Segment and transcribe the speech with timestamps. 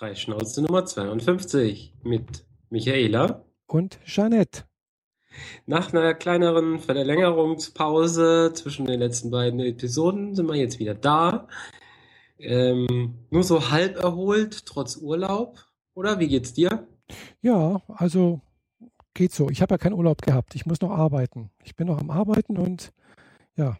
[0.00, 3.44] Freischnauze Nummer 52 mit Michaela.
[3.66, 4.64] Und Jeanette.
[5.66, 11.48] Nach einer kleineren Verlängerungspause zwischen den letzten beiden Episoden sind wir jetzt wieder da.
[12.38, 15.66] Ähm, nur so halb erholt, trotz Urlaub.
[15.92, 16.88] Oder wie geht's dir?
[17.42, 18.40] Ja, also
[19.12, 19.50] geht so.
[19.50, 20.54] Ich habe ja keinen Urlaub gehabt.
[20.54, 21.50] Ich muss noch arbeiten.
[21.62, 22.94] Ich bin noch am Arbeiten und
[23.54, 23.76] ja,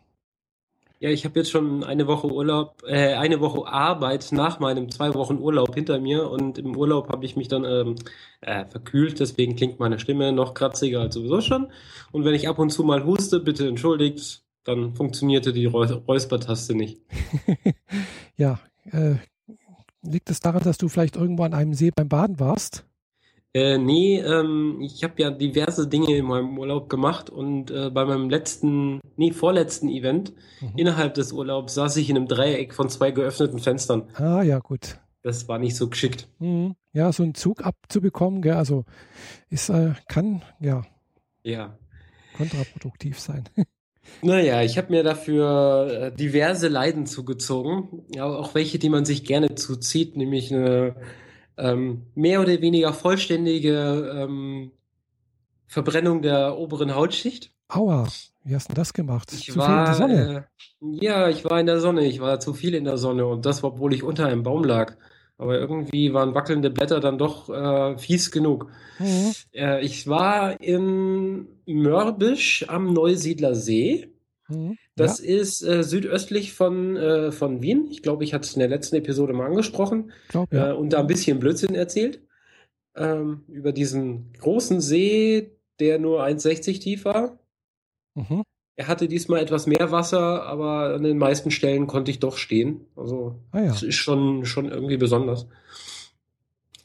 [1.01, 5.15] ja, ich habe jetzt schon eine Woche Urlaub, äh, eine Woche Arbeit nach meinem zwei
[5.15, 7.95] Wochen Urlaub hinter mir und im Urlaub habe ich mich dann ähm,
[8.43, 11.73] äh, verkühlt, deswegen klingt meine Stimme noch kratziger als sowieso schon.
[12.13, 17.01] Und wenn ich ab und zu mal huste, bitte entschuldigt, dann funktionierte die Räuspertaste nicht.
[18.37, 18.61] ja,
[18.93, 19.15] äh,
[20.03, 22.85] liegt es daran, dass du vielleicht irgendwo an einem See beim Baden warst?
[23.53, 28.05] Äh, nee, ähm, ich habe ja diverse Dinge in meinem Urlaub gemacht und äh, bei
[28.05, 30.73] meinem letzten, nee, vorletzten Event mhm.
[30.77, 34.05] innerhalb des Urlaubs saß ich in einem Dreieck von zwei geöffneten Fenstern.
[34.15, 34.99] Ah, ja, gut.
[35.23, 36.29] Das war nicht so geschickt.
[36.39, 36.77] Mhm.
[36.93, 38.85] Ja, so einen Zug abzubekommen, gell, also
[39.49, 40.83] ist, äh, kann, ja.
[41.43, 41.77] Ja.
[42.37, 43.49] Kontraproduktiv sein.
[44.23, 49.55] Naja, ich habe mir dafür äh, diverse Leiden zugezogen, auch welche, die man sich gerne
[49.55, 50.97] zuzieht, nämlich eine
[51.61, 54.73] ähm, mehr oder weniger vollständige ähm,
[55.67, 57.53] Verbrennung der oberen Hautschicht.
[57.69, 58.09] Aua,
[58.45, 59.33] wie hast du das gemacht?
[59.33, 60.47] Ich zu war, viel in der Sonne?
[60.81, 62.07] Äh, ja, ich war in der Sonne.
[62.07, 64.97] Ich war zu viel in der Sonne und das, obwohl ich unter einem Baum lag.
[65.39, 68.71] Aber irgendwie waren wackelnde Blätter dann doch äh, fies genug.
[68.99, 69.33] Mhm.
[69.55, 74.13] Äh, ich war in Mörbisch am Neusiedler See.
[74.49, 74.77] Mhm.
[75.01, 75.37] Das ja.
[75.37, 77.89] ist äh, südöstlich von, äh, von Wien.
[77.91, 80.71] Ich glaube, ich hatte es in der letzten Episode mal angesprochen glaub, ja.
[80.71, 82.21] äh, und da ein bisschen Blödsinn erzählt.
[82.97, 87.39] Ähm, über diesen großen See, der nur 1,60 tief war.
[88.15, 88.43] Mhm.
[88.77, 92.87] Er hatte diesmal etwas mehr Wasser, aber an den meisten Stellen konnte ich doch stehen.
[92.97, 93.67] Also ah, ja.
[93.69, 95.47] das ist schon, schon irgendwie besonders.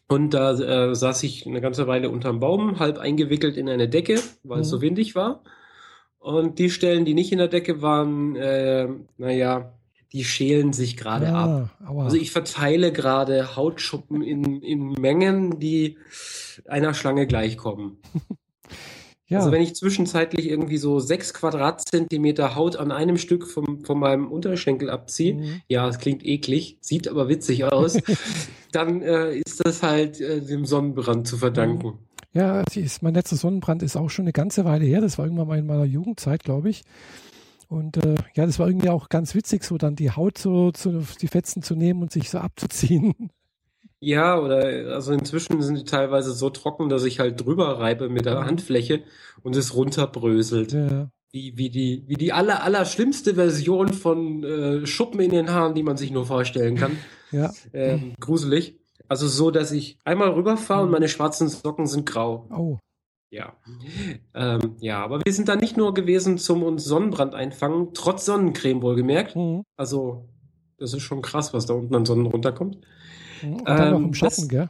[0.08, 4.20] Und da äh, saß ich eine ganze Weile unterm Baum, halb eingewickelt in eine Decke,
[4.44, 4.62] weil mhm.
[4.62, 5.44] es so windig war.
[6.26, 8.88] Und die Stellen, die nicht in der Decke waren, äh,
[9.20, 9.76] naja,
[10.12, 11.70] die schälen sich gerade ja, ab.
[11.86, 12.06] Aua.
[12.06, 16.00] Also ich verteile gerade Hautschuppen in, in Mengen, die
[16.68, 17.98] einer Schlange gleichkommen.
[19.28, 19.38] ja.
[19.38, 24.32] Also wenn ich zwischenzeitlich irgendwie so sechs Quadratzentimeter Haut an einem Stück vom, von meinem
[24.32, 25.62] Unterschenkel abziehe, mhm.
[25.68, 28.00] ja, es klingt eklig, sieht aber witzig aus,
[28.72, 32.00] dann äh, ist das halt äh, dem Sonnenbrand zu verdanken.
[32.36, 32.42] Mhm.
[32.42, 35.02] Ja, ist, mein letzter Sonnenbrand ist auch schon eine ganze Weile her.
[35.02, 36.84] Das war irgendwann mal in meiner Jugendzeit, glaube ich.
[37.68, 41.04] Und äh, ja, das war irgendwie auch ganz witzig, so dann die Haut so zu,
[41.20, 43.14] die Fetzen zu nehmen und sich so abzuziehen.
[44.02, 48.26] Ja, oder also inzwischen sind die teilweise so trocken, dass ich halt drüber reibe mit
[48.26, 49.04] der Handfläche
[49.42, 50.74] und es runterbröselt.
[50.74, 51.10] Ja.
[51.32, 55.74] Wie, wie die, wie die aller, aller schlimmste Version von äh, Schuppen in den Haaren,
[55.74, 56.98] die man sich nur vorstellen kann.
[57.32, 57.52] Ja.
[57.74, 58.80] Ähm, gruselig.
[59.08, 60.94] Also so, dass ich einmal rüberfahre und mhm.
[60.94, 62.48] meine schwarzen Socken sind grau.
[62.56, 62.78] Oh.
[63.30, 63.54] Ja.
[64.34, 68.82] Ähm, ja, aber wir sind da nicht nur gewesen zum uns Sonnenbrand einfangen, trotz Sonnencreme
[68.82, 69.36] wohlgemerkt.
[69.36, 69.64] Mhm.
[69.76, 70.30] Also,
[70.78, 72.78] das ist schon krass, was da unten an Sonnen runterkommt.
[73.42, 73.54] Mhm.
[73.56, 74.70] Und dann ähm, noch im Schatten, das, gell?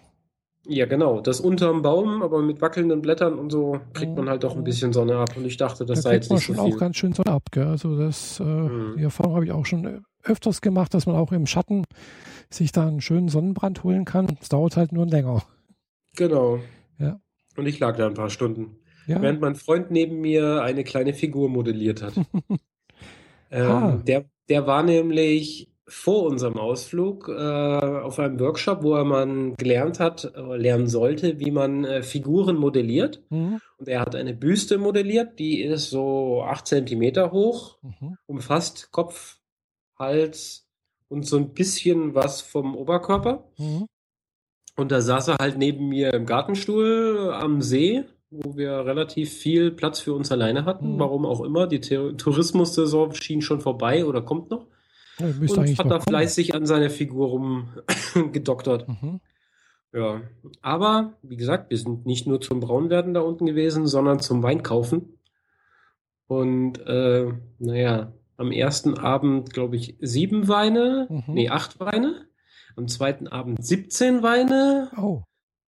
[0.67, 1.21] Ja, genau.
[1.21, 4.17] Das unterm Baum, aber mit wackelnden Blättern und so kriegt mhm.
[4.17, 5.37] man halt auch ein bisschen Sonne ab.
[5.37, 7.43] Und ich dachte, das da sei jetzt nicht man schon auch ganz schön Sonne ab,
[7.51, 7.67] gell?
[7.67, 8.95] Also das, äh, mhm.
[8.97, 11.85] die Erfahrung habe ich auch schon öfters gemacht, dass man auch im Schatten
[12.49, 14.37] sich da einen schönen Sonnenbrand holen kann.
[14.41, 15.43] Es dauert halt nur länger.
[16.15, 16.59] Genau.
[16.97, 17.19] Ja.
[17.57, 18.77] Und ich lag da ein paar Stunden.
[19.07, 19.21] Ja.
[19.21, 22.13] Während mein Freund neben mir eine kleine Figur modelliert hat.
[23.51, 24.01] ähm, ah.
[24.05, 29.99] der, der war nämlich vor unserem Ausflug äh, auf einem Workshop, wo er man gelernt
[29.99, 33.21] hat, äh, lernen sollte, wie man äh, Figuren modelliert.
[33.29, 33.59] Mhm.
[33.77, 38.17] Und er hat eine Büste modelliert, die ist so acht Zentimeter hoch, mhm.
[38.25, 39.37] umfasst Kopf,
[39.97, 40.65] Hals,
[41.07, 43.43] und so ein bisschen was vom Oberkörper.
[43.57, 43.87] Mhm.
[44.75, 49.71] Und da saß er halt neben mir im Gartenstuhl am See, wo wir relativ viel
[49.71, 50.95] Platz für uns alleine hatten.
[50.95, 50.99] Mhm.
[50.99, 51.67] Warum auch immer.
[51.67, 54.67] Die Tourismussaison schien schon vorbei oder kommt noch.
[55.19, 58.87] Ja, und hat da fleißig an seiner Figur rumgedoktert.
[59.01, 59.21] Mhm.
[59.93, 60.23] Ja,
[60.61, 65.17] aber wie gesagt, wir sind nicht nur zum Braunwerden da unten gewesen, sondern zum Weinkaufen.
[66.27, 71.33] Und äh, naja, am ersten Abend, glaube ich, sieben Weine, mhm.
[71.33, 72.27] nee, acht Weine.
[72.75, 74.91] Am zweiten Abend 17 Weine.
[74.97, 75.23] Oh.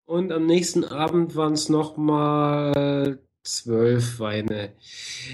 [0.06, 4.74] Und am nächsten Abend waren es nochmal zwölf Weine.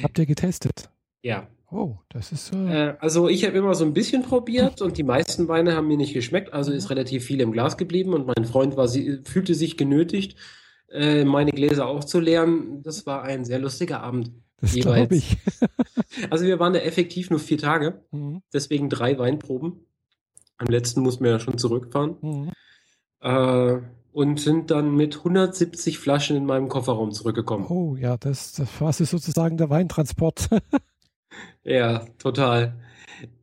[0.03, 0.89] Habt ihr getestet?
[1.23, 1.47] Ja.
[1.71, 2.53] Oh, das ist.
[2.53, 2.89] Äh...
[2.89, 5.97] Äh, also ich habe immer so ein bisschen probiert und die meisten Weine haben mir
[5.97, 9.75] nicht geschmeckt, also ist relativ viel im Glas geblieben und mein Freund war, fühlte sich
[9.75, 10.37] genötigt,
[10.91, 12.83] äh, meine Gläser auch zu leeren.
[12.83, 14.31] Das war ein sehr lustiger Abend.
[14.63, 15.37] Das glaube ich.
[16.29, 18.41] also wir waren da effektiv nur vier Tage, mhm.
[18.53, 19.85] deswegen drei Weinproben.
[20.57, 22.15] Am letzten mussten wir ja schon zurückfahren.
[22.21, 22.51] Mhm.
[23.19, 23.81] Äh,
[24.13, 27.65] und sind dann mit 170 Flaschen in meinem Kofferraum zurückgekommen.
[27.67, 30.47] Oh ja, das, das war sozusagen der Weintransport.
[31.65, 32.79] ja, total.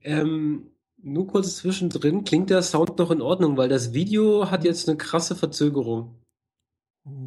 [0.01, 0.71] Ähm,
[1.03, 4.97] nur kurz zwischendrin, klingt der Sound noch in Ordnung, weil das Video hat jetzt eine
[4.97, 6.15] krasse Verzögerung.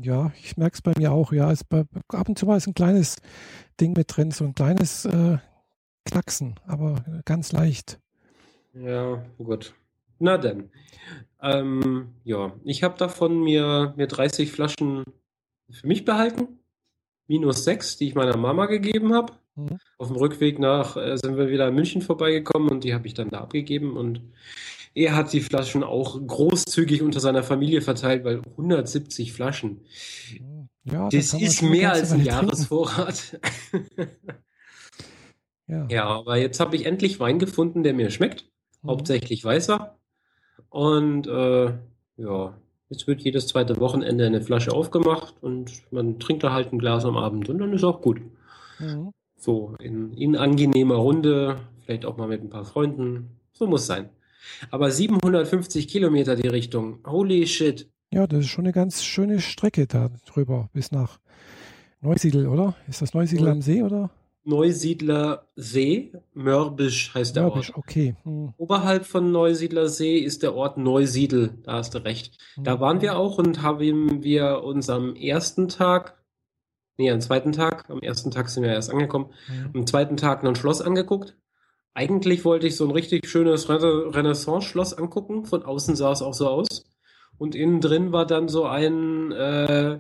[0.01, 1.33] Ja, ich merke es bei mir auch.
[1.33, 3.17] Ja, es bei, ab und zu mal ist ein kleines
[3.79, 5.37] Ding mit drin, so ein kleines äh,
[6.05, 7.99] Knacksen, aber ganz leicht.
[8.73, 9.73] Ja, gut.
[10.19, 10.69] Na denn.
[11.41, 15.03] Ähm, ja, ich habe davon mir, mir 30 Flaschen
[15.69, 16.59] für mich behalten.
[17.27, 19.33] Minus 6, die ich meiner Mama gegeben habe.
[19.55, 19.77] Mhm.
[19.97, 23.13] Auf dem Rückweg nach äh, sind wir wieder in München vorbeigekommen und die habe ich
[23.13, 23.95] dann da abgegeben.
[23.95, 24.21] Und
[24.93, 29.81] er hat die Flaschen auch großzügig unter seiner Familie verteilt, weil 170 Flaschen.
[30.85, 33.39] Ja, das ist mehr als ein Jahresvorrat.
[35.67, 35.87] ja.
[35.89, 38.45] ja, aber jetzt habe ich endlich Wein gefunden, der mir schmeckt.
[38.81, 38.89] Mhm.
[38.89, 39.97] Hauptsächlich weißer.
[40.69, 41.73] Und äh,
[42.17, 42.57] ja,
[42.89, 47.05] jetzt wird jedes zweite Wochenende eine Flasche aufgemacht und man trinkt da halt ein Glas
[47.05, 48.21] am Abend und dann ist auch gut.
[48.79, 49.11] Mhm.
[49.37, 53.39] So in, in angenehmer Runde, vielleicht auch mal mit ein paar Freunden.
[53.53, 54.09] So muss sein.
[54.71, 56.99] Aber 750 Kilometer die Richtung.
[57.05, 57.89] Holy shit.
[58.13, 61.17] Ja, das ist schon eine ganz schöne Strecke da drüber bis nach
[61.99, 62.75] Neusiedl, oder?
[62.87, 64.11] Ist das Neusiedl am See, oder?
[64.43, 67.77] Neusiedler See, Mörbisch heißt der Mörbisch, Ort.
[67.79, 68.15] okay.
[68.21, 68.53] Hm.
[68.57, 72.37] Oberhalb von Neusiedler See ist der Ort Neusiedl, da hast du recht.
[72.53, 72.65] Hm.
[72.65, 76.21] Da waren wir auch und haben wir uns am ersten Tag,
[76.97, 79.71] nee, am zweiten Tag, am ersten Tag sind wir erst angekommen, hm.
[79.73, 81.35] am zweiten Tag ein Schloss angeguckt.
[81.95, 86.47] Eigentlich wollte ich so ein richtig schönes Renaissance-Schloss angucken, von außen sah es auch so
[86.47, 86.92] aus.
[87.43, 89.99] Und innen drin war dann so ein äh,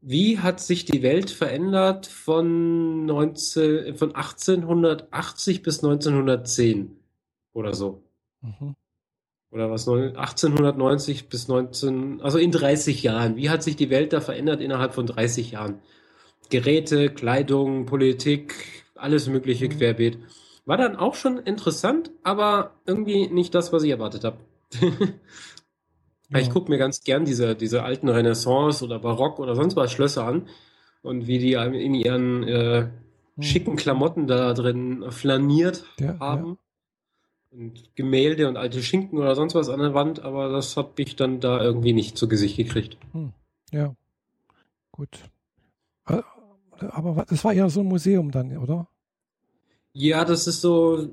[0.00, 6.96] wie hat sich die Welt verändert von, 19, von 1880 bis 1910
[7.52, 8.02] oder so?
[8.40, 8.74] Mhm.
[9.52, 9.86] Oder was?
[9.86, 13.36] 1890 bis 19, also in 30 Jahren.
[13.36, 15.78] Wie hat sich die Welt da verändert innerhalb von 30 Jahren?
[16.50, 19.78] Geräte, Kleidung, Politik, alles mögliche mhm.
[19.78, 20.18] querbeet.
[20.64, 24.38] War dann auch schon interessant, aber irgendwie nicht das, was ich erwartet habe.
[26.28, 26.38] Ja.
[26.38, 30.26] Ich gucke mir ganz gern diese, diese alten Renaissance oder Barock oder sonst was Schlösser
[30.26, 30.48] an
[31.02, 32.88] und wie die in ihren äh,
[33.36, 33.42] hm.
[33.42, 36.58] schicken Klamotten da drin flaniert ja, haben.
[37.52, 37.58] Ja.
[37.58, 41.16] Und Gemälde und alte Schinken oder sonst was an der Wand, aber das habe ich
[41.16, 42.98] dann da irgendwie nicht zu Gesicht gekriegt.
[43.12, 43.32] Hm.
[43.72, 43.94] Ja,
[44.90, 45.20] gut.
[46.78, 48.88] Aber das war eher so ein Museum dann, oder?
[49.92, 51.08] Ja, das ist so,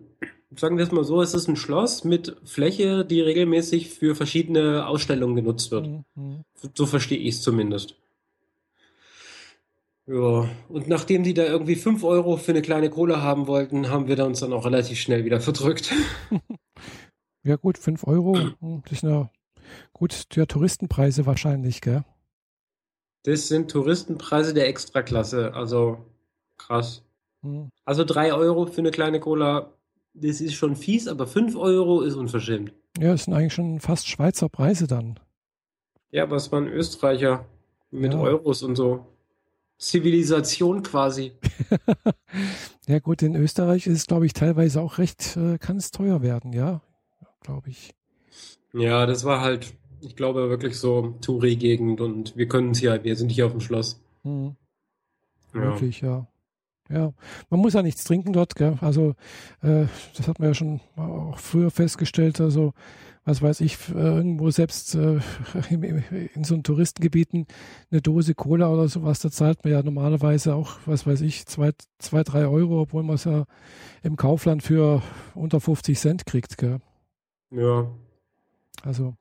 [0.57, 4.87] sagen wir es mal so, es ist ein Schloss mit Fläche, die regelmäßig für verschiedene
[4.87, 5.87] Ausstellungen genutzt wird.
[6.15, 6.43] Mhm.
[6.75, 7.95] So verstehe ich es zumindest.
[10.05, 14.07] Ja, und nachdem die da irgendwie 5 Euro für eine kleine Kohle haben wollten, haben
[14.07, 15.93] wir uns dann auch relativ schnell wieder verdrückt.
[17.43, 19.31] ja gut, 5 Euro, hm, das sind ja
[19.93, 22.03] gut, ja, Touristenpreise wahrscheinlich, gell?
[23.23, 26.05] Das sind Touristenpreise der Extraklasse, also
[26.57, 27.03] krass.
[27.41, 27.69] Hm.
[27.85, 29.71] Also 3 Euro für eine kleine Cola
[30.13, 32.73] das ist schon fies, aber 5 Euro ist unverschämt.
[32.99, 35.19] Ja, das sind eigentlich schon fast Schweizer Preise dann.
[36.11, 37.45] Ja, aber es waren Österreicher
[37.89, 38.19] mit ja.
[38.19, 39.07] Euros und so.
[39.77, 41.33] Zivilisation quasi.
[42.87, 46.21] ja gut, in Österreich ist es, glaube ich, teilweise auch recht, äh, kann es teuer
[46.21, 46.81] werden, ja,
[47.41, 47.93] glaube ich.
[48.73, 53.15] Ja, das war halt, ich glaube, wirklich so Touri-Gegend und wir können es ja, wir
[53.15, 54.01] sind hier auf dem Schloss.
[54.23, 54.55] Mhm.
[55.53, 55.61] Ja.
[55.61, 56.27] Wirklich, ja.
[56.93, 57.11] Ja,
[57.49, 58.77] man muss ja nichts trinken dort, gell?
[58.81, 59.15] Also,
[59.61, 59.85] äh,
[60.15, 62.39] das hat man ja schon auch früher festgestellt.
[62.39, 62.73] Also,
[63.25, 65.19] was weiß ich, äh, irgendwo selbst äh,
[65.71, 67.47] in so einem Touristengebieten
[67.89, 71.71] eine Dose Cola oder sowas, da zahlt man ja normalerweise auch, was weiß ich, zwei,
[71.97, 73.45] zwei drei Euro, obwohl man es ja
[74.03, 75.01] im Kaufland für
[75.33, 76.79] unter 50 Cent kriegt, gell?
[77.49, 77.89] Ja.
[78.83, 79.15] Also.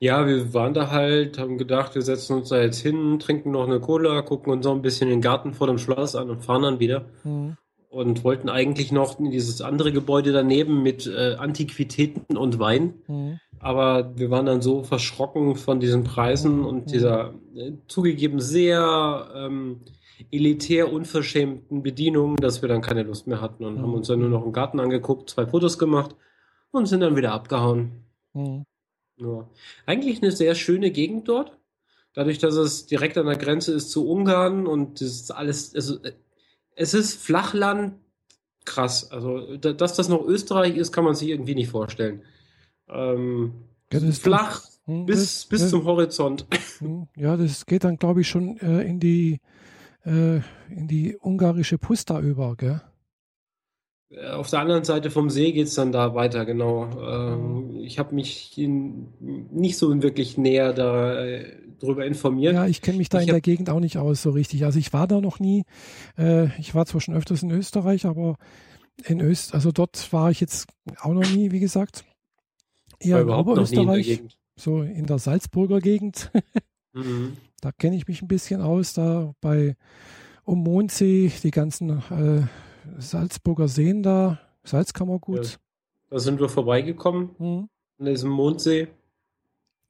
[0.00, 3.66] Ja, wir waren da halt, haben gedacht, wir setzen uns da jetzt hin, trinken noch
[3.66, 6.62] eine Cola, gucken uns noch ein bisschen den Garten vor dem Schloss an und fahren
[6.62, 7.06] dann wieder.
[7.24, 7.56] Mhm.
[7.90, 12.94] Und wollten eigentlich noch in dieses andere Gebäude daneben mit äh, Antiquitäten und Wein.
[13.06, 13.40] Mhm.
[13.60, 16.90] Aber wir waren dann so verschrocken von diesen Preisen und mhm.
[16.92, 19.80] dieser äh, zugegeben sehr ähm,
[20.30, 23.96] elitär unverschämten Bedienung, dass wir dann keine Lust mehr hatten und haben mhm.
[23.96, 26.14] uns dann nur noch im Garten angeguckt, zwei Fotos gemacht
[26.70, 28.04] und sind dann wieder abgehauen.
[28.34, 28.64] Mhm.
[29.18, 29.48] Ja.
[29.86, 31.56] Eigentlich eine sehr schöne Gegend dort.
[32.14, 35.98] Dadurch, dass es direkt an der Grenze ist zu Ungarn und das ist alles, also
[36.74, 37.94] es ist Flachland
[38.64, 39.10] krass.
[39.10, 42.22] Also, dass das noch Österreich ist, kann man sich irgendwie nicht vorstellen.
[42.88, 43.52] Ähm,
[43.92, 46.46] ja, flach das, hm, bis, das, bis das, zum Horizont.
[46.78, 49.40] Hm, ja, das geht dann, glaube ich, schon äh, in die
[50.04, 50.36] äh,
[50.70, 52.80] in die ungarische Pusta über, gell?
[54.10, 56.88] Äh, auf der anderen Seite vom See geht es dann da weiter, genau.
[57.00, 57.80] Ähm, Mhm.
[57.80, 59.08] ich habe mich in,
[59.50, 62.54] nicht so wirklich näher darüber informiert.
[62.54, 64.64] Ja, ich kenne mich da Ich in der Gegend auch nicht aus so richtig.
[64.64, 65.64] Also ich war da noch nie.
[66.16, 68.36] Äh, ich war zwar schon öfters in Österreich, aber
[69.04, 70.68] in Öst, also dort war ich jetzt
[71.00, 72.04] auch noch nie, wie gesagt.
[73.00, 74.38] Eher War in in Oberösterreich, Gegend.
[74.56, 76.32] so in der Salzburger Gegend.
[76.94, 77.36] Mhm.
[77.60, 79.76] Da kenne ich mich ein bisschen aus, da bei
[80.44, 82.42] um Mondsee, die ganzen äh,
[82.98, 85.58] Salzburger Seen da, Salzkammergut.
[86.10, 87.68] Da sind wir vorbeigekommen, Mhm,
[87.98, 88.88] an diesem Mondsee.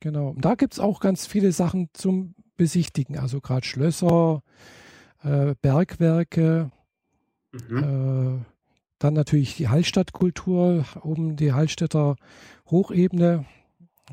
[0.00, 0.31] genau.
[0.31, 4.43] Und da gibt es auch ganz viele Sachen zum Besichtigen, also gerade Schlösser,
[5.23, 6.71] äh, Bergwerke,
[7.52, 7.78] Mhm.
[8.40, 8.45] äh,
[8.99, 12.17] dann natürlich die Hallstattkultur, oben die Hallstätter
[12.69, 13.45] Hochebene,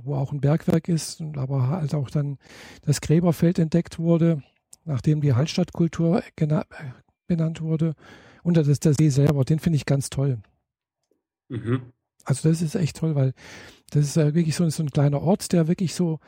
[0.03, 2.37] wo auch ein Bergwerk ist, aber halt auch dann
[2.83, 4.43] das Gräberfeld entdeckt wurde,
[4.83, 6.63] nachdem die Hallstattkultur äh,
[7.27, 7.95] benannt wurde.
[8.45, 10.37] Und das ist der See selber, den finde ich ganz toll.
[11.49, 11.81] Mhm.
[12.25, 13.33] Also das ist echt toll, weil
[13.89, 16.19] das ist äh, wirklich so, so ein kleiner Ort, der wirklich so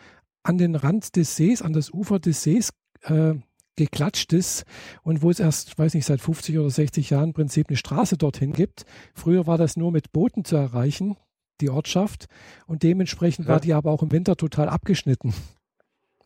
[0.42, 2.72] an den Rand des Sees, an das Ufer des Sees
[3.04, 3.36] äh,
[3.76, 4.66] geklatscht ist
[5.04, 8.18] und wo es erst, weiß nicht, seit 50 oder 60 Jahren im Prinzip eine Straße
[8.18, 8.86] dorthin gibt.
[9.14, 11.18] Früher war das nur mit Booten zu erreichen,
[11.62, 12.26] die Ortschaft,
[12.66, 13.54] und dementsprechend Ja.
[13.54, 15.36] war die aber auch im Winter total abgeschnitten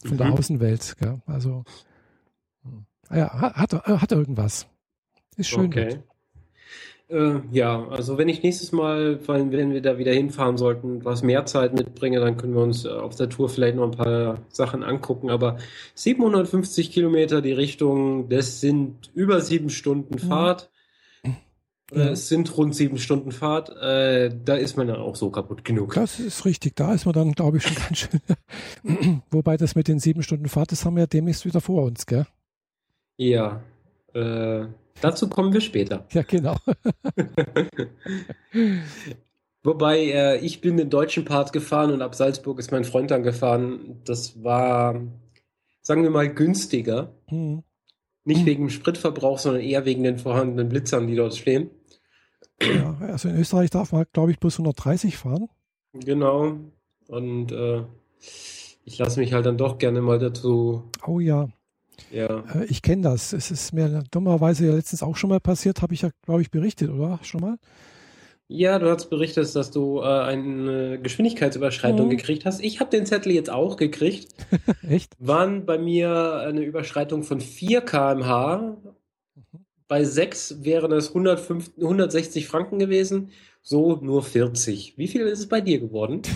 [0.05, 0.33] von der Mhm.
[0.33, 0.95] Außenwelt.
[0.99, 1.21] Gell?
[1.25, 1.65] Also
[2.63, 2.85] hm.
[3.09, 4.67] ja, hat, hat, hat irgendwas.
[5.37, 5.65] Ist schön.
[5.67, 5.99] Okay.
[7.09, 11.45] Äh, ja, also wenn ich nächstes Mal, wenn, wir da wieder hinfahren sollten, was mehr
[11.45, 14.83] Zeit mitbringe, dann können wir uns äh, auf der Tour vielleicht noch ein paar Sachen
[14.83, 15.29] angucken.
[15.29, 15.57] Aber
[15.95, 20.19] 750 Kilometer die Richtung, das sind über sieben Stunden Mhm.
[20.29, 20.69] Fahrt.
[21.91, 22.11] Oder Ja.
[22.11, 23.69] es sind rund sieben Stunden Fahrt.
[23.75, 25.93] Äh, da ist man dann auch so kaputt genug.
[25.95, 26.77] Das ist richtig.
[26.77, 29.21] Da ist man dann, glaube ich, schon ganz schön.
[29.31, 32.05] Wobei das mit den sieben Stunden Fahrt, das haben wir ja demnächst wieder vor uns,
[32.05, 32.25] gell?
[33.17, 33.61] Ja,
[34.13, 34.67] äh,
[34.99, 36.05] dazu kommen wir später.
[36.11, 36.55] Ja, genau.
[39.63, 43.21] Wobei, äh, ich bin den deutschen Part gefahren und ab Salzburg ist mein Freund dann
[43.23, 44.01] gefahren.
[44.05, 44.99] Das war,
[45.81, 47.13] sagen wir mal, günstiger.
[47.27, 47.63] Hm.
[48.23, 48.45] Nicht Hm.
[48.45, 51.69] wegen dem Spritverbrauch, sondern eher wegen den vorhandenen Blitzern, die dort stehen.
[52.61, 55.47] Ja, also in Österreich darf man, glaube ich, bloß 130 fahren.
[55.93, 56.55] Genau.
[57.07, 57.83] Und äh,
[58.85, 61.49] ich lasse mich halt dann doch gerne mal dazu, Oh ja,
[62.11, 62.43] ja.
[62.55, 63.33] äh, ich kenne das.
[63.33, 66.51] Es ist mir dummerweise ja letztens auch schon mal passiert, habe ich ja, glaube ich,
[66.51, 67.19] berichtet, oder?
[67.23, 67.57] Schon mal?
[68.47, 72.09] Ja, du hast berichtet, dass du äh, eine Geschwindigkeitsüberschreitung Mhm.
[72.11, 72.61] gekriegt hast.
[72.61, 74.33] Ich habe den Zettel jetzt auch gekriegt.
[74.89, 75.13] Echt?
[75.19, 78.75] Waren bei mir eine Überschreitung von 4 km/h.
[79.87, 83.29] Bei 6 wären es 105, 160 Franken gewesen.
[83.61, 84.97] So nur 40.
[84.97, 86.21] Wie viel ist es bei dir geworden?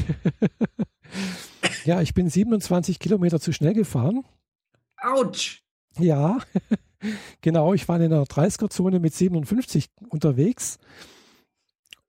[1.86, 4.24] Ja, ich bin 27 Kilometer zu schnell gefahren.
[4.98, 5.62] Autsch!
[5.98, 6.40] Ja,
[7.42, 7.74] genau.
[7.74, 10.78] Ich war in einer 30er-Zone mit 57 unterwegs.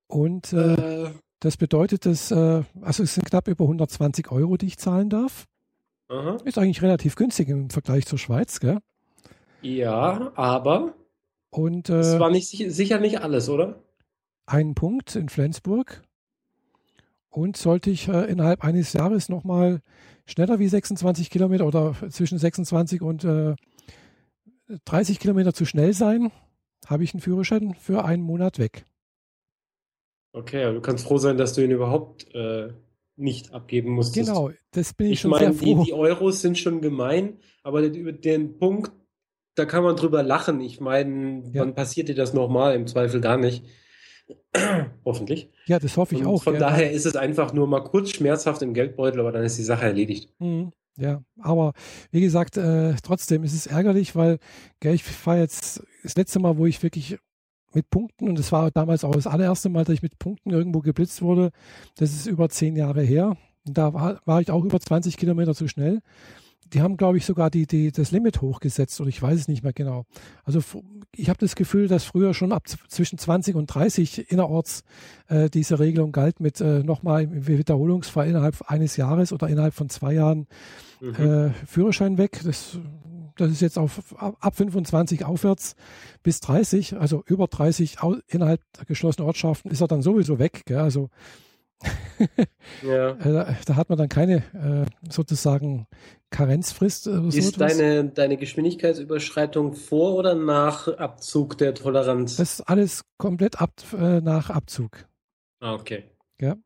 [0.08, 4.66] Und äh, Äh, das bedeutet, dass, äh, also es sind knapp über 120 Euro, die
[4.66, 5.46] ich zahlen darf.
[6.08, 6.38] aha.
[6.44, 8.78] Ist eigentlich relativ günstig im Vergleich zur Schweiz, gell?
[9.62, 10.94] Ja, aber
[11.50, 13.82] Und es äh, war nicht, sicher- nicht alles, oder?
[14.46, 16.02] einen Punkt in Flensburg.
[17.30, 19.82] Und sollte ich äh, innerhalb eines Jahres nochmal
[20.26, 23.54] schneller wie 26 Kilometer oder zwischen 26 und äh,
[24.84, 26.32] 30 Kilometer zu schnell sein,
[26.86, 28.84] habe ich einen Führerschein für einen Monat weg.
[30.32, 32.68] Okay, aber du kannst froh sein, dass du ihn überhaupt äh,
[33.16, 34.28] nicht abgeben musstest.
[34.28, 35.84] Genau, das bin ich, Ich schon meine, sehr die, froh.
[35.84, 38.92] die Euros sind schon gemein, aber über den Punkt,
[39.54, 40.60] da kann man drüber lachen.
[40.60, 41.62] Ich meine, Ja.
[41.62, 42.74] wann passiert dir das nochmal?
[42.74, 43.64] Im Zweifel gar nicht.
[45.04, 45.50] Hoffentlich.
[45.66, 46.42] ja, das hoffe ich Und auch.
[46.42, 46.60] von ja.
[46.60, 49.84] daher ist es einfach nur mal kurz schmerzhaft im Geldbeutel, aber dann ist die Sache
[49.84, 50.30] erledigt.
[50.38, 51.72] Mhm, Ja, aber
[52.10, 54.38] wie gesagt, äh, trotzdem ist es ärgerlich, weil
[54.80, 57.18] gell, ich fahre jetzt das letzte Mal, wo ich wirklich
[57.74, 60.80] mit Punkten, und das war damals auch das allererste Mal, dass ich mit Punkten irgendwo
[60.80, 61.50] geblitzt wurde,
[61.96, 63.36] das ist über zehn Jahre her.
[63.66, 66.00] Und da war, war ich auch über 20 Kilometer zu schnell.
[66.72, 69.62] Die haben, glaube ich, sogar die, die, das Limit hochgesetzt oder ich weiß es nicht
[69.62, 70.04] mehr genau.
[70.44, 70.60] Also
[71.14, 74.82] ich habe das Gefühl, dass früher schon ab zwischen 20 und 30 innerorts
[75.28, 79.88] äh, diese Regelung galt mit äh, nochmal im Wiederholungsfall innerhalb eines Jahres oder innerhalb von
[79.88, 80.46] zwei Jahren
[81.00, 81.14] Mhm.
[81.14, 82.40] äh, Führerschein weg.
[82.44, 82.78] Das,
[83.36, 85.76] das ist jetzt auf, ab ab 25 aufwärts
[86.22, 90.62] bis 30, also über 30 au, innerhalb der geschlossenen Ortschaften ist er dann sowieso weg.
[90.66, 90.78] Gell?
[90.78, 91.10] Also
[92.82, 93.10] ja.
[93.10, 95.86] äh, da hat man dann keine äh, sozusagen
[96.30, 97.76] Karenzfrist oder so Ist etwas.
[97.76, 102.36] deine, deine Geschwindigkeitsüberschreitung vor oder nach Abzug der Toleranz?
[102.36, 105.06] Das ist alles komplett ab, äh, nach Abzug.
[105.60, 106.04] Ah, okay.
[106.40, 106.56] Ja.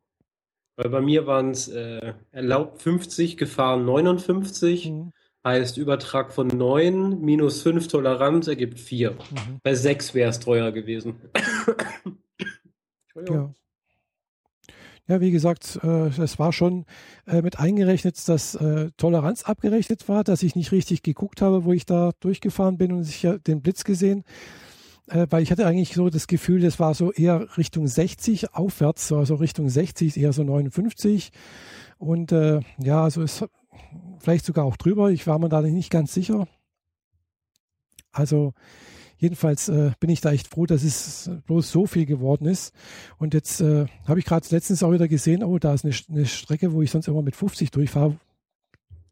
[0.77, 4.91] Weil bei mir waren es äh, erlaubt 50, gefahren 59.
[4.91, 5.13] Mhm.
[5.43, 9.13] Heißt, Übertrag von 9 minus 5 Toleranz ergibt 4.
[9.13, 9.17] Mhm.
[9.63, 11.17] Bei 6 wäre es teuer gewesen.
[13.29, 13.53] ja.
[15.11, 16.85] Ja, wie gesagt, äh, es war schon
[17.27, 21.73] äh, mit eingerechnet, dass äh, Toleranz abgerechnet war, dass ich nicht richtig geguckt habe, wo
[21.73, 24.23] ich da durchgefahren bin und ich den Blitz gesehen.
[25.09, 29.11] Äh, weil ich hatte eigentlich so das Gefühl, das war so eher Richtung 60 aufwärts,
[29.11, 31.33] also Richtung 60, eher so 59.
[31.99, 33.45] Und äh, ja, also es
[34.21, 35.11] vielleicht sogar auch drüber.
[35.11, 36.47] Ich war mir da nicht ganz sicher.
[38.13, 38.55] Also
[39.21, 42.73] jedenfalls äh, bin ich da echt froh, dass es bloß so viel geworden ist.
[43.19, 46.27] Und jetzt äh, habe ich gerade letztens auch wieder gesehen, oh, da ist eine, eine,
[46.27, 48.17] Strecke, wo ich sonst immer mit 50 durchfahre,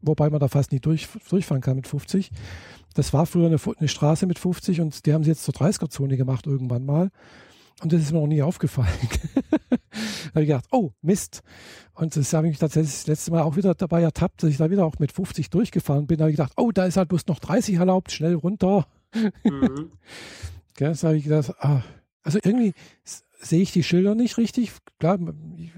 [0.00, 2.30] wobei man da fast nicht durch, durchfahren kann mit 50.
[2.94, 6.16] Das war früher eine, eine Straße mit 50 und die haben sie jetzt zur 30er-Zone
[6.16, 7.10] gemacht irgendwann mal.
[7.80, 8.88] Und das ist mir noch nie aufgefallen.
[9.70, 9.76] da
[10.30, 11.42] habe ich gedacht, oh, Mist.
[11.94, 14.56] Und das habe ich mich tatsächlich das letzte Mal auch wieder dabei ertappt, dass ich
[14.56, 16.16] da wieder auch mit 50 durchgefahren bin.
[16.16, 18.86] Da habe ich gedacht, oh, da ist halt bloß noch 30 erlaubt, schnell runter.
[19.44, 19.92] Mhm.
[20.76, 21.82] das habe ich gedacht, ah,
[22.22, 22.74] also irgendwie
[23.40, 24.72] sehe ich die Schilder nicht richtig.
[24.98, 25.18] Klar,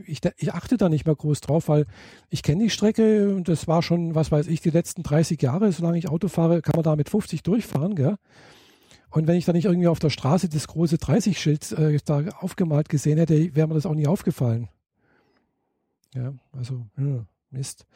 [0.06, 1.86] ich, ich, achte da nicht mehr groß drauf, weil
[2.30, 5.70] ich kenne die Strecke und das war schon, was weiß ich, die letzten 30 Jahre,
[5.72, 8.16] solange ich Auto fahre, kann man da mit 50 durchfahren, gell?
[9.10, 12.88] Und wenn ich da nicht irgendwie auf der Straße das große 30-Schild äh, da aufgemalt
[12.88, 14.68] gesehen hätte, wäre mir das auch nie aufgefallen.
[16.14, 17.86] Ja, also, ja, Mist.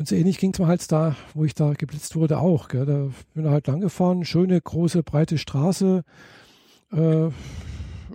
[0.00, 2.68] Und so ähnlich ging es mir halt da, wo ich da geblitzt wurde, auch.
[2.68, 2.86] Gell?
[2.86, 6.04] Da bin ich halt lang gefahren, schöne, große, breite Straße.
[6.90, 7.28] Äh,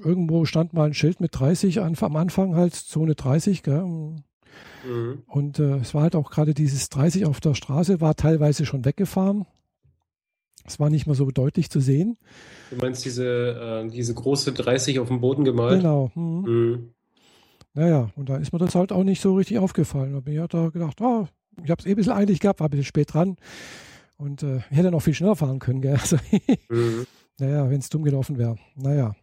[0.03, 3.61] irgendwo stand mal ein Schild mit 30 an, am Anfang halt, Zone 30.
[3.61, 3.83] Gell?
[3.83, 4.23] Mhm.
[5.27, 8.83] Und äh, es war halt auch gerade dieses 30 auf der Straße, war teilweise schon
[8.83, 9.45] weggefahren.
[10.65, 12.17] Es war nicht mehr so deutlich zu sehen.
[12.71, 15.81] Du meinst diese, äh, diese große 30 auf dem Boden gemalt?
[15.81, 16.09] Genau.
[16.15, 16.51] Mhm.
[16.51, 16.89] Mhm.
[17.75, 20.13] Naja, und da ist mir das halt auch nicht so richtig aufgefallen.
[20.13, 21.27] Da bin ich halt da gedacht, oh,
[21.63, 23.37] ich habe es eh ein bisschen eilig gehabt, war ein bisschen spät dran.
[24.17, 25.97] Und äh, ich hätte noch viel schneller fahren können, gell?
[26.01, 26.17] Also,
[26.69, 27.05] mhm.
[27.37, 28.57] Naja, wenn es dumm gelaufen wäre.
[28.75, 29.13] Naja.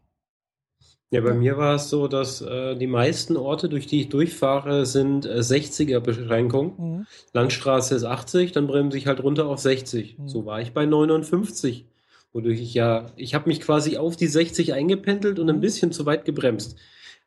[1.11, 4.87] Ja, bei mir war es so, dass äh, die meisten Orte, durch die ich durchfahre,
[4.87, 6.75] sind äh, 60er Beschränkung.
[6.79, 7.07] Mhm.
[7.35, 10.19] Landstraße ist 80, dann bremse ich halt runter auf 60.
[10.19, 10.29] Mhm.
[10.29, 11.87] So war ich bei 59.
[12.33, 15.61] Wodurch ich ja, ich habe mich quasi auf die 60 eingependelt und ein mhm.
[15.61, 16.77] bisschen zu weit gebremst.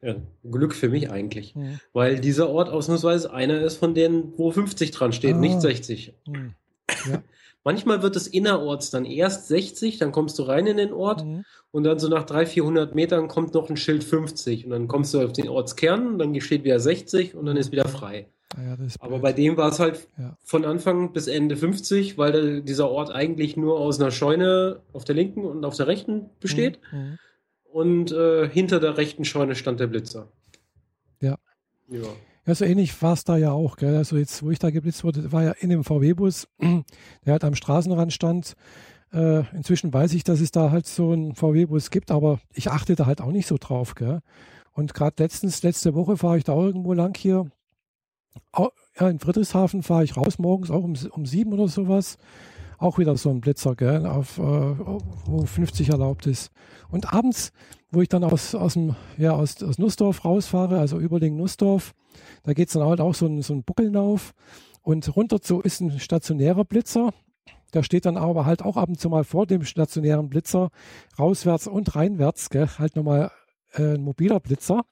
[0.06, 1.56] Ja, Glück für mich eigentlich.
[1.56, 1.80] Mhm.
[1.92, 5.40] Weil dieser Ort ausnahmsweise einer ist von denen, wo 50 dran steht, ah.
[5.40, 6.14] nicht 60.
[6.28, 6.54] Mhm.
[7.10, 7.24] Ja.
[7.64, 11.44] Manchmal wird es innerorts dann erst 60, dann kommst du rein in den Ort mhm.
[11.72, 15.16] und dann so nach 300, 400 Metern kommt noch ein Schild 50 und dann kommst
[15.16, 18.28] du auf den Ortskern, dann steht wieder 60 und dann ist wieder frei.
[18.56, 20.38] Ah ja, Aber bei dem war es halt ja.
[20.44, 25.16] von Anfang bis Ende 50, weil dieser Ort eigentlich nur aus einer Scheune auf der
[25.16, 26.80] linken und auf der rechten besteht.
[26.92, 27.18] Mhm.
[27.76, 30.30] Und äh, hinter der rechten Scheune stand der Blitzer.
[31.20, 31.38] Ja.
[31.90, 32.08] Ja.
[32.46, 33.76] Ja, so ähnlich war es da ja auch.
[33.76, 33.98] Gell?
[33.98, 37.54] Also jetzt, wo ich da geblitzt wurde, war ja in dem VW-Bus, der halt am
[37.54, 38.56] Straßenrand stand.
[39.12, 42.96] Äh, inzwischen weiß ich, dass es da halt so einen VW-Bus gibt, aber ich achte
[42.96, 43.94] da halt auch nicht so drauf.
[43.96, 44.22] Gell?
[44.72, 47.52] Und gerade letztens, letzte Woche fahre ich da irgendwo lang hier.
[48.58, 52.18] Ja, in Friedrichshafen fahre ich raus morgens auch um, um sieben oder sowas.
[52.78, 56.52] Auch wieder so ein Blitzer, gell, auf, äh, wo 50 erlaubt ist.
[56.90, 57.52] Und abends,
[57.92, 61.94] wo ich dann aus, aus, dem, ja, aus, aus Nussdorf rausfahre, also Überling-Nussdorf,
[62.44, 64.34] da geht es dann halt auch so ein, so ein Buckeln auf.
[64.82, 67.12] Und runter zu ist ein stationärer Blitzer.
[67.74, 70.70] Der steht dann aber halt auch ab und zu mal vor dem stationären Blitzer,
[71.18, 73.32] rauswärts und reinwärts, gell, halt nochmal
[73.74, 74.84] äh, ein mobiler Blitzer.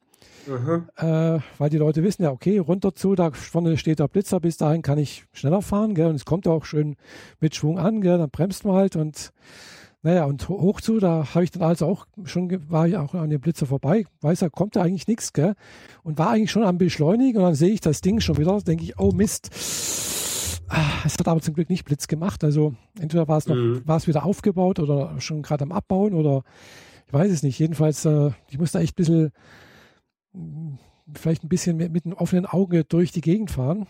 [0.98, 4.58] Äh, weil die Leute wissen ja, okay, runter zu, da vorne steht der Blitzer, bis
[4.58, 6.96] dahin kann ich schneller fahren, gell, und es kommt auch schön
[7.40, 9.32] mit Schwung an, gell, dann bremst man halt und
[10.06, 13.30] naja, und hoch zu, da habe ich dann also auch schon, war ich auch an
[13.30, 15.56] dem Blitzer vorbei, weiß, da kommt ja eigentlich nichts, gell,
[16.04, 18.84] und war eigentlich schon am Beschleunigen und dann sehe ich das Ding schon wieder, denke
[18.84, 19.50] ich, oh Mist,
[20.68, 23.82] ah, es hat aber zum Glück nicht Blitz gemacht, also entweder war es noch, mhm.
[23.86, 26.44] war es wieder aufgebaut oder schon gerade am Abbauen oder
[27.08, 29.32] ich weiß es nicht, jedenfalls, äh, ich muss da echt ein bisschen
[31.14, 33.88] vielleicht ein bisschen mit, mit einem offenen Auge durch die Gegend fahren.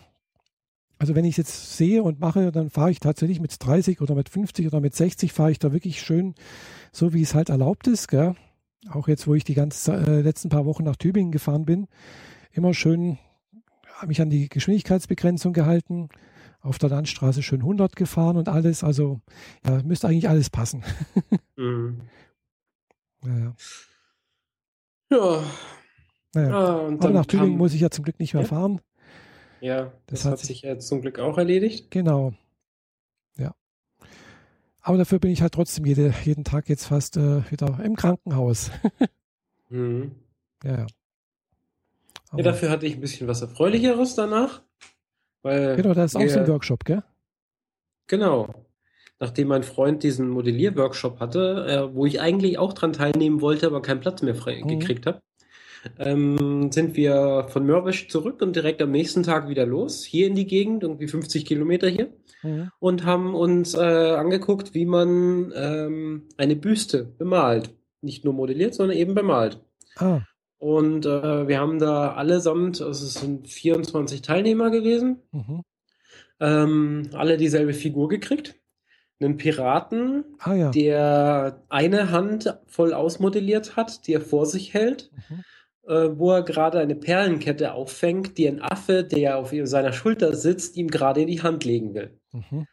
[0.98, 4.14] Also wenn ich es jetzt sehe und mache, dann fahre ich tatsächlich mit 30 oder
[4.14, 6.34] mit 50 oder mit 60 fahre ich da wirklich schön
[6.92, 8.08] so, wie es halt erlaubt ist.
[8.08, 8.34] Gell?
[8.90, 11.88] Auch jetzt, wo ich die ganzen äh, letzten paar Wochen nach Tübingen gefahren bin,
[12.52, 13.18] immer schön
[13.94, 16.08] habe mich an die Geschwindigkeitsbegrenzung gehalten,
[16.60, 18.82] auf der Landstraße schön 100 gefahren und alles.
[18.82, 19.20] Also
[19.66, 20.82] ja, müsste eigentlich alles passen.
[21.56, 22.00] mhm.
[23.24, 23.54] ja, ja.
[25.10, 25.42] ja,
[26.34, 26.50] naja.
[26.52, 28.48] Ah, Aber nach Tübingen muss ich ja zum Glück nicht mehr ja?
[28.48, 28.80] fahren.
[29.60, 31.90] Ja, das, das hat, sich ja zum Glück auch erledigt.
[31.90, 32.34] Genau.
[33.36, 33.54] Ja.
[34.82, 38.70] Aber dafür bin ich halt trotzdem jede, jeden Tag jetzt fast äh, wieder im Krankenhaus.
[39.70, 40.12] mhm.
[40.62, 40.86] Ja, ja.
[42.36, 44.62] ja, dafür hatte ich ein bisschen was Erfreulicheres danach.
[45.42, 47.02] Weil genau, da ist auch so ein Workshop, gell?
[48.06, 48.54] Genau.
[49.20, 53.80] Nachdem mein Freund diesen Modellierworkshop hatte, äh, wo ich eigentlich auch dran teilnehmen wollte, aber
[53.80, 54.68] keinen Platz mehr frei Mhm.
[54.68, 55.20] gekriegt habe,
[55.98, 60.34] ähm, sind wir von Mörbisch zurück und direkt am nächsten Tag wieder los, hier in
[60.34, 62.70] die Gegend, irgendwie 50 Kilometer hier, Mhm.
[62.78, 67.74] und haben uns äh, angeguckt, wie man ähm, eine Büste bemalt.
[68.02, 69.60] Nicht nur modelliert, sondern eben bemalt.
[69.96, 70.20] Ah,
[70.58, 75.62] Und äh, wir haben da allesamt, also es sind 24 Teilnehmer gewesen, mhm.
[76.40, 78.56] ähm, alle dieselbe Figur gekriegt.
[79.20, 80.70] Einen Piraten, ah ja.
[80.70, 85.44] der eine Hand voll ausmodelliert hat, die er vor sich hält, Mhm.
[85.86, 90.76] Äh, wo er gerade eine Perlenkette auffängt, die ein Affe, der auf seiner Schulter sitzt,
[90.76, 92.18] ihm gerade in die Hand legen will.
[92.32, 92.66] Mhm.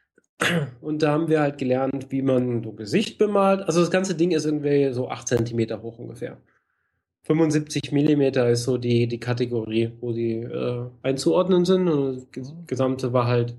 [0.81, 3.61] Und da haben wir halt gelernt, wie man so Gesicht bemalt.
[3.61, 6.37] Also das ganze Ding ist irgendwie so 8 Zentimeter hoch ungefähr.
[7.23, 11.87] 75 Millimeter ist so die, die Kategorie, wo die äh, einzuordnen sind.
[11.87, 12.65] Und das Mhm.
[12.65, 13.55] Gesamte war halt,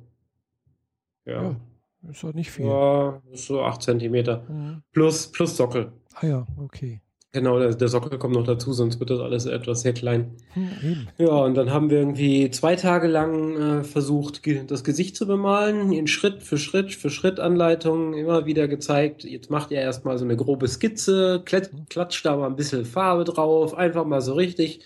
[1.24, 1.56] ja, Ja,
[2.10, 2.66] ist doch nicht viel.
[2.66, 4.44] ja, so 8 Zentimeter.
[4.48, 4.82] Mhm.
[4.92, 5.92] Plus, plus Sockel.
[6.14, 7.00] Ah ja, okay.
[7.34, 10.36] Genau, der, der Sockel kommt noch dazu, sonst wird das alles etwas sehr klein.
[10.52, 11.08] Hm, eben.
[11.16, 15.26] Ja, und dann haben wir irgendwie zwei Tage lang äh, versucht, ge das Gesicht zu
[15.26, 19.24] bemalen, in Schritt für Schritt für Schritt Anleitungen immer wieder gezeigt.
[19.24, 23.72] Jetzt macht ihr erstmal so eine grobe Skizze, klatscht da mal ein bisschen Farbe drauf,
[23.74, 24.80] einfach mal so richtig,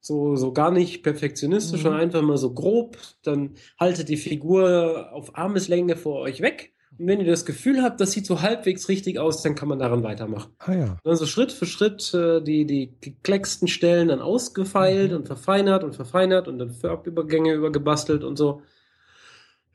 [0.00, 1.82] so, so gar nicht perfektionistisch, Mhm.
[1.82, 2.96] sondern einfach mal so grob.
[3.22, 6.72] Dann haltet die Figur auf Armeslänge vor euch weg.
[6.98, 9.78] Und wenn ihr das Gefühl habt, das sieht so halbwegs richtig aus, dann kann man
[9.78, 10.52] daran weitermachen.
[10.58, 10.96] Ah ja.
[11.04, 15.16] Also Schritt für Schritt äh, die, die geklecksten Stellen dann ausgefeilt Mhm.
[15.18, 18.62] und verfeinert und verfeinert und dann Farbübergänge übergebastelt und so.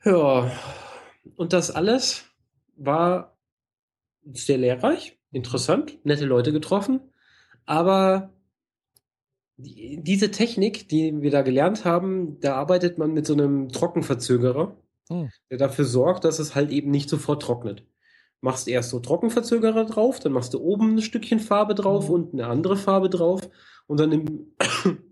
[0.04, 0.50] Ja,
[1.36, 2.24] und das alles
[2.76, 3.36] war
[4.32, 7.00] sehr lehrreich, interessant, nette Leute getroffen,
[7.66, 8.32] aber
[9.56, 14.76] die, diese Technik, die wir da gelernt haben, da arbeitet man mit so einem Trockenverzögerer,
[15.10, 15.30] Hm.
[15.50, 17.84] der dafür sorgt, dass es halt eben nicht sofort trocknet.
[18.40, 22.14] Machst erst so Trockenverzögerer drauf, dann machst du oben ein Stückchen Farbe drauf Mhm.
[22.14, 23.48] und eine andere Farbe drauf
[23.86, 24.54] und dann im,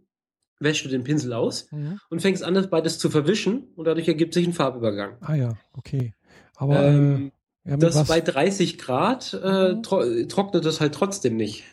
[0.61, 1.99] wäschst du den Pinsel aus Mhm.
[2.09, 5.17] und fängst an, das beides zu verwischen und dadurch ergibt sich ein Farbübergang.
[5.21, 6.15] Ah ja, okay.
[6.57, 7.33] Aber Ähm,
[7.65, 9.83] äh, ja, das was, bei 30 Grad äh, Mhm.
[9.83, 11.65] tro trocknet das halt trotzdem nicht.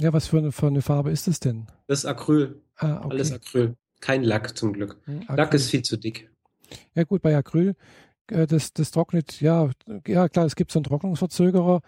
[0.00, 1.66] ja, was für eine, für eine Farbe ist es denn?
[1.88, 3.08] Das ist Acryl, Ah, okay.
[3.10, 3.74] alles Acryl.
[4.00, 4.96] Kein Lack zum Glück.
[5.04, 5.56] Hm, Lack Acryl.
[5.56, 6.30] ist viel zu dick.
[6.94, 7.74] Ja gut, bei Acryl,
[8.30, 9.70] äh, das, das trocknet, ja,
[10.06, 11.80] ja klar, es gibt so einen Trocknungsverzögerer,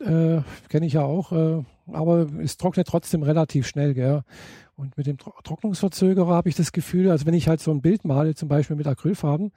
[0.00, 4.22] äh, kenne ich ja auch, äh, aber es trocknet trotzdem relativ schnell, gell?
[4.74, 7.80] Und mit dem Tro Trocknungsverzögerer habe ich das Gefühl, also wenn ich halt so ein
[7.80, 9.52] Bild male, zum Beispiel mit Acrylfarben,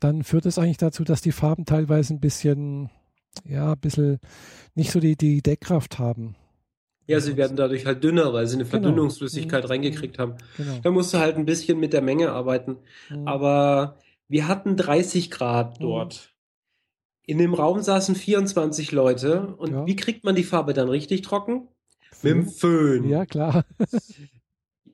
[0.00, 2.90] dann führt es eigentlich dazu, dass die Farben teilweise ein bisschen,
[3.44, 4.18] ja, ein bisschen
[4.74, 6.36] nicht so die, die Deckkraft haben.
[7.08, 8.70] Ja, sie werden dadurch halt dünner, weil sie eine Genau.
[8.70, 9.68] Verdünnungsflüssigkeit Mhm.
[9.70, 10.34] reingekriegt haben.
[10.56, 10.78] Genau.
[10.82, 12.78] Da musst du halt ein bisschen mit der Menge arbeiten.
[13.10, 13.28] Mhm.
[13.28, 15.84] Aber wir hatten 30 Grad Mhm.
[15.84, 16.32] dort.
[17.26, 19.54] In dem Raum saßen 24 Leute.
[19.56, 19.86] Und Ja.
[19.86, 21.68] wie kriegt man die Farbe dann richtig trocken?
[22.22, 23.02] Mit dem Föhn.
[23.02, 23.08] Föhn.
[23.10, 23.64] Ja, klar.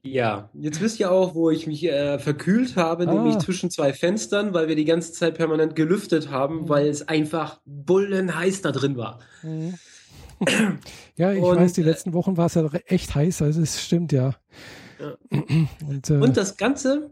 [0.05, 3.15] Ja, jetzt wisst ihr auch, wo ich mich äh, verkühlt habe, Ah.
[3.15, 6.69] nämlich zwischen zwei Fenstern, weil wir die ganze Zeit permanent gelüftet haben, Mhm.
[6.69, 9.21] weil es einfach bullenheiß da drin war.
[9.45, 9.75] Mhm.
[11.17, 13.83] Ja, ich Und, weiß, die äh, letzten Wochen war es ja echt heiß, also es
[13.83, 14.35] stimmt ja.
[15.01, 15.17] Ja.
[15.89, 17.11] Und, äh, Und das Ganze,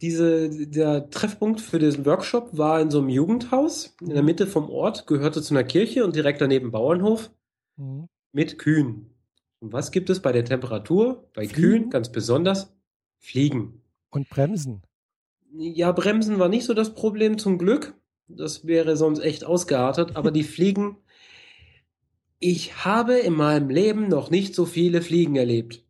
[0.00, 4.70] diese, der Treffpunkt für diesen Workshop war in so einem Jugendhaus in der Mitte vom
[4.70, 7.30] Ort, gehörte zu einer Kirche und direkt daneben Bauernhof
[7.76, 8.08] Mhm.
[8.32, 9.10] mit Kühen.
[9.60, 11.28] Und was gibt es bei der Temperatur?
[11.34, 11.54] Bei Fliegen?
[11.54, 12.72] Kühen ganz besonders
[13.18, 13.82] Fliegen.
[14.10, 14.82] und Bremsen.
[15.56, 17.94] Ja, Bremsen war nicht so das Problem zum Glück.
[18.28, 20.96] Das wäre sonst echt ausgeartet, aber die Fliegen.
[22.40, 25.84] Ich habe in meinem Leben noch nicht so viele Fliegen erlebt.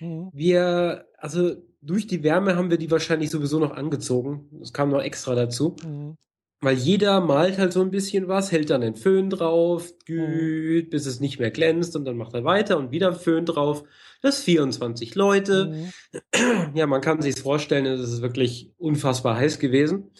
[0.00, 0.30] Mhm.
[0.32, 4.48] Wir, also durch die Wärme haben wir die wahrscheinlich sowieso noch angezogen.
[4.52, 5.76] Das kam noch extra dazu.
[5.84, 6.16] Mhm.
[6.62, 11.06] Weil jeder malt halt so ein bisschen was, hält dann den Föhn drauf, güt, bis
[11.06, 13.84] es nicht mehr glänzt und dann macht er weiter und wieder Föhn drauf.
[14.20, 15.66] Das 24 Leute.
[15.66, 16.74] Mhm.
[16.74, 20.10] Ja, man kann sich's vorstellen, es ist wirklich unfassbar heiß gewesen.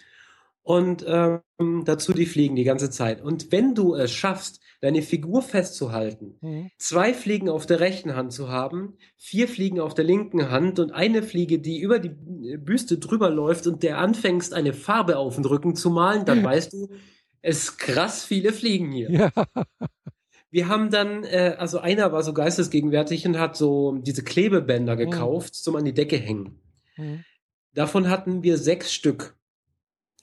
[0.62, 3.22] Und ähm, dazu die Fliegen die ganze Zeit.
[3.22, 6.70] Und wenn du es schaffst, deine Figur festzuhalten, Mhm.
[6.78, 10.92] zwei Fliegen auf der rechten Hand zu haben, vier Fliegen auf der linken Hand und
[10.92, 12.10] eine Fliege, die über die
[12.56, 16.72] Büste drüber läuft und der anfängst, eine Farbe auf den Rücken zu malen, dann weißt
[16.72, 16.88] du,
[17.42, 19.10] es krass viele Fliegen hier.
[19.10, 19.30] Ja.
[20.50, 25.54] Wir haben dann, äh, also einer war so geistesgegenwärtig und hat so diese Klebebänder gekauft
[25.54, 26.60] zum an die Decke hängen.
[26.96, 27.24] Mhm.
[27.72, 29.36] Davon hatten wir sechs Stück.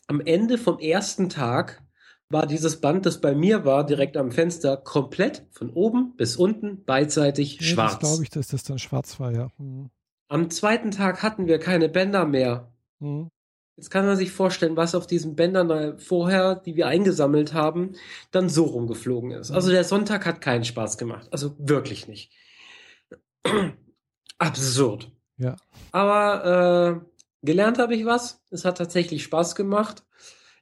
[0.07, 1.83] Am Ende vom ersten Tag
[2.29, 6.83] war dieses Band, das bei mir war, direkt am Fenster, komplett von oben bis unten
[6.83, 7.99] beidseitig Das schwarz.
[7.99, 9.49] glaube ich, dass das dann schwarz war, ja.
[9.57, 9.89] Mhm.
[10.29, 12.71] Am zweiten Tag hatten wir keine Bänder mehr.
[12.99, 13.29] Mhm.
[13.77, 17.93] Jetzt kann man sich vorstellen, was auf diesen Bändern vorher, die wir eingesammelt haben,
[18.31, 19.51] dann so rumgeflogen ist.
[19.51, 21.27] Also der Sonntag hat keinen Spaß gemacht.
[21.31, 22.31] Also wirklich nicht.
[24.39, 25.11] Absurd.
[25.37, 25.55] Ja.
[25.91, 27.16] Aber äh,
[27.47, 28.43] gelernt habe ich was.
[28.51, 30.03] Es hat tatsächlich Spaß gemacht.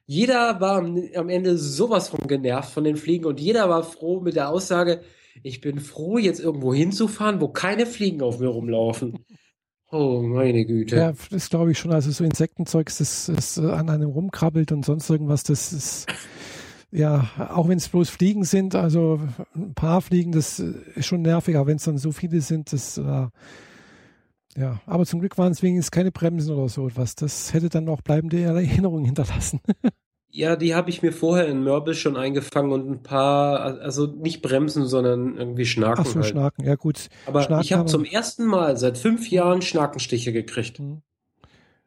[0.06, 4.36] Jeder war am, Ende sowas von genervt von den Fliegen und jeder war froh mit
[4.36, 5.02] der Aussage,
[5.42, 9.18] ich bin froh, jetzt irgendwo hinzufahren, wo keine Fliegen auf mir rumlaufen.
[9.90, 10.96] Oh, meine Güte.
[10.96, 11.92] Ja, das glaube ich schon.
[11.92, 16.06] Also so Insektenzeugs, das, das äh, an einem rumkrabbelt und sonst irgendwas, das ist
[16.92, 19.20] ja, auch wenn es bloß Fliegen sind, also
[19.54, 22.96] ein paar Fliegen, das ist schon nervig, aber wenn es dann so viele sind, das
[22.96, 23.26] äh,
[24.56, 27.14] ja, aber zum Glück waren es wenigstens keine Bremsen oder so etwas.
[27.14, 29.60] Das hätte dann noch bleibende Erinnerungen hinterlassen.
[30.28, 34.42] Ja, die habe ich mir vorher in Mörbisch schon eingefangen und ein paar, also nicht
[34.42, 36.02] Bremsen, sondern irgendwie Schnaken.
[36.02, 36.26] Ach so, halt.
[36.26, 37.08] Schnaken, ja gut.
[37.24, 40.78] Aber Schnaken ich habe zum ersten Mal seit fünf Jahren Schnakenstiche gekriegt.
[40.78, 41.00] Mhm.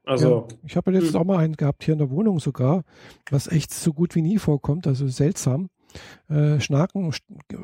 [0.03, 1.21] Also, ja, ich habe letztens hm.
[1.21, 2.83] auch mal einen gehabt hier in der Wohnung sogar,
[3.29, 5.69] was echt so gut wie nie vorkommt, also seltsam.
[6.29, 7.11] Äh, Schnaken,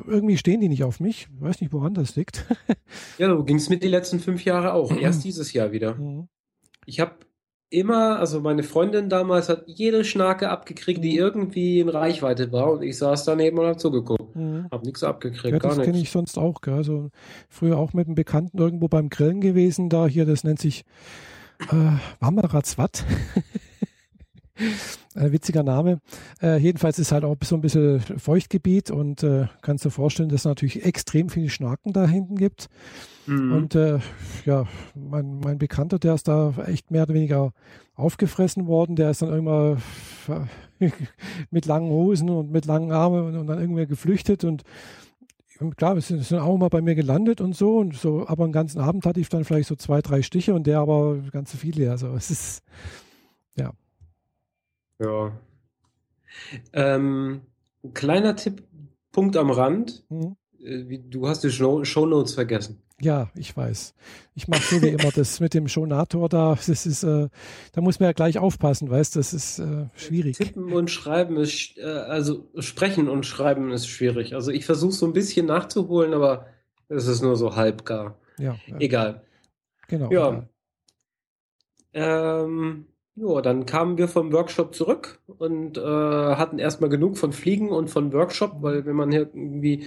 [0.06, 1.28] irgendwie stehen die nicht auf mich.
[1.34, 2.44] Ich weiß nicht, woran das liegt.
[3.18, 4.90] ja, so ging es mir die letzten fünf Jahre auch.
[5.00, 5.94] Erst dieses Jahr wieder.
[5.94, 6.28] Mhm.
[6.84, 7.12] Ich habe
[7.68, 11.18] immer, also meine Freundin damals hat jede Schnake abgekriegt, die Mhm.
[11.18, 14.36] irgendwie in Reichweite war und ich saß daneben und hab zugeguckt.
[14.36, 14.68] Mhm.
[14.70, 16.08] Hab nichts abgekriegt, Ja, gar das kenne nichts.
[16.08, 16.60] ich sonst auch.
[16.60, 16.74] Gell?
[16.74, 17.10] Also
[17.48, 19.88] früher auch mit einem Bekannten irgendwo beim Grillen gewesen.
[19.88, 20.84] Da hier, das nennt sich
[21.70, 23.04] äh, Wammerazwatt.
[25.14, 26.00] äh, witziger Name.
[26.42, 30.42] Äh, jedenfalls ist halt auch so ein bisschen Feuchtgebiet und äh, kannst dir vorstellen, dass
[30.42, 32.68] es natürlich extrem viele Schnaken da hinten gibt.
[33.26, 33.52] Mhm.
[33.52, 33.98] Und äh,
[34.44, 37.52] ja, mein, mein Bekannter, der ist da echt mehr oder weniger
[37.94, 38.96] aufgefressen worden.
[38.96, 39.82] Der ist dann irgendwann
[41.50, 44.62] mit langen Hosen und mit langen Armen und, und dann irgendwer geflüchtet und
[45.58, 48.52] und klar, es sind, auch mal bei mir gelandet und so und so, aber einen
[48.52, 51.90] ganzen Abend hatte ich dann vielleicht so zwei, drei Stiche und der aber ganz viele.
[51.90, 52.62] Also es ist.
[56.72, 57.40] Ähm,
[57.84, 58.62] ein kleiner Tipp,
[59.12, 60.04] Punkt am Rand.
[60.08, 62.82] hm, Äh, Du hast die Show Shownotes vergessen.
[63.00, 63.94] ja, ich weiß.
[64.34, 67.28] Ich mache so wie immer das mit dem Schonator da, das ist, äh,
[67.72, 70.36] da muss man ja gleich aufpassen, weißt das ist äh, schwierig.
[70.38, 74.34] Tippen und Schreiben ist, äh, also Sprechen und Schreiben ist schwierig.
[74.34, 76.46] Also ich versuche so ein bisschen nachzuholen, aber
[76.88, 78.18] es ist nur so halbgar.
[78.38, 79.24] Ja, ja Egal.
[79.88, 80.10] genau.
[80.10, 80.48] Ja.
[81.92, 87.70] Ähm, ja, dann kamen wir vom Workshop zurück und äh, hatten erstmal genug von Fliegen
[87.70, 89.86] und von Workshop, weil wenn man hier irgendwie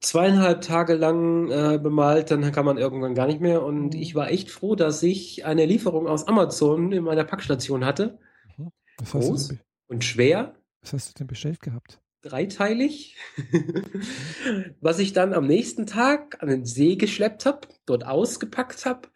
[0.00, 3.62] zweieinhalb Tage lang äh, bemalt, dann kann man irgendwann gar nicht mehr.
[3.62, 4.00] Und Mhm.
[4.00, 8.18] ich war echt froh, dass ich eine Lieferung aus Amazon in meiner Packstation hatte.
[8.56, 8.70] Du
[9.04, 9.54] Groß
[9.88, 12.00] und schwer, was hast du denn bestellt gehabt?
[12.22, 13.16] dreiteilig,
[14.80, 19.08] was ich dann am nächsten Tag an den See geschleppt habe, dort ausgepackt habe,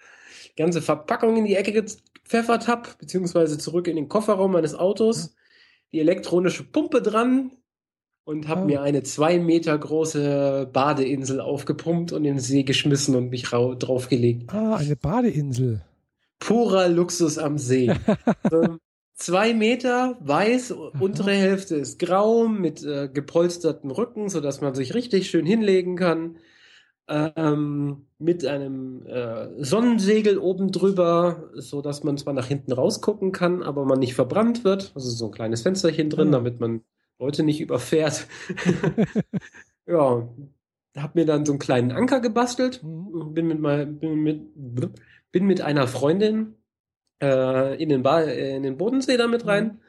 [0.56, 1.72] ganze Verpackung in die Ecke
[2.24, 5.34] gepfeffert habe, beziehungsweise zurück in den Kofferraum meines Autos,
[5.92, 7.52] die elektronische Pumpe dran
[8.24, 8.64] und habe Ah.
[8.64, 13.74] mir eine zwei Meter große Badeinsel aufgepumpt und in den See geschmissen und mich rau-
[13.74, 14.52] draufgelegt.
[14.52, 15.82] Ah, eine Badeinsel.
[16.40, 17.92] Purer Luxus am See.
[18.50, 18.76] so,
[19.14, 25.28] zwei Meter, weiß, untere Hälfte ist grau, mit äh, gepolsterten Rücken, sodass man sich richtig
[25.30, 26.36] schön hinlegen kann.
[27.06, 33.84] Ähm, mit einem äh, Sonnensegel oben drüber, sodass man zwar nach hinten rausgucken kann, aber
[33.84, 34.92] man nicht verbrannt wird.
[34.94, 36.32] Also so ein kleines Fensterchen drin, Ah.
[36.32, 36.82] damit man
[37.18, 38.26] Leute nicht überfährt.
[39.86, 40.28] ja,
[40.96, 43.34] hab mir dann so einen kleinen Anker gebastelt Mhm.
[43.34, 44.42] bin mit, mein, bin mit,
[45.32, 46.54] bin mit einer Freundin
[47.22, 49.80] äh, in, den ba in den Bodensee da mit rein.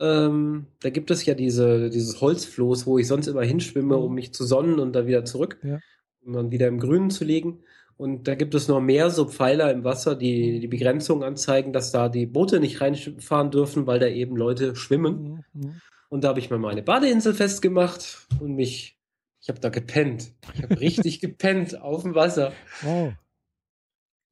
[0.00, 4.02] Ähm, da gibt es ja diese, dieses Holzfloß, wo ich sonst immer hinschwimme, Mhm.
[4.04, 5.80] um mich zu sonnen und dann wieder zurück, Ja.
[6.24, 7.60] Um dann wieder im Grünen zu liegen.
[7.96, 11.92] Und da gibt es noch mehr so Pfeiler im Wasser, die die Begrenzung anzeigen, dass
[11.92, 15.44] da die Boote nicht reinfahren dürfen, weil da eben Leute schwimmen.
[15.54, 15.60] Mhm.
[15.62, 15.80] Mhm.
[16.08, 18.98] Und da habe ich mal meine Badeinsel festgemacht und mich,
[19.42, 20.32] ich habe da gepennt.
[20.54, 22.52] Ich habe richtig gepennt auf dem Wasser.
[22.82, 23.12] Wow.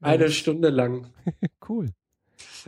[0.01, 1.09] Eine Ja, Stunde lang.
[1.68, 1.90] cool.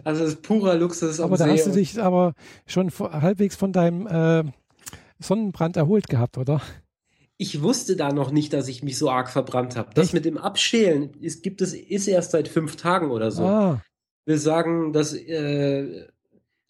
[0.04, 1.52] Also es ist purer Luxus Aber da See.
[1.52, 2.35] hast du dich aber
[2.66, 4.44] schon vor- halbwegs von deinem äh,
[5.18, 6.61] Sonnenbrand erholt gehabt, oder?
[7.40, 9.90] Ich wusste da noch nicht, dass ich mich so arg verbrannt habe.
[9.94, 10.14] Das Echt?
[10.14, 13.42] mit dem Abschälen ist, gibt es, ist erst seit fünf Tagen oder so.
[13.44, 13.83] Ah,
[14.26, 16.07] Wir sagen, dass äh,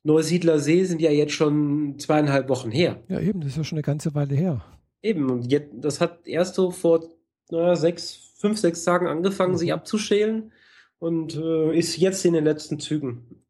[0.04, 3.02] Neusiedler See sind ja jetzt schon zweieinhalb Wochen her.
[3.08, 4.64] ja eben, das ist ja schon eine ganze Weile her.
[5.02, 7.02] Eben, und jetzt, das hat erst so vor
[7.50, 9.58] naja, sechs, fünf, sechs Tagen angefangen, Mhm.
[9.58, 10.52] sich abzuschälen
[11.00, 13.42] und äh, ist jetzt in den letzten Zügen.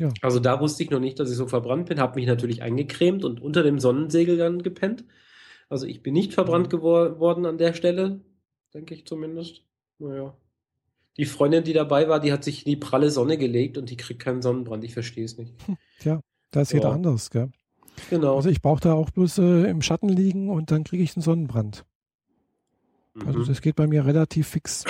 [0.00, 0.08] Ja.
[0.22, 3.24] Also da wusste ich noch nicht, dass ich so verbrannt bin, habe mich natürlich eingecremt
[3.24, 5.04] und unter dem Sonnensegel dann gepennt.
[5.72, 6.70] Also ich bin nicht verbrannt Mhm.
[6.70, 8.20] gewor worden an der Stelle,
[8.74, 9.62] denke ich zumindest.
[9.98, 10.36] Naja.
[11.16, 13.96] die Freundin, die dabei war, die hat sich in die pralle Sonne gelegt und die
[13.96, 14.82] kriegt keinen Sonnenbrand.
[14.84, 15.54] Ich verstehe es nicht.
[16.00, 16.78] Tja, da ist ja.
[16.78, 17.50] jeder anders, gell?
[18.10, 18.36] Genau.
[18.36, 21.22] Also ich brauche da auch bloß äh, im Schatten liegen und dann kriege ich einen
[21.22, 21.84] Sonnenbrand.
[23.14, 23.28] Also mhm.
[23.28, 24.84] Also das geht bei mir relativ fix.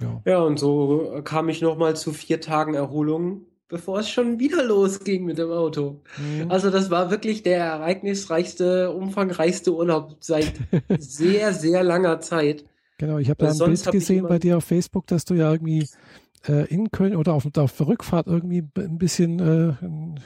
[0.00, 4.62] Ja, ja und so kam ich nochmal zu vier Tagen Erholung, bevor es schon wieder
[4.62, 6.00] losging mit dem Auto.
[6.18, 6.50] Mhm.
[6.50, 10.52] Also das war wirklich der ereignisreichste, umfangreichste Urlaub seit
[10.98, 12.64] sehr, sehr langer Zeit.
[12.98, 15.88] Genau, ich habe da ein Bild gesehen bei dir auf Facebook, dass du ja irgendwie
[16.48, 20.20] äh, in Köln oder auf, auf der Rückfahrt irgendwie ein bisschen äh, einen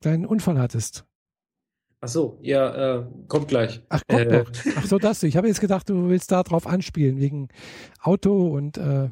[0.00, 1.04] kleinen Unfall hattest.
[2.02, 3.82] Ach so, ja, äh, kommt gleich.
[3.90, 4.50] Ach, kommt äh, noch.
[4.76, 5.22] Ach so, das.
[5.22, 7.48] Ich habe jetzt gedacht, du willst da drauf anspielen, wegen
[8.02, 8.78] Auto und.
[8.78, 9.10] Äh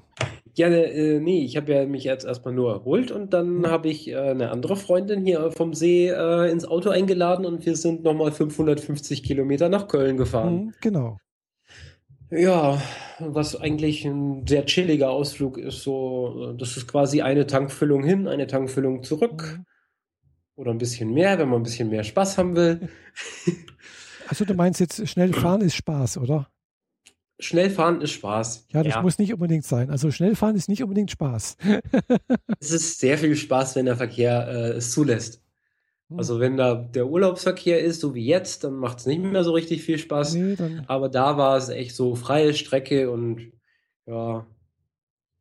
[0.54, 3.66] ja, äh, nee, ich habe ja mich jetzt erstmal nur erholt und dann mhm.
[3.66, 7.76] habe ich äh, eine andere Freundin hier vom See äh, ins Auto eingeladen und wir
[7.76, 10.54] sind nochmal 550 Kilometer nach Köln gefahren.
[10.54, 11.18] Mhm, genau.
[12.30, 12.80] Ja,
[13.18, 18.46] was eigentlich ein sehr chilliger Ausflug ist, so, das ist quasi eine Tankfüllung hin, eine
[18.46, 19.58] Tankfüllung zurück.
[19.58, 19.64] Mhm.
[20.58, 22.88] Oder ein bisschen mehr, wenn man ein bisschen mehr Spaß haben will.
[24.30, 26.50] Also du meinst jetzt, schnell fahren ist Spaß, oder?
[27.38, 28.66] Schnell fahren ist Spaß.
[28.74, 29.00] Ja, das ja.
[29.00, 29.88] muss nicht unbedingt sein.
[29.88, 31.56] Also schnell fahren ist nicht unbedingt Spaß.
[32.60, 35.40] es ist sehr viel Spaß, wenn der Verkehr äh, es zulässt.
[36.10, 36.18] Hm.
[36.18, 39.52] Also wenn da der Urlaubsverkehr ist, so wie jetzt, dann macht es nicht mehr so
[39.52, 40.34] richtig viel Spaß.
[40.34, 40.56] Nee,
[40.88, 43.50] Aber da war es echt so freie Strecke und
[44.04, 44.46] ja,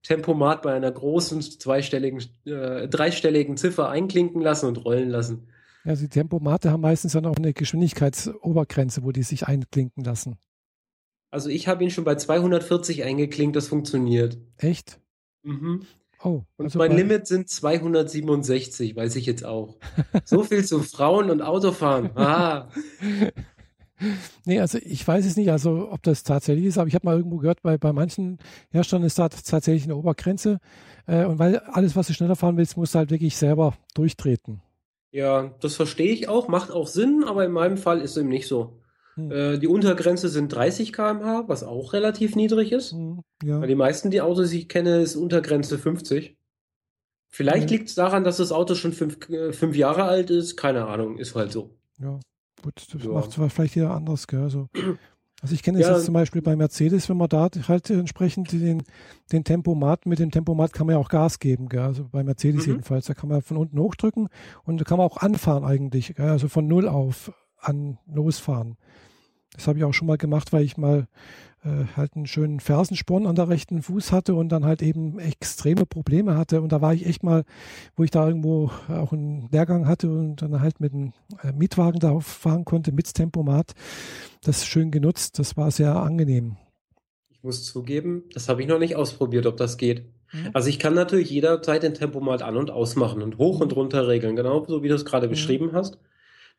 [0.03, 5.47] Tempomat bei einer großen zweistelligen, äh, dreistelligen Ziffer einklinken lassen und rollen lassen.
[5.83, 10.36] Ja, die Tempomate haben meistens dann auch eine Geschwindigkeitsobergrenze, wo die sich einklinken lassen.
[11.31, 14.38] Also ich habe ihn schon bei 240 eingeklinkt, das funktioniert.
[14.57, 14.99] Echt?
[15.43, 15.86] Mhm.
[16.23, 19.77] Oh, und also mein Limit sind 267, weiß ich jetzt auch.
[20.25, 22.10] so viel zu Frauen und Autofahren.
[22.15, 22.69] Ah.
[24.45, 27.17] Nee, also ich weiß es nicht, also ob das tatsächlich ist, aber ich habe mal
[27.17, 28.38] irgendwo gehört, bei, bei manchen
[28.69, 30.60] Herstellern ist da tatsächlich eine Obergrenze.
[31.07, 34.62] Äh, und weil alles, was du schneller fahren willst, musst du halt wirklich selber durchtreten.
[35.12, 38.29] Ja, das verstehe ich auch, macht auch Sinn, aber in meinem Fall ist es eben
[38.29, 38.79] nicht so.
[39.15, 39.31] Hm.
[39.31, 42.91] Äh, die Untergrenze sind 30 km/h, was auch relativ niedrig ist.
[42.91, 43.60] Hm, ja.
[43.60, 46.38] Weil die meisten, die Autos, die ich kenne, ist Untergrenze 50.
[47.29, 47.77] Vielleicht ja.
[47.77, 50.55] liegt es daran, dass das Auto schon fünf, äh, fünf Jahre alt ist.
[50.55, 51.77] Keine Ahnung, ist halt so.
[51.99, 52.19] Ja,
[52.67, 53.12] gut, das ja.
[53.12, 54.27] macht vielleicht wieder anders.
[54.27, 54.41] Gell?
[54.41, 54.67] Also,
[55.41, 55.95] also ich kenne es ja.
[55.95, 58.84] jetzt zum Beispiel bei Mercedes, wenn man da halt entsprechend den,
[59.32, 61.69] den Tempomat, mit dem Tempomat kann man ja auch Gas geben.
[61.69, 61.82] Gell?
[61.82, 62.73] Also bei Mercedes mhm.
[62.73, 64.30] jedenfalls, da kann man von unten hochdrücken
[64.63, 66.15] und da kann man auch anfahren eigentlich.
[66.15, 66.30] Gell?
[66.30, 68.77] Also von null auf an losfahren.
[69.58, 71.08] Das habe ich auch schon mal gemacht, weil ich mal
[71.65, 75.86] äh, halt einen schönen Fersensporn an der rechten Fuß hatte und dann halt eben extreme
[75.86, 76.62] Probleme hatte.
[76.62, 77.43] Und da war ich echt mal,
[77.96, 82.00] wo ich da irgendwo auch einen Lehrgang hatte und dann halt mit einem äh, Mietwagen
[82.00, 83.74] da fahren konnte, mit Tempomat,
[84.43, 85.39] das schön genutzt.
[85.39, 86.56] Das war sehr angenehm.
[87.32, 90.06] Ich muss zugeben, das habe ich noch nicht ausprobiert, ob das geht.
[90.32, 90.52] Mhm.
[90.54, 94.36] Also ich kann natürlich jederzeit den Tempomat an- und ausmachen und hoch und runter regeln,
[94.36, 95.32] genau so wie du es gerade mhm.
[95.32, 96.00] beschrieben hast.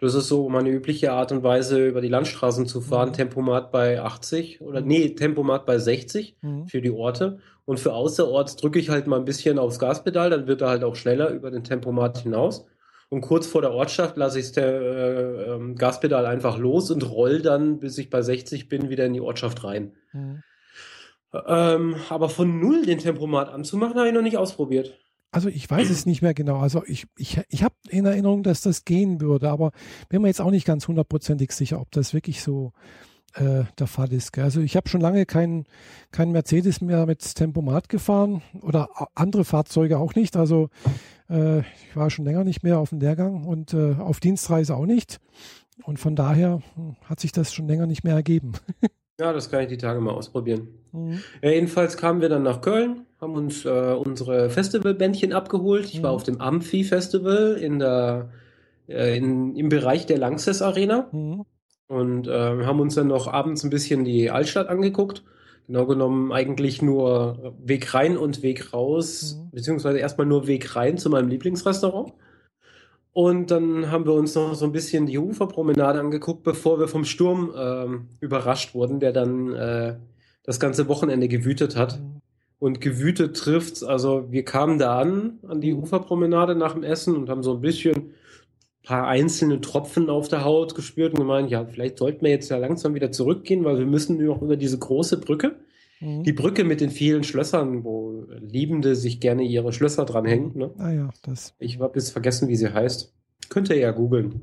[0.01, 3.09] Das ist so meine übliche Art und Weise, über die Landstraßen zu fahren.
[3.09, 3.15] Mhm.
[3.15, 6.69] Tempomat bei 80 oder nee, Tempomat bei 60 mhm.
[6.69, 7.39] für die Orte.
[7.65, 10.85] Und für außerorts drücke ich halt mal ein bisschen aufs Gaspedal, dann wird er halt
[10.85, 12.65] auch schneller über den Tempomat hinaus.
[13.11, 17.41] Und kurz vor der Ortschaft lasse ich das äh, äh, Gaspedal einfach los und roll
[17.41, 19.93] dann, bis ich bei 60 bin, wieder in die Ortschaft rein.
[20.13, 20.43] Mhm.
[21.47, 24.99] Ähm, aber von null den Tempomat anzumachen, habe ich noch nicht ausprobiert.
[25.31, 26.59] Also ich weiß es nicht mehr genau.
[26.59, 29.73] Also ich, ich, ich habe in Erinnerung, dass das gehen würde, aber
[30.09, 32.73] bin mir jetzt auch nicht ganz hundertprozentig sicher, ob das wirklich so
[33.35, 34.33] äh, der Fall ist.
[34.33, 34.45] Gell?
[34.45, 35.65] Also ich habe schon lange keinen
[36.13, 40.37] kein Mercedes mehr mit Tempomat gefahren oder andere Fahrzeuge auch nicht.
[40.37, 40.71] Also
[41.29, 44.87] äh, ich war schon länger nicht mehr auf dem Lehrgang und äh, auf Dienstreise auch
[44.87, 45.21] nicht.
[45.85, 48.53] Und von daher hm, hat sich das schon länger nicht mehr ergeben.
[49.21, 50.69] Ja, das kann ich die Tage mal ausprobieren.
[50.93, 51.21] Mhm.
[51.43, 55.87] Ja, jedenfalls kamen wir dann nach Köln, haben uns äh, unsere Festivalbändchen abgeholt.
[55.87, 56.05] Ich mhm.
[56.05, 58.31] war auf dem Amphi-Festival in der,
[58.87, 61.45] äh, in, im Bereich der Lanxess Arena mhm.
[61.89, 65.25] und äh, haben uns dann noch abends ein bisschen die Altstadt angeguckt.
[65.67, 69.51] Genau genommen eigentlich nur Weg rein und Weg raus, mhm.
[69.51, 72.13] beziehungsweise erstmal nur Weg rein zu meinem Lieblingsrestaurant.
[73.13, 77.05] Und dann haben wir uns noch so ein bisschen die Uferpromenade angeguckt, bevor wir vom
[77.05, 79.97] Sturm ähm, überrascht wurden, der dann äh,
[80.45, 82.01] das ganze Wochenende gewütet hat.
[82.61, 83.83] Und gewütet trifft's.
[83.83, 87.61] Also wir kamen da an, an die Uferpromenade nach dem Essen und haben so ein
[87.61, 88.15] bisschen
[88.89, 92.57] paar einzelne Tropfen auf der Haut gespürt und gemeint, ja, vielleicht sollten wir jetzt ja
[92.57, 95.57] langsam wieder zurückgehen, weil wir müssen noch über diese große Brücke.
[96.01, 96.23] Mhm.
[96.23, 100.57] Die Brücke mit den vielen Schlössern, wo Liebende sich gerne ihre Schlösser dranhängen.
[100.57, 100.71] Ne?
[100.79, 101.55] Ah ja, das.
[101.59, 103.15] Ich habe jetzt vergessen, wie sie heißt.
[103.49, 104.43] Könnt ihr ja googeln.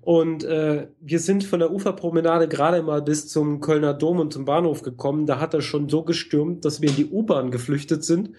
[0.00, 4.44] Und äh, wir sind von der Uferpromenade gerade mal bis zum Kölner Dom und zum
[4.44, 5.26] Bahnhof gekommen.
[5.26, 8.30] Da hat er schon so gestürmt, dass wir in die U-Bahn geflüchtet sind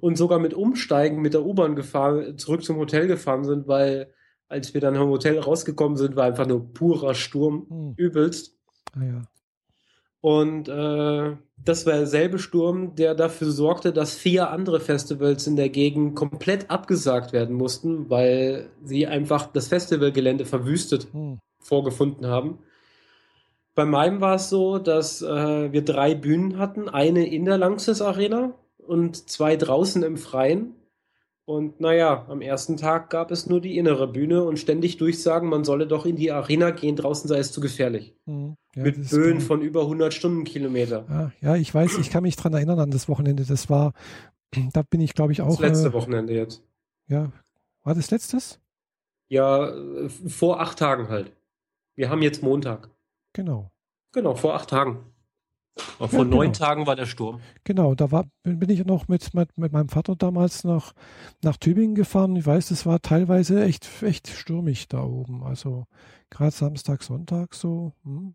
[0.00, 4.12] und sogar mit Umsteigen mit der U-Bahn gefahren, zurück zum Hotel gefahren sind, weil
[4.48, 7.94] als wir dann vom Hotel rausgekommen sind, war einfach nur purer Sturm, hm.
[7.96, 8.56] übelst.
[8.92, 9.22] Ah, ja.
[10.20, 15.68] Und äh, das war derselbe Sturm, der dafür sorgte, dass vier andere Festivals in der
[15.68, 21.38] Gegend komplett abgesagt werden mussten, weil sie einfach das Festivalgelände verwüstet hm.
[21.60, 22.58] vorgefunden haben.
[23.74, 28.02] Bei meinem war es so, dass äh, wir drei Bühnen hatten, eine in der Langsys
[28.02, 30.74] Arena und zwei draußen im Freien.
[31.48, 35.64] Und naja, am ersten Tag gab es nur die innere Bühne und ständig Durchsagen, man
[35.64, 38.14] solle doch in die Arena gehen, draußen sei es zu gefährlich.
[38.26, 38.56] Mhm.
[38.74, 41.06] Ja, Mit Böen von über 100 Stundenkilometer.
[41.08, 43.46] Ja, ja, ich weiß, ich kann mich dran erinnern an das Wochenende.
[43.46, 43.94] Das war,
[44.74, 45.56] da bin ich glaube ich auch.
[45.56, 46.62] Das letzte äh, Wochenende jetzt.
[47.06, 47.32] Ja,
[47.82, 48.60] war das letztes?
[49.28, 51.32] Ja, äh, vor acht Tagen halt.
[51.94, 52.90] Wir haben jetzt Montag.
[53.32, 53.70] Genau.
[54.12, 54.98] Genau, vor acht Tagen.
[55.98, 56.66] Aber vor ja, neun genau.
[56.66, 57.40] Tagen war der Sturm.
[57.64, 60.92] Genau, da war, bin ich noch mit, mit, mit meinem Vater damals nach,
[61.42, 62.36] nach Tübingen gefahren.
[62.36, 65.42] Ich weiß, es war teilweise echt, echt stürmig da oben.
[65.42, 65.86] Also
[66.30, 67.92] gerade Samstag, Sonntag so.
[68.04, 68.34] Hm.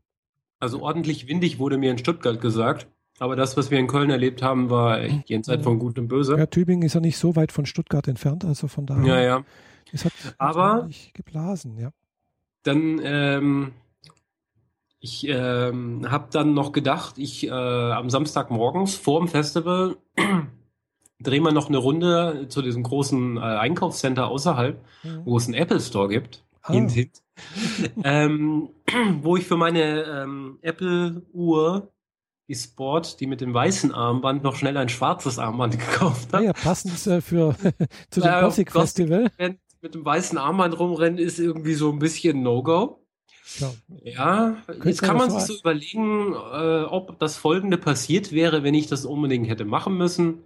[0.60, 2.88] Also ordentlich windig wurde mir in Stuttgart gesagt.
[3.20, 6.38] Aber das, was wir in Köln erlebt haben, war echt jenseits von Gut und Böse.
[6.38, 9.06] Ja, Tübingen ist ja nicht so weit von Stuttgart entfernt, also von daher.
[9.06, 9.46] Ja, ja.
[9.92, 11.92] Es hat aber geblasen, ja.
[12.64, 13.74] Dann ähm,
[15.04, 19.98] ich ähm, habe dann noch gedacht, ich äh, am Samstagmorgens vor dem Festival
[21.20, 25.22] drehen wir noch eine Runde zu diesem großen äh, Einkaufscenter außerhalb, mhm.
[25.26, 26.46] wo es einen Apple Store gibt.
[26.62, 26.72] Ah.
[26.72, 27.22] Hint, hint.
[28.06, 28.70] ähm,
[29.22, 31.92] wo ich für meine ähm, Apple-Uhr,
[32.48, 36.44] die Sport, die mit dem weißen Armband, noch schnell ein schwarzes Armband gekauft habe.
[36.44, 37.58] Ah ja, passend äh, für
[38.10, 39.30] zu dem äh, Gothic Festival.
[39.82, 43.03] Mit dem weißen Armband rumrennen ist irgendwie so ein bisschen No-Go.
[43.60, 43.74] Ja,
[44.04, 48.88] ja jetzt kann man sich so überlegen, äh, ob das folgende passiert wäre, wenn ich
[48.88, 50.44] das unbedingt hätte machen müssen.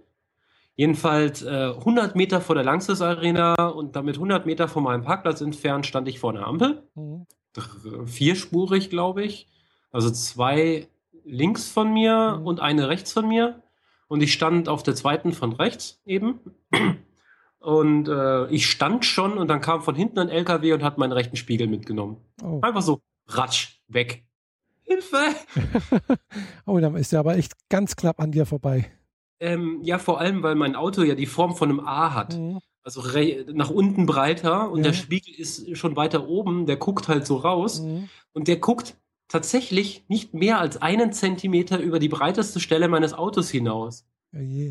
[0.76, 5.40] Jedenfalls äh, 100 Meter vor der Langsys Arena und damit 100 Meter von meinem Parkplatz
[5.40, 6.82] entfernt stand ich vor einer Ampel.
[6.94, 7.26] Mhm.
[8.04, 9.48] Vierspurig, glaube ich.
[9.90, 10.86] Also zwei
[11.24, 12.46] links von mir mhm.
[12.46, 13.62] und eine rechts von mir.
[14.06, 16.40] Und ich stand auf der zweiten von rechts eben.
[17.60, 21.12] Und äh, ich stand schon und dann kam von hinten ein LKW und hat meinen
[21.12, 22.18] rechten Spiegel mitgenommen.
[22.42, 22.60] Oh.
[22.62, 24.24] Einfach so, ratsch, weg.
[24.82, 25.34] Hilfe!
[26.66, 28.90] oh, dann ist er aber echt ganz knapp an dir vorbei.
[29.40, 32.36] Ähm, ja, vor allem, weil mein Auto ja die Form von einem A hat.
[32.36, 32.60] Mhm.
[32.82, 33.02] Also
[33.52, 34.84] nach unten breiter und ja.
[34.84, 37.82] der Spiegel ist schon weiter oben, der guckt halt so raus.
[37.82, 38.08] Mhm.
[38.32, 38.96] Und der guckt
[39.28, 44.06] tatsächlich nicht mehr als einen Zentimeter über die breiteste Stelle meines Autos hinaus.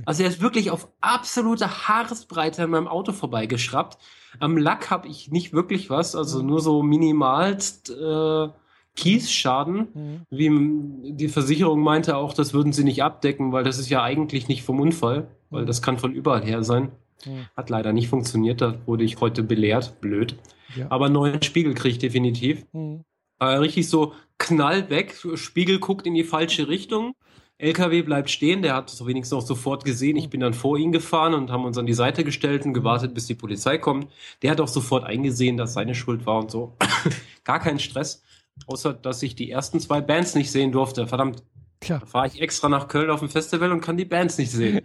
[0.05, 3.97] Also er ist wirklich auf absolute Haaresbreite an meinem Auto vorbeigeschraubt.
[4.39, 6.47] Am Lack habe ich nicht wirklich was, also mhm.
[6.47, 8.47] nur so minimalst äh,
[8.95, 9.87] Kiesschaden.
[9.93, 10.21] Mhm.
[10.29, 14.47] Wie die Versicherung meinte auch, das würden sie nicht abdecken, weil das ist ja eigentlich
[14.47, 15.67] nicht vom Unfall, weil mhm.
[15.67, 16.91] das kann von überall her sein.
[17.25, 17.47] Mhm.
[17.55, 20.37] Hat leider nicht funktioniert, da wurde ich heute belehrt, blöd.
[20.75, 20.87] Ja.
[20.89, 22.65] Aber neuen Spiegel kriege ich definitiv.
[22.73, 23.03] Mhm.
[23.39, 27.15] Äh, richtig so knall weg, Spiegel guckt in die falsche Richtung.
[27.59, 30.15] LKW bleibt stehen, der hat es wenigstens auch sofort gesehen.
[30.15, 33.15] Ich bin dann vor ihn gefahren und haben uns an die Seite gestellt und gewartet,
[33.15, 34.11] bis die Polizei kommt.
[34.43, 36.77] Der hat auch sofort eingesehen, dass seine Schuld war und so.
[37.43, 38.21] Gar kein Stress,
[38.67, 41.07] außer dass ich die ersten zwei Bands nicht sehen durfte.
[41.07, 41.43] Verdammt.
[41.79, 41.97] Tja.
[41.99, 44.81] Da fahre ich extra nach Köln auf ein Festival und kann die Bands nicht sehen.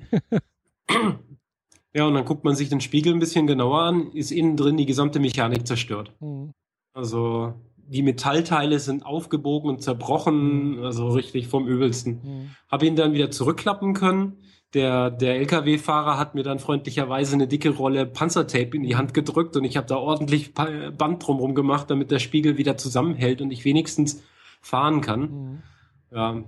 [1.94, 4.78] ja, und dann guckt man sich den Spiegel ein bisschen genauer an, ist innen drin
[4.78, 6.12] die gesamte Mechanik zerstört.
[6.20, 6.52] Mhm.
[6.94, 7.54] Also
[7.89, 10.85] die Metallteile sind aufgebogen und zerbrochen, mhm.
[10.85, 12.20] also richtig vom Übelsten.
[12.22, 12.51] Mhm.
[12.70, 14.39] Habe ihn dann wieder zurückklappen können.
[14.74, 19.55] Der, der LKW-Fahrer hat mir dann freundlicherweise eine dicke Rolle Panzertape in die Hand gedrückt
[19.57, 23.66] und ich habe da ordentlich Band drumherum gemacht, damit der Spiegel wieder zusammenhält und ich
[23.66, 24.22] wenigstens
[24.62, 25.20] fahren kann.
[25.20, 25.62] Mhm.
[26.11, 26.45] Ja,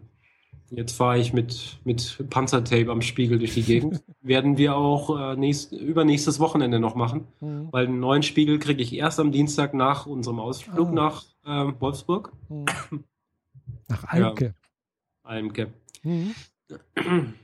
[0.76, 4.02] jetzt fahre ich mit, mit Panzertape am Spiegel durch die Gegend.
[4.20, 7.68] Werden wir auch äh, nächst, übernächstes Wochenende noch machen, mhm.
[7.70, 10.94] weil einen neuen Spiegel kriege ich erst am Dienstag nach unserem Ausflug oh.
[10.94, 12.32] nach äh, Wolfsburg.
[12.48, 12.66] Mhm.
[13.88, 14.46] Nach Almke.
[14.46, 14.52] Ja,
[15.22, 15.72] Almke.
[16.02, 16.34] Mhm.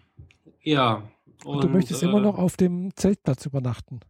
[0.63, 1.11] Ja.
[1.45, 4.01] Und, und, du möchtest äh, immer noch auf dem Zeltplatz übernachten.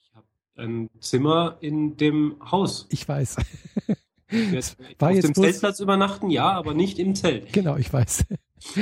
[0.00, 0.26] Ich habe
[0.56, 2.86] ein Zimmer in dem Haus.
[2.90, 3.36] Ich weiß.
[4.30, 7.52] Jetzt, war auf jetzt dem bloß, Zeltplatz übernachten, ja, aber nicht im Zelt.
[7.52, 8.24] Genau, ich weiß.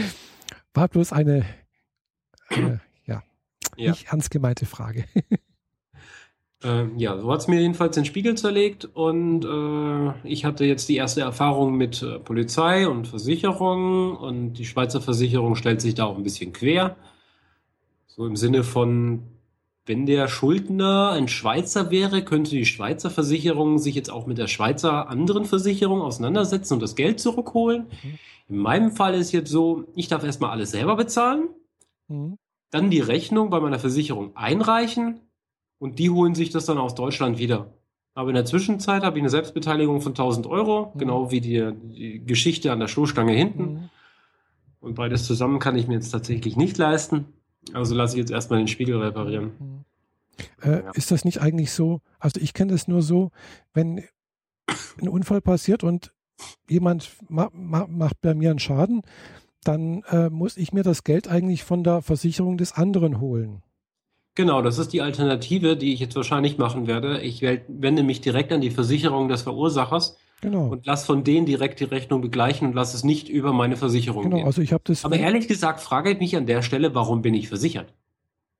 [0.75, 1.45] War bloß eine,
[2.49, 3.23] eine ja,
[3.77, 5.05] ja, nicht ernst gemeinte Frage.
[6.65, 10.89] Ähm, ja, so hat es mir jedenfalls den Spiegel zerlegt und äh, ich hatte jetzt
[10.89, 16.07] die erste Erfahrung mit äh, Polizei und Versicherung und die Schweizer Versicherung stellt sich da
[16.07, 16.97] auch ein bisschen quer.
[18.09, 19.23] So im Sinne von,
[19.89, 24.47] wenn der Schuldner ein Schweizer wäre, könnte die Schweizer Versicherung sich jetzt auch mit der
[24.47, 27.87] Schweizer anderen Versicherung auseinandersetzen und das Geld zurückholen.
[28.03, 28.19] Mhm.
[28.51, 31.49] In meinem Fall ist jetzt so, ich darf erstmal alles selber bezahlen,
[32.09, 32.37] mhm.
[32.71, 35.21] dann die Rechnung bei meiner Versicherung einreichen
[35.79, 37.73] und die holen sich das dann aus Deutschland wieder.
[38.15, 40.99] Aber in der Zwischenzeit habe ich eine Selbstbeteiligung von 1000 Euro, mhm.
[40.99, 43.63] genau wie die, die, Geschichte an der Stoßstange hinten.
[43.63, 43.91] Mhm.
[44.81, 47.27] Und beides zusammen kann ich mir jetzt tatsächlich nicht leisten.
[47.75, 49.53] Also lasse ich jetzt erstmal den Spiegel reparieren.
[49.59, 49.85] Mhm.
[50.63, 50.91] Äh, ja.
[50.93, 52.01] Ist das nicht eigentlich so?
[52.19, 53.31] Also ich kenne das nur so,
[53.75, 54.05] wenn
[55.01, 56.13] ein Unfall passiert und
[56.69, 59.03] jemand ma ma macht bei mir einen Schaden,
[59.65, 63.63] dann äh, muss ich mir das Geld eigentlich von der Versicherung des anderen holen.
[64.35, 67.21] Genau, das ist die Alternative, die ich jetzt wahrscheinlich machen werde.
[67.23, 70.69] Ich wende mich direkt an die Versicherung des Verursachers Genau.
[70.69, 74.25] Und lass von denen direkt die Rechnung begleichen und lass es nicht über meine Versicherung
[74.25, 74.47] genau, gehen.
[74.47, 75.05] Also ich habe das.
[75.05, 77.93] Aber ehrlich gesagt, frage ich mich an der Stelle, warum bin ich versichert?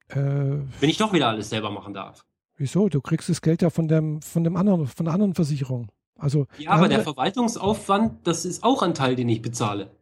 [0.09, 2.25] Äh, Wenn ich doch wieder alles selber machen darf.
[2.57, 2.89] Wieso?
[2.89, 5.89] Du kriegst das Geld ja von dem, von dem anderen, von der anderen Versicherung.
[6.19, 6.47] Also.
[6.59, 9.93] Ja, aber der Verwaltungsaufwand, das ist auch ein Teil, den ich bezahle.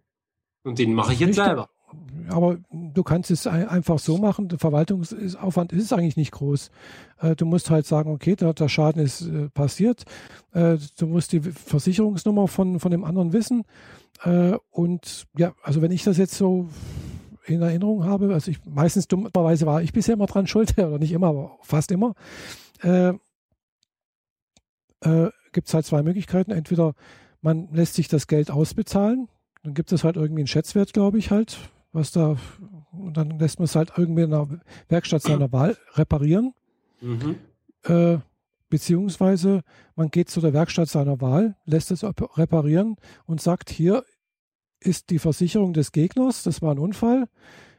[0.62, 1.68] Und den mache ich jetzt selber
[2.29, 4.49] aber du kannst es einfach so machen.
[4.49, 6.70] Der Verwaltungsaufwand ist eigentlich nicht groß.
[7.20, 10.05] Äh, du musst halt sagen, okay, der, Schaden ist äh, passiert.
[10.53, 13.64] Äh, du musst die Versicherungsnummer von, von dem anderen wissen.
[14.70, 16.70] Und ja, also wenn ich das jetzt so
[17.45, 21.12] in Erinnerung habe, also ich meistens dummerweise war ich bisher immer dran schuld, oder nicht
[21.12, 22.14] immer, aber fast immer,
[22.83, 23.12] äh,
[25.01, 26.51] äh, gibt es halt zwei Möglichkeiten.
[26.51, 26.95] Entweder
[27.41, 29.29] man lässt sich das Geld ausbezahlen,
[29.62, 31.59] dann gibt es halt irgendwie einen Schätzwert, glaube ich, halt,
[31.97, 32.36] was da,
[32.92, 34.49] und dann lässt man es halt irgendwie in der
[34.88, 36.55] Werkstatt seiner Wahl reparieren.
[37.01, 37.36] Mhm.
[37.82, 38.18] Äh,
[38.68, 39.62] beziehungsweise
[39.97, 44.05] man geht zu der Werkstatt seiner Wahl, lässt es reparieren und sagt, hier
[44.80, 47.28] ist die Versicherung des Gegners, das war ein Unfall.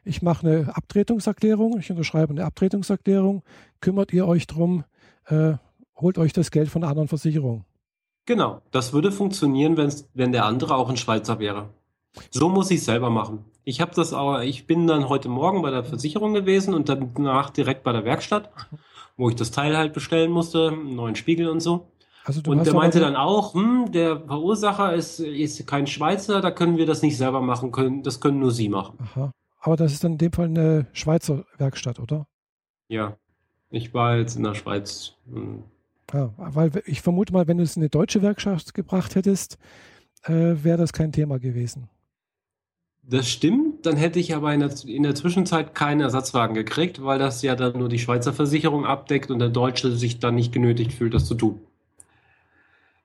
[0.03, 3.43] Ich mache eine Abtretungserklärung, ich unterschreibe eine Abtretungserklärung,
[3.81, 4.85] kümmert ihr euch drum,
[5.25, 5.53] äh,
[5.95, 7.65] holt euch das Geld von einer anderen Versicherung.
[8.25, 11.69] Genau, das würde funktionieren, wenn der andere auch ein Schweizer wäre.
[12.31, 13.45] So muss ich es selber machen.
[13.63, 17.49] Ich habe das aber, ich bin dann heute Morgen bei der Versicherung gewesen und danach
[17.49, 18.49] direkt bei der Werkstatt,
[19.17, 21.87] wo ich das Teil halt bestellen musste, einen neuen Spiegel und so.
[22.23, 26.77] Also und der meinte dann auch, hm, der Verursacher ist, ist kein Schweizer, da können
[26.77, 28.97] wir das nicht selber machen können, das können nur Sie machen.
[29.01, 29.31] Aha.
[29.59, 32.27] Aber das ist dann in dem Fall eine Schweizer Werkstatt, oder?
[32.89, 33.17] Ja,
[33.69, 35.13] ich war jetzt in der Schweiz.
[35.31, 35.63] Hm.
[36.13, 39.57] Ja, weil ich vermute mal, wenn du es in eine deutsche Werkstatt gebracht hättest,
[40.23, 41.89] äh, wäre das kein Thema gewesen.
[43.09, 47.17] Das stimmt, dann hätte ich aber in der, in der, Zwischenzeit keinen Ersatzwagen gekriegt, weil
[47.17, 50.91] das ja dann nur die Schweizer Versicherung abdeckt und der Deutsche sich dann nicht genötigt
[50.91, 51.61] fühlt, das zu tun.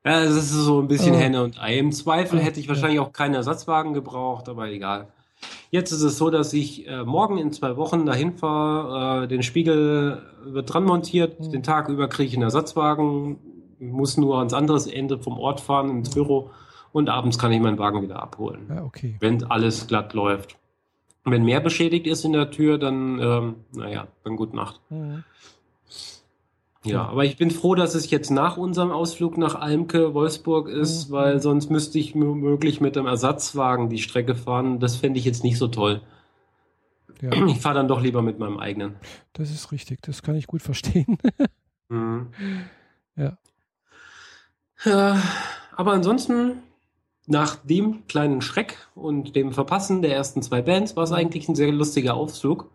[0.04, 1.18] Ja, das ist so ein bisschen oh.
[1.18, 1.78] Henne und Ei.
[1.78, 5.06] Im Zweifel hätte ich wahrscheinlich auch keinen Ersatzwagen gebraucht, aber egal.
[5.70, 9.44] Jetzt ist es so, dass ich äh, morgen in zwei Wochen dahin fahre, äh, den
[9.44, 11.52] Spiegel wird dran montiert, mhm.
[11.52, 13.38] den Tag über kriege ich einen Ersatzwagen,
[13.78, 16.50] muss nur ans andere Ende vom Ort fahren, ins Büro
[16.92, 18.66] und abends kann ich meinen Wagen wieder abholen.
[18.68, 19.16] Ja, okay.
[19.20, 20.56] Wenn alles glatt läuft.
[21.24, 24.80] Wenn mehr beschädigt ist in der Tür, dann, ähm, naja, dann gute Nacht.
[24.90, 25.24] Mhm.
[26.84, 31.08] Ja, aber ich bin froh, dass es jetzt nach unserem Ausflug nach Almke, Wolfsburg ist,
[31.08, 31.12] mhm.
[31.12, 34.80] weil sonst müsste ich möglich mit einem Ersatzwagen die Strecke fahren.
[34.80, 36.02] Das fände ich jetzt nicht so toll.
[37.20, 37.30] Ja.
[37.46, 38.96] Ich fahre dann doch lieber mit meinem eigenen.
[39.32, 41.18] Das ist richtig, das kann ich gut verstehen.
[41.88, 42.30] mhm.
[43.14, 43.38] Ja.
[44.84, 45.22] Ja,
[45.76, 46.62] aber ansonsten
[47.26, 51.54] nach dem kleinen Schreck und dem Verpassen der ersten zwei Bands war es eigentlich ein
[51.54, 52.70] sehr lustiger Ausflug.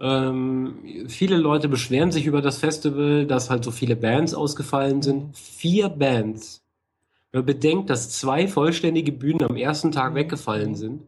[0.00, 0.76] Ähm,
[1.08, 5.36] viele Leute beschweren sich über das Festival, dass halt so viele Bands ausgefallen sind.
[5.36, 6.62] Vier Bands.
[7.30, 11.02] Wenn man bedenkt, dass zwei vollständige Bühnen am ersten Tag weggefallen sind.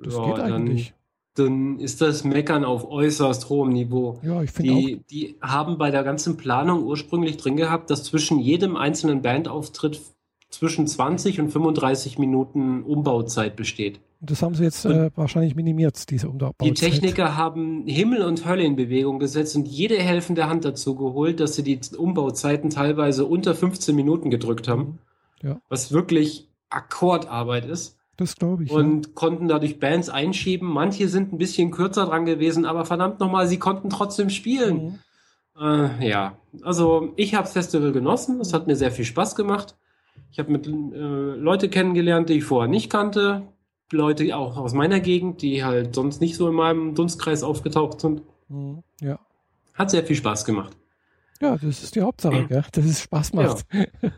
[0.00, 0.94] Das ja, geht eigentlich.
[1.34, 4.18] Dann, dann ist das Meckern auf äußerst hohem Niveau.
[4.22, 8.38] Ja, ich finde die, die haben bei der ganzen Planung ursprünglich drin gehabt, dass zwischen
[8.38, 10.00] jedem einzelnen Bandauftritt
[10.54, 14.00] zwischen 20 und 35 Minuten Umbauzeit besteht.
[14.20, 16.66] Das haben sie jetzt äh, wahrscheinlich minimiert, diese Umbauzeit.
[16.66, 21.40] Die Techniker haben Himmel und Hölle in Bewegung gesetzt und jede helfende Hand dazu geholt,
[21.40, 24.98] dass sie die Umbauzeiten teilweise unter 15 Minuten gedrückt haben.
[25.42, 25.48] Mhm.
[25.48, 25.60] Ja.
[25.68, 27.98] Was wirklich Akkordarbeit ist.
[28.16, 28.70] Das glaube ich.
[28.70, 29.12] Und ja.
[29.14, 30.68] konnten dadurch Bands einschieben.
[30.68, 34.84] Manche sind ein bisschen kürzer dran gewesen, aber verdammt nochmal, sie konnten trotzdem spielen.
[34.84, 34.98] Mhm.
[35.60, 38.40] Äh, ja, also ich habe das Festival genossen.
[38.40, 39.76] Es hat mir sehr viel Spaß gemacht.
[40.34, 43.42] Ich habe mit äh, Leute kennengelernt, die ich vorher nicht kannte.
[43.92, 48.22] Leute auch aus meiner Gegend, die halt sonst nicht so in meinem Dunstkreis aufgetaucht sind.
[48.48, 49.20] Mhm, ja.
[49.74, 50.76] Hat sehr viel Spaß gemacht.
[51.40, 52.64] Ja, das ist die Hauptsache, gell?
[52.72, 53.64] dass es Spaß macht.
[53.72, 54.10] Ja.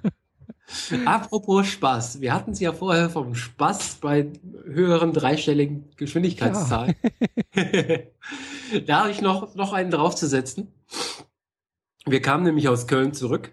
[1.04, 2.22] Apropos Spaß.
[2.22, 4.32] Wir hatten es ja vorher vom Spaß bei
[4.64, 6.94] höheren dreistelligen Geschwindigkeitszahlen.
[7.54, 7.62] Ja.
[8.86, 10.72] da habe ich noch, noch einen draufzusetzen.
[12.06, 13.52] Wir kamen nämlich aus Köln zurück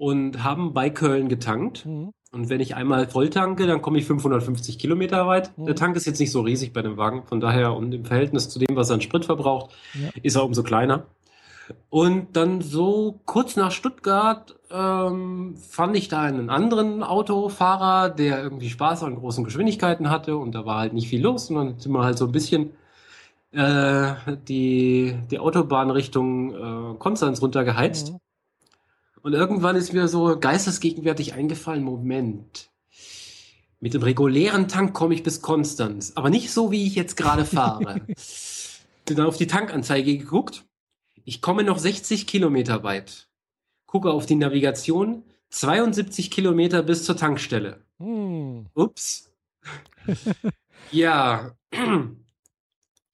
[0.00, 1.84] und haben bei Köln getankt.
[1.84, 2.12] Mhm.
[2.32, 5.56] Und wenn ich einmal voll tanke, dann komme ich 550 Kilometer weit.
[5.58, 5.66] Mhm.
[5.66, 7.24] Der Tank ist jetzt nicht so riesig bei dem Wagen.
[7.26, 10.08] Von daher, und im Verhältnis zu dem, was er an Sprit verbraucht, ja.
[10.22, 11.04] ist er umso kleiner.
[11.90, 18.70] Und dann so kurz nach Stuttgart ähm, fand ich da einen anderen Autofahrer, der irgendwie
[18.70, 21.92] Spaß an großen Geschwindigkeiten hatte und da war halt nicht viel los und dann sind
[21.92, 22.70] wir halt so ein bisschen
[23.52, 24.14] äh,
[24.48, 28.14] die, die Autobahn Richtung äh, Konstanz runtergeheizt.
[28.14, 28.18] Mhm.
[29.22, 32.70] Und irgendwann ist mir so geistesgegenwärtig eingefallen, Moment,
[33.80, 37.44] mit dem regulären Tank komme ich bis Konstanz, aber nicht so, wie ich jetzt gerade
[37.46, 38.00] fahre.
[39.04, 40.64] Bin dann auf die Tankanzeige geguckt
[41.24, 43.28] ich komme noch 60 Kilometer weit.
[43.86, 45.24] Gucke auf die Navigation.
[45.50, 47.84] 72 Kilometer bis zur Tankstelle.
[47.98, 48.66] Hm.
[48.74, 49.30] Ups.
[50.90, 51.52] ja.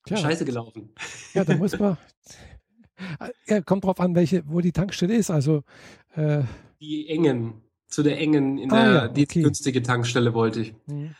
[0.05, 0.17] Tja.
[0.17, 0.93] Scheiße gelaufen.
[1.33, 1.97] Ja, da muss man.
[3.47, 5.29] Ja, kommt drauf an, welche, wo die Tankstelle ist.
[5.29, 5.63] Also
[6.15, 6.41] äh,
[6.79, 9.41] die engen, zu der engen, in ah, der ja, okay.
[9.43, 10.73] günstige Tankstelle wollte ich.
[10.87, 11.15] Mhm.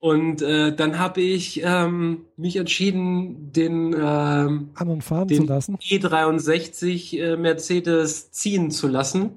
[0.00, 5.76] Und äh, dann habe ich ähm, mich entschieden, den, ähm, anderen fahren den zu lassen.
[5.78, 9.30] E63 äh, Mercedes ziehen zu lassen,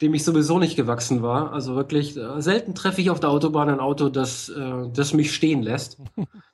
[0.00, 1.52] dem ich sowieso nicht gewachsen war.
[1.52, 5.34] Also wirklich äh, selten treffe ich auf der Autobahn ein Auto, das, äh, das mich
[5.34, 5.98] stehen lässt.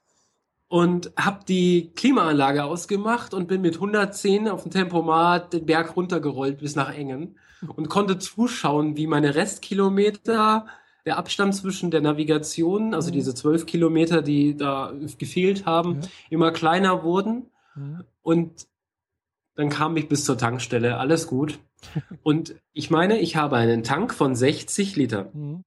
[0.69, 6.59] und habe die Klimaanlage ausgemacht und bin mit 110 auf dem Tempomat den Berg runtergerollt
[6.59, 7.37] bis nach Engen
[7.75, 10.66] und konnte zuschauen, wie meine Restkilometer
[11.07, 16.09] der Abstand zwischen der Navigation, also diese zwölf Kilometer, die da gefehlt haben, ja.
[16.29, 17.47] immer kleiner wurden.
[17.75, 18.05] Mhm.
[18.21, 18.69] Und
[19.55, 21.59] dann kam ich bis zur Tankstelle, alles gut.
[22.23, 25.31] Und ich meine, ich habe einen Tank von 60 Liter.
[25.33, 25.64] Mhm.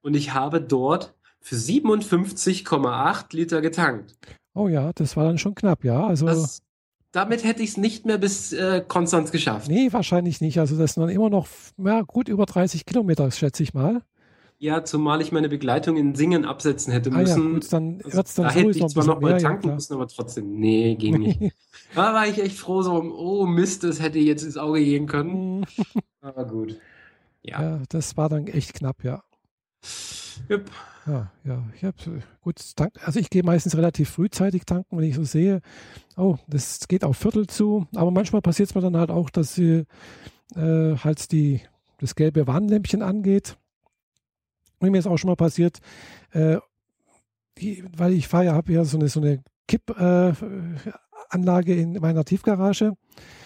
[0.00, 4.16] Und ich habe dort für 57,8 Liter getankt.
[4.58, 6.04] Oh ja, das war dann schon knapp, ja.
[6.04, 6.62] Also das,
[7.12, 9.68] damit hätte ich es nicht mehr bis äh, Konstanz geschafft.
[9.68, 10.58] Nee, wahrscheinlich nicht.
[10.58, 11.46] Also das sind dann immer noch
[11.76, 14.02] ja, gut über 30 Kilometer, schätze ich mal.
[14.58, 17.40] Ja, zumal ich meine Begleitung in Singen absetzen hätte müssen.
[17.40, 19.94] Ah, ja, gut, dann also, dann da hätte ich zwar noch mal tanken ja, müssen,
[19.94, 21.40] aber trotzdem, nee, ging nicht.
[21.94, 25.64] da war ich echt froh, so, oh Mist, das hätte jetzt ins Auge gehen können.
[26.20, 26.76] aber gut.
[27.42, 27.62] Ja.
[27.62, 27.82] ja.
[27.88, 29.22] das war dann echt knapp, ja.
[30.50, 30.70] Yep.
[31.06, 32.60] Ja, ja, ich habe gut,
[33.02, 35.62] also ich gehe meistens relativ frühzeitig tanken, wenn ich so sehe,
[36.16, 39.54] oh, das geht auf Viertel zu, aber manchmal passiert es mir dann halt auch, dass
[39.54, 39.86] sie
[40.54, 41.62] äh, halt die,
[41.98, 43.56] das gelbe Warnlämpchen angeht
[44.80, 45.78] und mir ist auch schon mal passiert,
[46.32, 46.58] äh,
[47.56, 50.90] die, weil ich fahre ja, habe ja so eine, so eine Kippanlage äh,
[51.32, 52.94] in meiner Tiefgarage,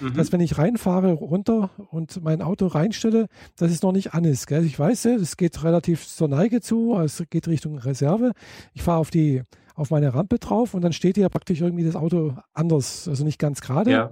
[0.00, 0.14] mhm.
[0.14, 3.26] dass wenn ich reinfahre, runter und mein Auto reinstelle,
[3.56, 4.46] dass es noch nicht an ist.
[4.46, 4.64] Gell?
[4.64, 8.32] Ich weiß, es geht relativ zur Neige zu, es geht Richtung Reserve.
[8.72, 9.42] Ich fahre auf die
[9.74, 13.38] auf meine Rampe drauf und dann steht ja praktisch irgendwie das Auto anders, also nicht
[13.38, 13.90] ganz gerade.
[13.90, 14.10] Ja.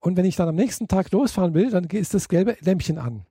[0.00, 3.24] Und wenn ich dann am nächsten Tag losfahren will, dann ist das gelbe Lämpchen an.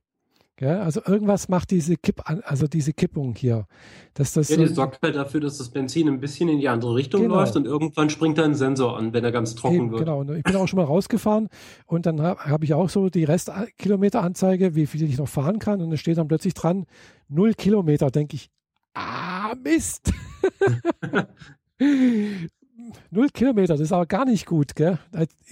[0.60, 3.66] Ja, also irgendwas macht diese Kipp, also diese Kippung hier.
[4.14, 6.68] Dass das ja, die so, sorgt halt dafür, dass das Benzin ein bisschen in die
[6.68, 7.36] andere Richtung genau.
[7.36, 10.00] läuft und irgendwann springt da ein Sensor an, wenn er ganz trocken Eben, wird.
[10.00, 11.48] Genau, und ich bin auch schon mal rausgefahren
[11.86, 15.80] und dann habe hab ich auch so die Restkilometeranzeige, wie viel ich noch fahren kann
[15.80, 16.86] und da steht dann plötzlich dran,
[17.28, 18.50] null Kilometer, denke ich,
[18.94, 20.12] ah, Mist.
[23.10, 24.98] null Kilometer, das ist aber gar nicht gut, gell?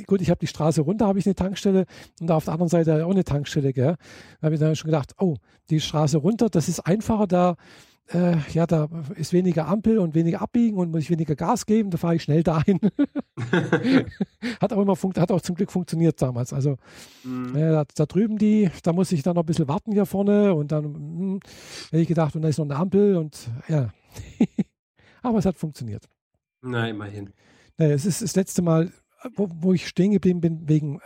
[0.07, 1.87] Gut, ich habe die Straße runter, habe ich eine Tankstelle
[2.21, 3.97] und da auf der anderen Seite auch eine Tankstelle, gell?
[4.41, 5.37] Da habe ich dann schon gedacht, oh,
[5.71, 7.57] die Straße runter, das ist einfacher, da,
[8.13, 11.91] äh, ja, da ist weniger Ampel und weniger abbiegen und muss ich weniger Gas geben,
[11.91, 12.81] da fahre ich schnell dahin.
[14.61, 16.53] hat auch immer hat auch zum Glück funktioniert damals.
[16.53, 16.77] Also
[17.25, 17.55] mhm.
[17.55, 20.55] äh, da, da, drüben die, da muss ich dann noch ein bisschen warten hier vorne
[20.55, 21.41] und dann hm,
[21.91, 23.91] hätte ich gedacht, und da ist noch eine Ampel und ja.
[25.23, 26.09] Aber es hat funktioniert.
[26.63, 27.31] Na, immerhin.
[27.79, 28.93] Naja, es ist das letzte Mal,
[29.35, 31.01] wo, wo ich stehen geblieben bin, wegen,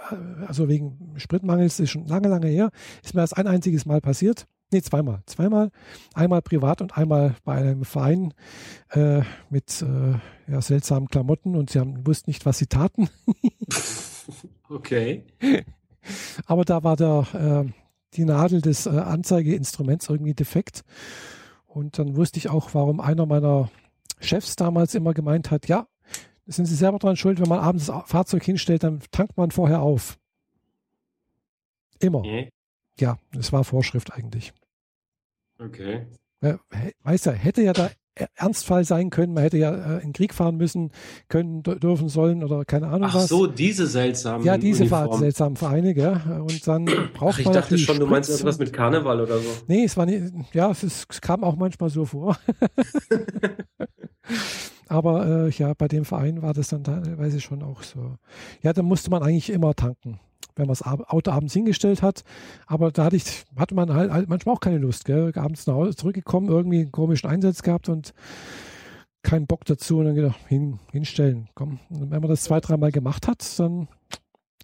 [0.47, 2.71] also wegen Spritmangels, ist schon lange, lange her.
[3.03, 4.47] Ist mir das ein einziges Mal passiert.
[4.73, 5.23] Nee, zweimal.
[5.27, 5.71] Zweimal.
[6.15, 8.35] Einmal privat und einmal bei einem Verein
[8.91, 10.19] äh, mit äh,
[10.51, 13.09] ja, seltsamen Klamotten und sie haben, wussten nicht, was sie taten.
[14.69, 15.25] okay.
[16.47, 17.27] Aber da war der,
[17.67, 17.73] äh,
[18.15, 20.83] die Nadel des äh, Anzeigeinstruments irgendwie defekt.
[21.67, 23.71] Und dann wusste ich auch, warum einer meiner
[24.21, 25.87] Chefs damals immer gemeint hat, ja,
[26.47, 29.81] sind Sie selber dran schuld, wenn man abends das Fahrzeug hinstellt, dann tankt man vorher
[29.81, 30.19] auf.
[32.01, 32.19] Immer.
[32.19, 32.51] Okay.
[33.01, 34.53] Ja, das war Vorschrift eigentlich.
[35.59, 36.07] Okay.
[37.03, 37.91] Weißt du, hätte ja da
[38.37, 39.35] Ernstfall sein können.
[39.35, 40.93] Man hätte ja äh, in Krieg fahren müssen,
[41.29, 43.25] können, dürfen, sollen oder keine Ahnung Ach was.
[43.25, 45.19] Ach so, diese seltsamen Ja, diese Uniformen.
[45.19, 46.21] seltsamen Vereine, gell.
[46.47, 49.49] Und dann braucht Ach, ich man dachte schon, du meinst irgendwas mit Karneval oder so.
[49.67, 52.39] Nee, es war nicht, ja, es, ist, es kam auch manchmal so vor.
[54.89, 58.17] Aber äh, ja, bei dem Verein war das dann teilweise schon auch so.
[58.63, 60.21] Ja, da musste man eigentlich immer tanken,
[60.57, 62.23] wenn man das Auto abends hingestellt hat.
[62.67, 65.05] Aber da hatte, ich, hatte man halt, halt manchmal auch keine Lust.
[65.05, 65.33] Gell?
[65.37, 68.13] Abends nach Hause zurückgekommen, irgendwie einen komischen Einsatz gehabt und
[69.23, 71.49] keinen Bock dazu und dann gedacht, hin, hinstellen.
[71.55, 73.89] Komm, und wenn man das zwei, dreimal gemacht hat, dann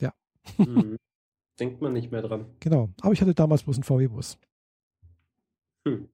[0.00, 0.12] ja.
[0.58, 0.96] Mhm.
[1.58, 2.46] Denkt man nicht mehr dran.
[2.60, 2.88] Genau.
[3.02, 4.38] Aber ich hatte damals bloß einen VW-Bus.
[5.86, 6.08] Hm.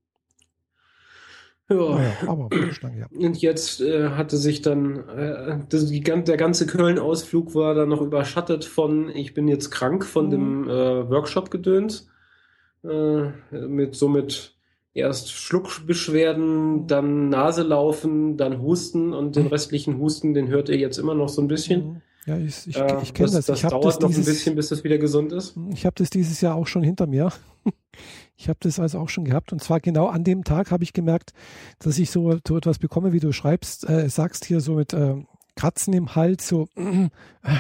[1.68, 1.76] Ja.
[1.76, 3.06] Naja, aber Stange, ja.
[3.12, 8.00] Und jetzt äh, hatte sich dann äh, das, die, der ganze Köln-Ausflug war dann noch
[8.00, 10.30] überschattet von ich bin jetzt krank von mhm.
[10.30, 12.08] dem äh, Workshop-Gedöns.
[12.84, 14.54] Äh, mit somit
[14.94, 19.50] erst Schluckbeschwerden, dann Naselaufen, dann Husten und den mhm.
[19.50, 21.86] restlichen Husten, den hört ihr jetzt immer noch so ein bisschen.
[21.86, 22.02] Mhm.
[22.26, 23.46] Ja, ich, ich, äh, ich kenne das.
[23.46, 25.56] Das, das dauert das noch dieses, ein bisschen, bis das wieder gesund ist.
[25.72, 27.32] Ich habe das dieses Jahr auch schon hinter mir.
[28.38, 30.92] Ich habe das also auch schon gehabt und zwar genau an dem Tag habe ich
[30.92, 31.32] gemerkt,
[31.78, 35.14] dass ich so, so etwas bekomme, wie du schreibst, äh, sagst hier so mit äh,
[35.54, 37.08] Kratzen im Hals, so äh,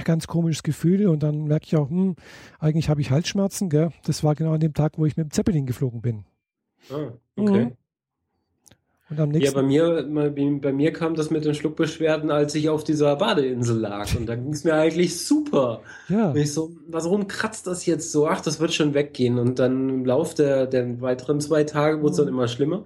[0.04, 2.16] ganz komisches Gefühl und dann merke ich auch, mh, hm,
[2.58, 3.70] eigentlich habe ich Halsschmerzen.
[3.70, 3.90] Gell?
[4.04, 6.26] Das war genau an dem Tag, wo ich mit dem Zeppelin geflogen bin.
[6.90, 7.64] Ah, okay.
[7.64, 7.72] Mhm.
[9.08, 12.68] Und am nächsten ja, bei mir, bei mir kam das mit den Schluckbeschwerden, als ich
[12.68, 14.12] auf dieser Badeinsel lag.
[14.16, 15.82] Und da ging es mir eigentlich super.
[16.08, 16.30] Ja.
[16.30, 18.26] Und ich so, warum kratzt das jetzt so?
[18.26, 19.38] Ach, das wird schon weggehen.
[19.38, 22.32] Und dann im Lauf der, der weiteren zwei Tage wurde es dann mhm.
[22.32, 22.84] immer schlimmer.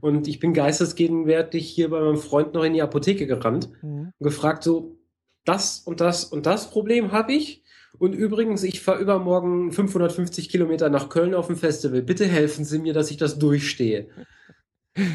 [0.00, 4.12] Und ich bin geistesgegenwärtig hier bei meinem Freund noch in die Apotheke gerannt mhm.
[4.18, 4.98] und gefragt so,
[5.44, 7.62] das und das und das Problem habe ich.
[7.98, 12.02] Und übrigens, ich fahre übermorgen 550 Kilometer nach Köln auf dem Festival.
[12.02, 14.08] Bitte helfen Sie mir, dass ich das durchstehe.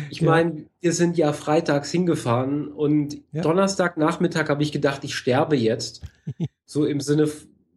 [0.09, 0.29] Ich ja.
[0.29, 3.41] meine, wir sind ja freitags hingefahren und ja.
[3.41, 6.01] Donnerstagnachmittag habe ich gedacht, ich sterbe jetzt.
[6.65, 7.29] so im Sinne,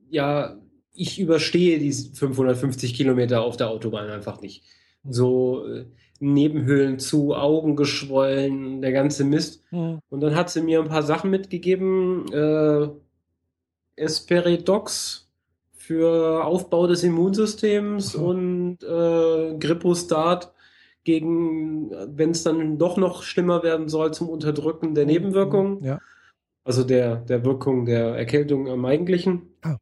[0.08, 0.56] ja,
[0.94, 4.64] ich überstehe die 550 Kilometer auf der Autobahn einfach nicht.
[5.02, 5.12] Mhm.
[5.12, 5.84] So äh,
[6.20, 9.62] Nebenhöhlen zu, Augen geschwollen, der ganze Mist.
[9.70, 10.00] Mhm.
[10.08, 12.30] Und dann hat sie mir ein paar Sachen mitgegeben.
[12.32, 12.88] Äh,
[13.96, 15.28] Esperidox
[15.72, 18.22] für Aufbau des Immunsystems mhm.
[18.22, 20.52] und äh, Grippostat
[21.04, 25.10] gegen, wenn es dann doch noch schlimmer werden soll, zum Unterdrücken der mhm.
[25.10, 25.82] Nebenwirkungen.
[25.82, 25.98] Ja.
[26.64, 29.54] Also der, der Wirkung der Erkältung am eigentlichen.
[29.62, 29.76] Ah.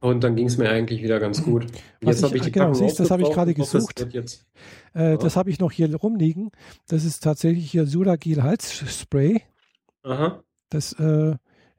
[0.00, 1.66] Und dann ging es mir eigentlich wieder ganz gut.
[2.00, 4.06] jetzt habe ich die genau, siehst, das habe ich gerade gesucht.
[4.12, 4.46] Jetzt,
[4.94, 5.16] äh, ja.
[5.16, 6.50] Das habe ich noch hier rumliegen.
[6.86, 9.42] Das ist tatsächlich hier Sudagil Halsspray.
[10.02, 10.42] Aha.
[10.70, 11.34] Das äh,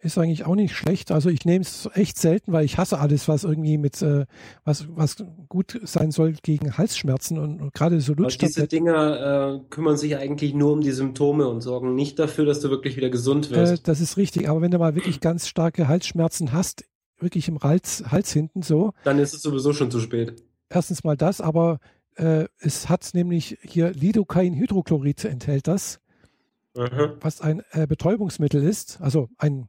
[0.08, 1.12] ist eigentlich auch nicht schlecht.
[1.12, 4.26] Also ich nehme es echt selten, weil ich hasse alles, was irgendwie mit, äh,
[4.64, 8.56] was, was gut sein soll gegen Halsschmerzen und, und gerade so Lutschtabletten.
[8.56, 12.60] Diese Dinger äh, kümmern sich eigentlich nur um die Symptome und sorgen nicht dafür, dass
[12.60, 13.74] du wirklich wieder gesund wirst.
[13.74, 16.84] Äh, das ist richtig, aber wenn du mal wirklich ganz starke Halsschmerzen hast,
[17.20, 18.94] wirklich im Hals, Hals hinten so.
[19.04, 20.44] Dann ist es sowieso schon zu spät.
[20.70, 21.80] Erstens mal das, aber
[22.16, 26.00] äh, es hat nämlich hier Lidocain-Hydrochlorid enthält das.
[26.74, 29.68] Was ein äh, Betäubungsmittel ist, also ein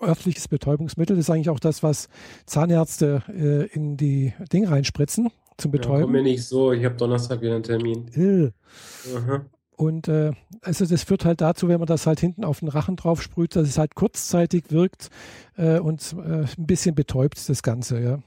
[0.00, 1.16] örtliches Betäubungsmittel.
[1.16, 2.08] Das ist eigentlich auch das, was
[2.46, 5.98] Zahnärzte äh, in die Dinge reinspritzen zum Betäuben.
[5.98, 8.08] Ja, komm mir nicht so, ich habe Donnerstag wieder einen Termin.
[8.14, 8.50] Äh.
[9.76, 12.96] Und äh, also das führt halt dazu, wenn man das halt hinten auf den Rachen
[12.96, 15.08] drauf sprüht, dass es halt kurzzeitig wirkt
[15.56, 18.18] äh, und äh, ein bisschen betäubt das Ganze, ja.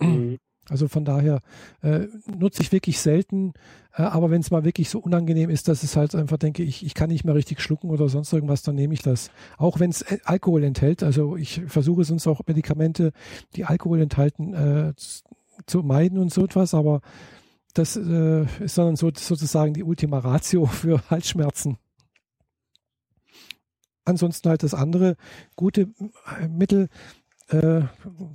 [0.00, 0.38] Mhm.
[0.68, 1.40] Also von daher
[1.82, 2.06] äh,
[2.38, 3.52] nutze ich wirklich selten,
[3.94, 6.86] äh, aber wenn es mal wirklich so unangenehm ist, dass es halt einfach denke, ich,
[6.86, 9.30] ich kann nicht mehr richtig schlucken oder sonst irgendwas, dann nehme ich das.
[9.58, 11.02] Auch wenn es äh, Alkohol enthält.
[11.02, 13.12] Also ich versuche sonst auch Medikamente,
[13.56, 14.92] die Alkohol enthalten, äh,
[15.66, 17.00] zu meiden und so etwas, aber
[17.74, 21.78] das äh, ist dann so, sozusagen die Ultima Ratio für Halsschmerzen.
[24.04, 25.16] Ansonsten halt das andere
[25.54, 25.82] gute
[26.40, 26.88] äh, Mittel
[27.52, 27.82] äh,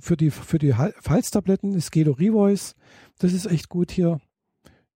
[0.00, 2.74] für die, für die Halstabletten ist Gelo Revoice.
[3.18, 4.20] Das ist echt gut hier.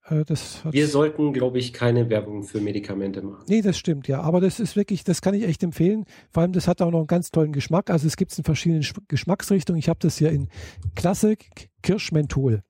[0.07, 0.25] Äh,
[0.71, 3.45] Wir sollten, glaube ich, keine Werbung für Medikamente machen.
[3.49, 4.21] Nee, das stimmt, ja.
[4.21, 6.05] Aber das ist wirklich, das kann ich echt empfehlen.
[6.31, 7.91] Vor allem, das hat auch noch einen ganz tollen Geschmack.
[7.91, 9.79] Also es gibt es in verschiedenen Geschmacksrichtungen.
[9.79, 10.49] Ich habe das hier in
[10.95, 12.63] Klassik Kirschmenthol.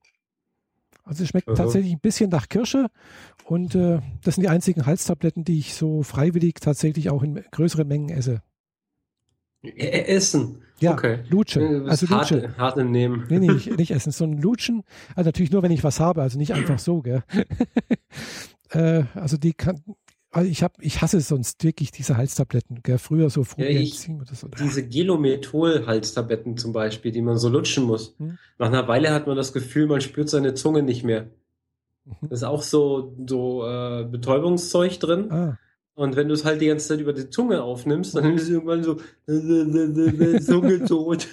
[1.03, 1.55] Also es schmeckt Aha.
[1.55, 2.87] tatsächlich ein bisschen nach Kirsche
[3.45, 7.85] und äh, das sind die einzigen Halstabletten, die ich so freiwillig tatsächlich auch in größeren
[7.85, 8.41] Mengen esse.
[9.63, 10.61] Essen.
[10.79, 11.19] Ja, okay.
[11.29, 11.87] Lutschen.
[11.89, 12.57] Also hart, Lutschen.
[12.57, 13.25] hart nehmen.
[13.29, 14.83] Nee, nee, nicht, nicht essen, sondern Lutschen.
[15.15, 17.23] Also natürlich nur, wenn ich was habe, also nicht einfach so, gell.
[18.71, 19.81] äh, also die kann,
[20.31, 22.97] also ich habe, ich hasse sonst wirklich diese Halstabletten, gell.
[22.97, 23.63] Früher so früh.
[23.63, 23.85] Ja,
[24.33, 24.49] so.
[24.59, 28.15] Diese Gelomethol-Halstabletten zum Beispiel, die man so lutschen muss.
[28.17, 28.37] Hm?
[28.57, 31.27] Nach einer Weile hat man das Gefühl, man spürt seine Zunge nicht mehr.
[32.05, 32.27] Mhm.
[32.27, 35.31] Da ist auch so, so äh, Betäubungszeug drin.
[35.31, 35.57] Ah.
[35.95, 38.49] Und wenn du es halt die ganze Zeit über die Zunge aufnimmst, dann ist es
[38.49, 38.95] irgendwann so
[40.45, 41.27] Zunge tot.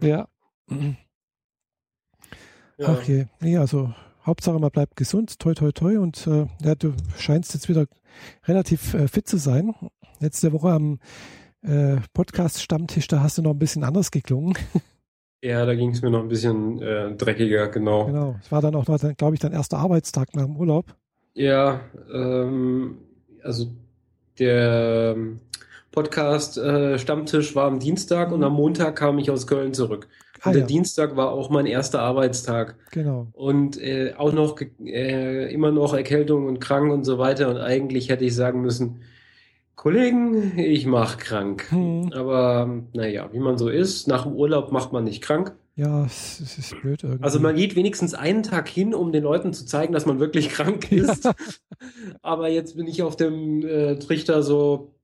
[0.00, 0.28] ja.
[2.78, 2.86] ja.
[2.86, 3.26] Ach je.
[3.40, 3.92] Nee, also
[4.24, 7.86] Hauptsache man bleibt gesund, toi toi toi und äh, ja, du scheinst jetzt wieder
[8.44, 9.74] relativ äh, fit zu sein.
[10.20, 10.98] Letzte Woche am
[11.62, 14.54] äh, Podcast-Stammtisch, da hast du noch ein bisschen anders geklungen.
[15.42, 18.06] Ja, da ging es mir noch ein bisschen äh, dreckiger, genau.
[18.06, 18.36] Genau.
[18.40, 20.96] Es war dann auch, glaube ich, dein erster Arbeitstag nach dem Urlaub.
[21.36, 21.80] Ja,
[22.10, 22.96] ähm,
[23.42, 23.66] also
[24.38, 25.16] der
[25.92, 30.08] Podcast äh, Stammtisch war am Dienstag und am Montag kam ich aus Köln zurück.
[30.40, 30.66] Ah, der ja.
[30.66, 32.76] Dienstag war auch mein erster Arbeitstag.
[32.90, 33.26] Genau.
[33.32, 37.50] Und äh, auch noch äh, immer noch Erkältung und krank und so weiter.
[37.50, 39.02] Und eigentlich hätte ich sagen müssen,
[39.74, 41.70] Kollegen, ich mach krank.
[41.70, 42.14] Hm.
[42.14, 45.54] Aber naja, wie man so ist, nach dem Urlaub macht man nicht krank.
[45.76, 47.22] Ja, es, ist blöd irgendwie.
[47.22, 50.48] Also man geht wenigstens einen Tag hin, um den Leuten zu zeigen, dass man wirklich
[50.48, 51.28] krank ist.
[52.22, 54.94] Aber jetzt bin ich auf dem äh, Trichter so,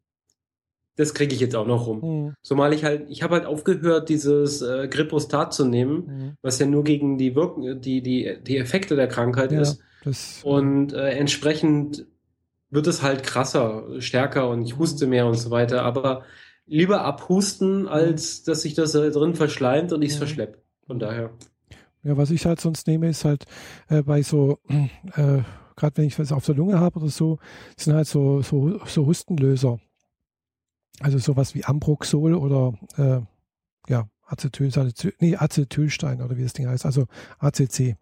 [0.97, 2.01] das kriege ich jetzt auch noch rum.
[2.01, 2.35] Mhm.
[2.41, 6.37] Zumal ich halt, ich habe halt aufgehört, dieses äh, Gripostat zu nehmen, mhm.
[6.41, 9.79] was ja nur gegen die Wirken, die, die, die Effekte der Krankheit ja, ist.
[10.05, 12.07] Das, und äh, entsprechend
[12.71, 15.83] wird es halt krasser, stärker und ich huste mehr und so weiter.
[15.83, 16.25] Aber
[16.67, 20.19] lieber abhusten, als dass sich das da drin verschleimt und ich es mhm.
[20.19, 20.59] verschleppe.
[20.87, 21.31] Von daher.
[22.03, 23.45] Ja, was ich halt sonst nehme, ist halt
[23.89, 25.43] äh, bei so, äh,
[25.77, 27.39] gerade wenn ich was auf der Lunge habe oder so,
[27.77, 29.79] sind halt so, so, so Hustenlöser.
[31.01, 33.21] Also sowas wie Ambroxol oder äh,
[33.91, 34.71] ja, Acetyl,
[35.21, 37.07] nee, Acetylstein oder wie das Ding heißt, also
[37.39, 37.97] ACC.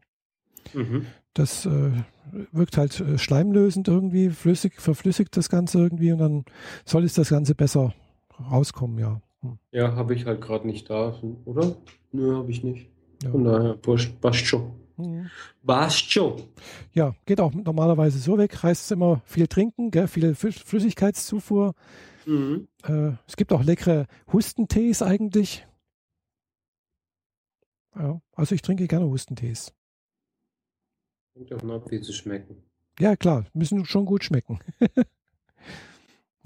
[0.74, 1.06] Mhm.
[1.34, 1.92] Das äh,
[2.52, 6.44] wirkt halt äh, schleimlösend irgendwie, flüssig, verflüssigt das Ganze irgendwie und dann
[6.84, 7.94] soll es das Ganze besser
[8.50, 9.20] rauskommen, ja.
[9.40, 9.58] Hm.
[9.72, 11.14] Ja, habe ich halt gerade nicht da,
[11.44, 11.76] oder?
[12.12, 12.90] Nö, habe ich nicht.
[13.22, 13.30] Ja.
[13.30, 13.78] Von daher,
[14.20, 14.72] passt schon.
[14.96, 15.30] Mhm.
[15.64, 16.42] Passt schon.
[16.92, 18.62] Ja, geht auch normalerweise so weg.
[18.62, 20.08] Heißt es immer viel trinken, gell?
[20.08, 21.74] viel Flüssigkeitszufuhr.
[22.26, 22.68] Mhm.
[22.84, 25.66] Äh, es gibt auch leckere Hustentees eigentlich.
[27.94, 29.72] Ja, also ich trinke gerne Hustentees.
[31.34, 32.62] Hängt davon ab, wie sie schmecken.
[32.98, 34.60] Ja, klar, müssen schon gut schmecken.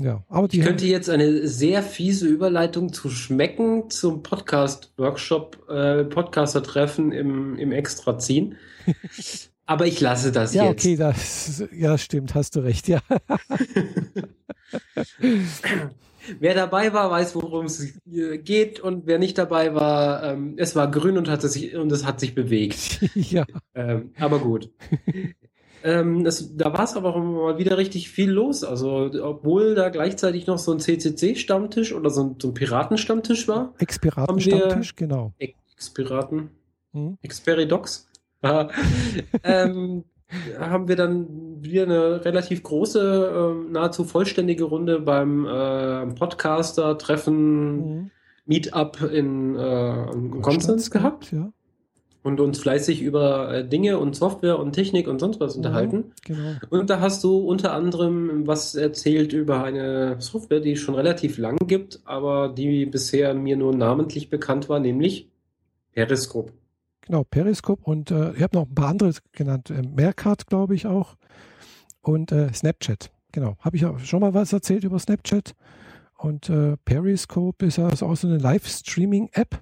[0.01, 6.05] ja, aber die ich könnte jetzt eine sehr fiese Überleitung zu Schmecken zum Podcast-Workshop, äh,
[6.05, 8.57] Podcaster-Treffen im, im Extra ziehen.
[9.67, 10.85] aber ich lasse das ja, jetzt.
[10.85, 13.01] Ja, okay, das ja, stimmt, hast du recht, ja.
[16.41, 20.91] Wer dabei war, weiß, worum es geht und wer nicht dabei war, ähm, es war
[20.91, 23.01] grün und, hat sich, und es hat sich bewegt.
[23.15, 23.45] ja.
[23.75, 24.71] Ähm, aber gut.
[25.85, 28.65] Ähm, es, da war es aber auch mal wieder richtig viel los.
[28.65, 33.75] Also, obwohl da gleichzeitig noch so ein CCC-Stammtisch oder so ein, so ein Piraten-Stammtisch war.
[33.79, 35.35] Ex-Piraten-Stammtisch, genau.
[35.39, 36.49] Ex-Piraten.
[36.93, 37.19] Hm?
[37.21, 38.09] Experidox.
[39.43, 40.05] ähm,
[40.59, 48.11] haben wir dann wieder eine relativ große, äh, nahezu vollständige Runde beim äh, Podcaster-Treffen mhm.
[48.47, 51.33] Meetup in, äh, in Konstanz gehabt.
[51.33, 51.53] Ja.
[52.25, 56.05] Und uns fleißig über äh, Dinge und Software und Technik und sonst was mhm, unterhalten.
[56.25, 56.55] Genau.
[56.71, 61.39] Und da hast du unter anderem was erzählt über eine Software, die es schon relativ
[61.39, 65.29] lang gibt, aber die bisher mir nur namentlich bekannt war, nämlich
[65.93, 66.53] Periscope.
[67.03, 69.71] Genau, Periscope und äh, ich habe noch ein paar andere genannt.
[69.71, 71.17] Äh, Meerkat, glaube ich auch.
[72.01, 73.11] Und äh, Snapchat.
[73.33, 73.57] Genau.
[73.61, 75.55] Habe ich auch schon mal was erzählt über Snapchat.
[76.17, 79.61] Und äh, Periscope ist also auch so eine Live-Streaming-App.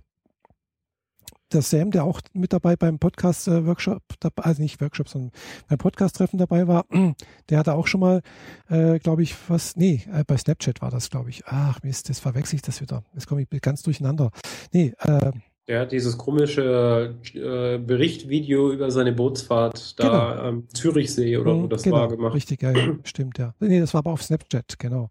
[1.53, 4.03] Der Sam, der auch mit dabei beim Podcast-Workshop,
[4.37, 5.33] also nicht Workshop, sondern
[5.69, 6.87] beim Podcast-Treffen dabei war,
[7.51, 8.23] der hatte auch schon mal,
[8.69, 11.45] äh, glaube ich, was, nee, äh, bei Snapchat war das, glaube ich.
[11.47, 13.03] Ach Mist, das verwechsel ich das wieder.
[13.13, 14.31] Jetzt komme ich ganz durcheinander.
[14.73, 15.33] Nee, äh,
[15.69, 20.49] der hat dieses komische äh, Berichtvideo über seine Bootsfahrt da genau.
[20.49, 22.35] am Zürichsee oder wo mhm, das genau, war gemacht.
[22.35, 23.55] Richtig, ja, ja, stimmt, ja.
[23.61, 25.09] Nee, das war aber auf Snapchat, genau.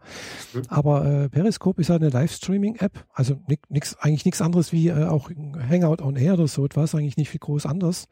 [0.54, 0.62] Mhm.
[0.68, 3.40] Aber äh, Periscope ist halt eine Livestreaming-App, also
[3.70, 7.30] nix, eigentlich nichts anderes wie äh, auch Hangout on Air oder so etwas, eigentlich nicht
[7.30, 8.08] viel groß anders.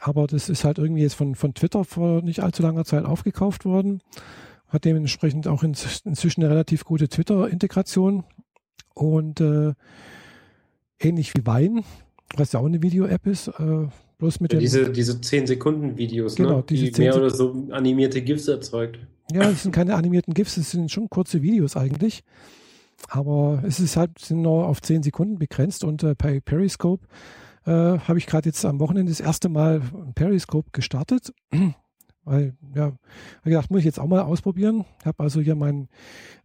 [0.00, 3.64] Aber das ist halt irgendwie jetzt von, von Twitter vor nicht allzu langer Zeit aufgekauft
[3.64, 4.02] worden.
[4.68, 8.24] Hat dementsprechend auch inzwischen eine relativ gute Twitter-Integration.
[8.94, 9.74] Und äh,
[11.00, 11.84] ähnlich wie Wein,
[12.36, 13.48] was ja auch eine Video-App ist.
[13.48, 13.88] Äh,
[14.18, 16.64] bloß mit ja, diese, diese 10-Sekunden-Videos, genau, ne?
[16.68, 18.98] die mehr oder so animierte GIFs erzeugt.
[19.32, 22.22] Ja, das sind keine animierten GIFs, das sind schon kurze Videos eigentlich.
[23.08, 27.06] Aber es ist halt sind nur auf 10 Sekunden begrenzt und äh, bei Periscope
[27.66, 29.82] äh, habe ich gerade jetzt am Wochenende das erste Mal
[30.14, 31.32] Periscope gestartet.
[32.24, 32.98] Weil, ja, habe
[33.44, 34.84] gedacht, muss ich jetzt auch mal ausprobieren.
[35.04, 35.88] Habe also hier meinen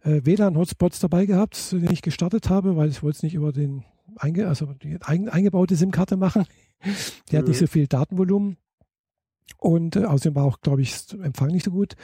[0.04, 3.84] äh, WLAN-Hotspots dabei gehabt, den ich gestartet habe, weil ich wollte es nicht über den
[4.18, 6.46] einge, also die ein, eingebaute SIM-Karte machen.
[7.30, 7.40] Die mhm.
[7.40, 8.58] hat nicht so viel Datenvolumen.
[9.58, 11.96] Und äh, außerdem war auch, glaube ich, das Empfang nicht so gut.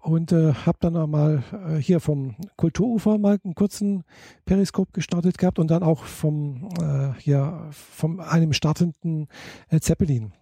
[0.00, 4.04] Und äh, habe dann einmal äh, hier vom Kulturufer mal einen kurzen
[4.44, 9.28] Periskop gestartet gehabt und dann auch vom äh, hier vom einem startenden
[9.68, 10.32] äh, Zeppelin.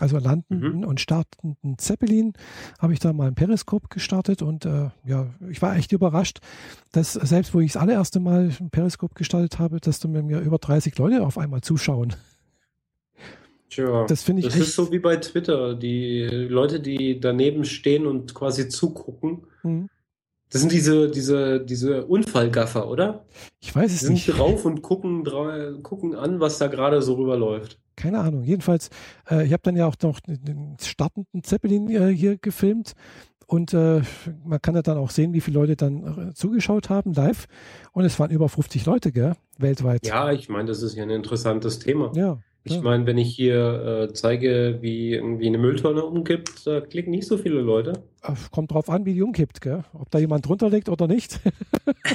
[0.00, 0.84] Also landenden mhm.
[0.84, 2.34] und startenden Zeppelin
[2.78, 6.38] habe ich da mal ein Periskop gestartet und äh, ja, ich war echt überrascht,
[6.92, 10.58] dass selbst wo ich das allererste Mal ein Periskop gestartet habe, dass da mir über
[10.58, 12.14] 30 Leute auf einmal zuschauen.
[13.70, 14.46] Tja, das finde ich.
[14.46, 15.74] Das ist so wie bei Twitter.
[15.74, 19.42] Die Leute, die daneben stehen und quasi zugucken.
[19.62, 19.88] Mhm.
[20.50, 23.26] Das sind diese, diese, diese Unfallgaffer, oder?
[23.60, 24.28] Ich weiß es die sind nicht.
[24.28, 25.24] drauf und gucken,
[25.82, 27.78] gucken an, was da gerade so rüberläuft.
[27.96, 28.44] Keine Ahnung.
[28.44, 28.90] Jedenfalls,
[29.30, 32.94] äh, ich habe dann ja auch noch den startenden Zeppelin äh, hier gefilmt
[33.50, 34.02] und äh,
[34.44, 37.46] man kann ja dann auch sehen, wie viele Leute dann äh, zugeschaut haben live.
[37.92, 40.06] Und es waren über 50 Leute, gell, weltweit.
[40.06, 42.12] Ja, ich meine, das ist ja ein interessantes Thema.
[42.14, 42.38] Ja.
[42.70, 47.26] Ich meine, wenn ich hier äh, zeige, wie irgendwie eine Mülltonne umkippt, da klicken nicht
[47.26, 48.04] so viele Leute.
[48.50, 49.84] Kommt drauf an, wie die umkippt, gell?
[49.92, 51.40] Ob da jemand drunter liegt oder nicht.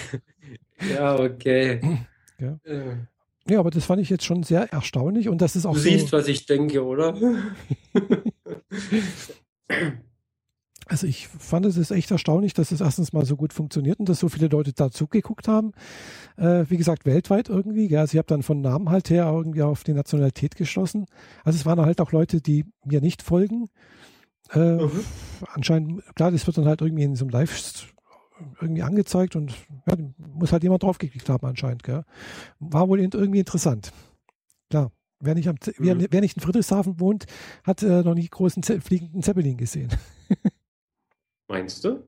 [0.93, 1.81] ja, okay.
[2.39, 2.59] Ja.
[2.65, 2.95] Äh.
[3.47, 5.73] ja, aber das fand ich jetzt schon sehr erstaunlich und das ist auch.
[5.73, 7.15] Du so siehst, was ich denke, oder?
[10.87, 14.19] Also ich fand es echt erstaunlich, dass es erstens mal so gut funktioniert und dass
[14.19, 15.71] so viele Leute dazu geguckt haben.
[16.37, 17.87] Äh, wie gesagt, weltweit irgendwie.
[17.87, 21.05] Ja, also ich habe dann von Namen halt her irgendwie auf die Nationalität geschlossen.
[21.43, 23.69] Also es waren halt auch Leute, die mir nicht folgen.
[24.51, 24.91] Äh, mhm.
[25.53, 27.93] Anscheinend, klar, das wird dann halt irgendwie in so einem Live
[28.59, 29.53] irgendwie angezeigt und
[29.87, 31.83] ja, muss halt jemand draufgeklickt haben anscheinend.
[31.83, 32.03] Gell?
[32.59, 33.91] War wohl irgendwie interessant.
[34.69, 35.73] Klar, wer nicht, am, mhm.
[35.77, 37.25] wer, wer nicht in Friedrichshafen wohnt,
[37.63, 39.89] hat äh, noch nie großen Ze fliegenden Zeppelin gesehen.
[41.53, 42.07] Meinst du?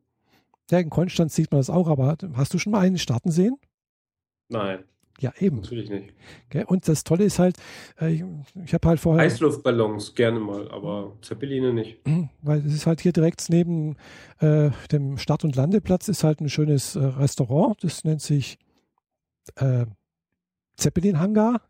[0.72, 3.58] Ja, in Konstanz sieht man das auch, aber hast du schon mal einen starten sehen?
[4.50, 4.84] Nein.
[5.20, 5.58] Ja, eben.
[5.58, 6.16] Natürlich nicht.
[6.48, 7.58] Okay, und das Tolle ist halt,
[8.02, 8.24] äh, ich,
[8.66, 9.24] ich habe halt vorher.
[9.24, 12.00] Heißluftballons gerne mal, aber Zeppeline nicht.
[12.42, 13.98] Weil es ist halt hier direkt neben
[14.40, 17.84] äh, dem Start- und Landeplatz ist halt ein schönes äh, Restaurant.
[17.84, 18.58] Das nennt sich
[19.58, 19.86] äh,
[20.76, 21.62] Zeppelin Hangar.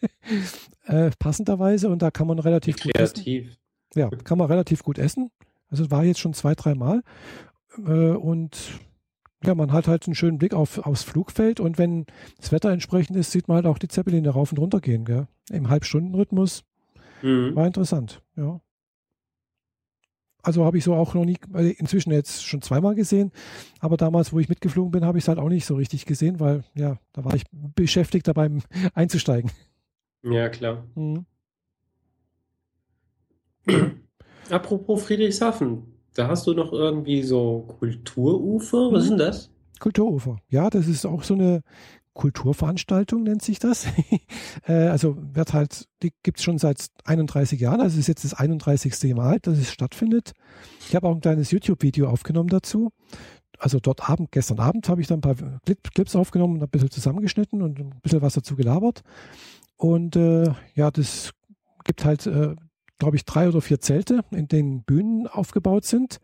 [0.86, 3.56] äh, passenderweise und da kann man relativ gut kreativ.
[3.94, 5.30] Ja, kann man relativ gut essen.
[5.74, 7.02] Also war jetzt schon zwei, dreimal.
[7.84, 8.78] Äh, und
[9.42, 12.06] ja, man hat halt einen schönen Blick auf, aufs Flugfeld und wenn
[12.38, 15.26] das Wetter entsprechend ist, sieht man halt auch die Zeppeline rauf und runter gehen, gell?
[15.50, 16.62] Im Halbstundenrhythmus.
[17.22, 17.56] Mhm.
[17.56, 18.60] War interessant, ja.
[20.44, 21.38] Also habe ich so auch noch nie,
[21.78, 23.32] inzwischen jetzt schon zweimal gesehen,
[23.80, 26.38] aber damals, wo ich mitgeflogen bin, habe ich es halt auch nicht so richtig gesehen,
[26.38, 28.48] weil ja, da war ich beschäftigt dabei
[28.94, 29.50] einzusteigen.
[30.22, 30.86] Ja, klar.
[30.94, 31.26] Mhm.
[34.50, 35.82] Apropos Friedrichshafen,
[36.14, 38.92] da hast du noch irgendwie so Kulturufer.
[38.92, 39.50] Was ist denn das?
[39.80, 40.38] Kulturufer.
[40.48, 41.62] Ja, das ist auch so eine
[42.14, 43.86] Kulturveranstaltung, nennt sich das.
[44.66, 47.80] Äh, also wird halt, die gibt es schon seit 31 Jahren.
[47.80, 49.14] Also es ist jetzt das 31.
[49.14, 50.32] Mal, dass es stattfindet.
[50.88, 52.92] Ich habe auch ein kleines YouTube-Video aufgenommen dazu.
[53.58, 55.36] Also dort Abend, gestern Abend habe ich dann ein paar
[55.92, 59.02] Clips aufgenommen und ein bisschen zusammengeschnitten und ein bisschen was dazu gelabert.
[59.76, 61.32] Und äh, ja, das
[61.84, 62.54] gibt halt äh,
[62.98, 66.20] glaube ich, drei oder vier Zelte, in denen Bühnen aufgebaut sind.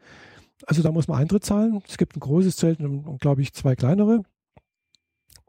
[0.67, 1.83] Also da muss man Eintritt zahlen.
[1.89, 4.23] Es gibt ein großes Zelt und, und glaube ich, zwei kleinere.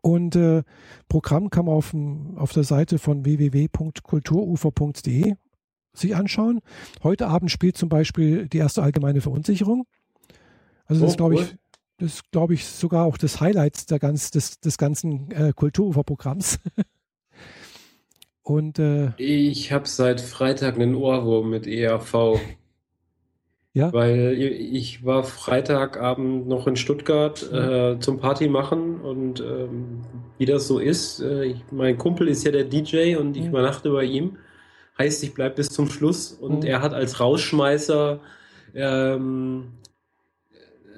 [0.01, 0.63] Und äh,
[1.09, 1.95] Programm kann man auf,
[2.35, 5.35] auf der Seite von www.kulturufer.de
[5.93, 6.61] sich anschauen.
[7.03, 9.85] Heute Abend spielt zum Beispiel die erste allgemeine Verunsicherung.
[10.85, 11.55] Also das oh, glaube ich,
[11.97, 16.59] das glaube ich sogar auch das Highlight der ganz, des, des ganzen äh, Kulturufer-Programms.
[18.43, 22.39] Und äh, ich habe seit Freitag einen Ohrwurm mit ERV.
[23.73, 23.93] Ja.
[23.93, 30.01] Weil ich war Freitagabend noch in Stuttgart äh, zum Party machen und ähm,
[30.37, 33.49] wie das so ist, äh, ich, mein Kumpel ist ja der DJ und ich mhm.
[33.51, 34.35] übernachte bei ihm.
[34.97, 36.69] Heißt, ich bleibe bis zum Schluss und mhm.
[36.69, 38.19] er hat als Rausschmeißer
[38.75, 39.71] ähm,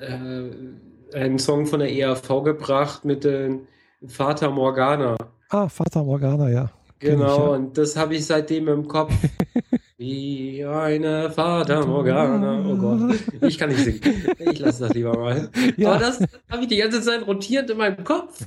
[0.02, 3.68] äh, einen Song von der ERV gebracht mit dem
[4.08, 5.16] Vater Morgana.
[5.50, 6.72] Ah, Vater Morgana, ja.
[7.04, 9.14] Genau, ich, und das habe ich seitdem im Kopf.
[9.98, 12.66] Wie eine Fata Morgana.
[12.66, 14.02] Oh Gott, ich kann nicht singen.
[14.40, 15.50] Ich lasse das lieber mal.
[15.78, 15.92] Ja.
[15.92, 18.46] Aber das habe ich die ganze Zeit rotiert in meinem Kopf.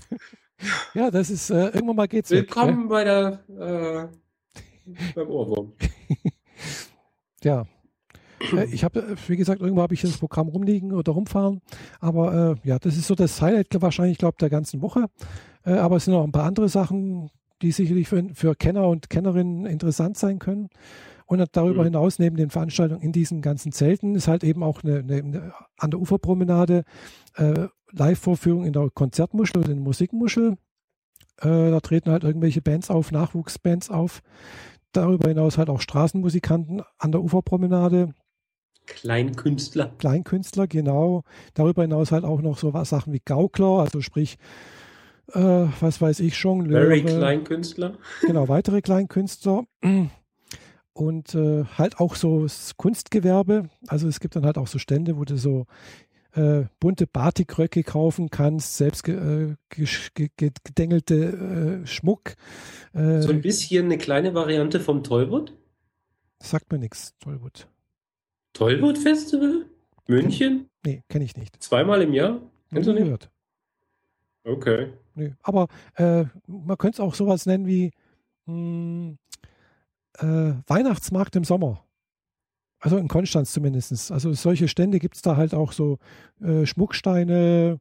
[0.94, 4.08] Ja, das ist, äh, irgendwann mal geht's Willkommen weg, bei der, äh,
[5.14, 5.72] beim Ohrwurm.
[7.44, 7.66] ja.
[8.52, 11.60] Äh, ich habe, äh, wie gesagt, irgendwo habe ich das Programm rumliegen oder rumfahren.
[12.00, 15.06] Aber äh, ja, das ist so das Highlight wahrscheinlich, glaube der ganzen Woche.
[15.64, 17.30] Äh, aber es sind noch ein paar andere Sachen,
[17.62, 20.68] die sicherlich für, für Kenner und Kennerinnen interessant sein können.
[21.26, 21.86] Und darüber mhm.
[21.86, 25.52] hinaus, neben den Veranstaltungen in diesen ganzen Zelten, ist halt eben auch eine, eine, eine
[25.76, 26.84] an der Uferpromenade
[27.34, 30.56] äh, Live-Vorführung in der Konzertmuschel oder in der Musikmuschel.
[31.40, 34.22] Äh, da treten halt irgendwelche Bands auf, Nachwuchsbands auf.
[34.92, 38.14] Darüber hinaus halt auch Straßenmusikanten an der Uferpromenade.
[38.86, 39.92] Kleinkünstler.
[39.98, 41.24] Kleinkünstler, genau.
[41.54, 44.38] Darüber hinaus halt auch noch so was Sachen wie Gaukler, also sprich
[45.32, 46.86] äh, was weiß ich, Jongleure.
[46.86, 47.94] Very Kleinkünstler.
[48.22, 49.64] Genau, weitere Kleinkünstler.
[50.92, 53.68] und äh, halt auch so das Kunstgewerbe.
[53.86, 55.66] Also es gibt dann halt auch so Stände, wo du so
[56.36, 59.86] äh, bunte Batikröcke kaufen kannst, selbst ge, äh,
[60.36, 62.34] gedengelte äh, Schmuck.
[62.94, 65.52] Äh, so ein bisschen eine kleine Variante vom Tollwood?
[66.38, 67.66] Sagt mir nichts, Tollwood.
[68.52, 69.66] Tollwood Festival?
[70.06, 70.68] München?
[70.84, 71.62] Nee, kenne ich nicht.
[71.62, 72.40] Zweimal im Jahr?
[72.72, 73.04] Kennst du nicht?
[73.04, 73.30] Gehört.
[74.46, 74.92] Okay.
[75.14, 75.66] Nee, aber
[75.96, 77.90] äh, man könnte es auch sowas nennen wie
[78.46, 79.16] mh,
[80.18, 81.82] hm, Weihnachtsmarkt im Sommer.
[82.78, 84.12] Also in Konstanz zumindest.
[84.12, 85.98] Also solche Stände gibt es da halt auch so
[86.40, 87.80] äh, Schmucksteine,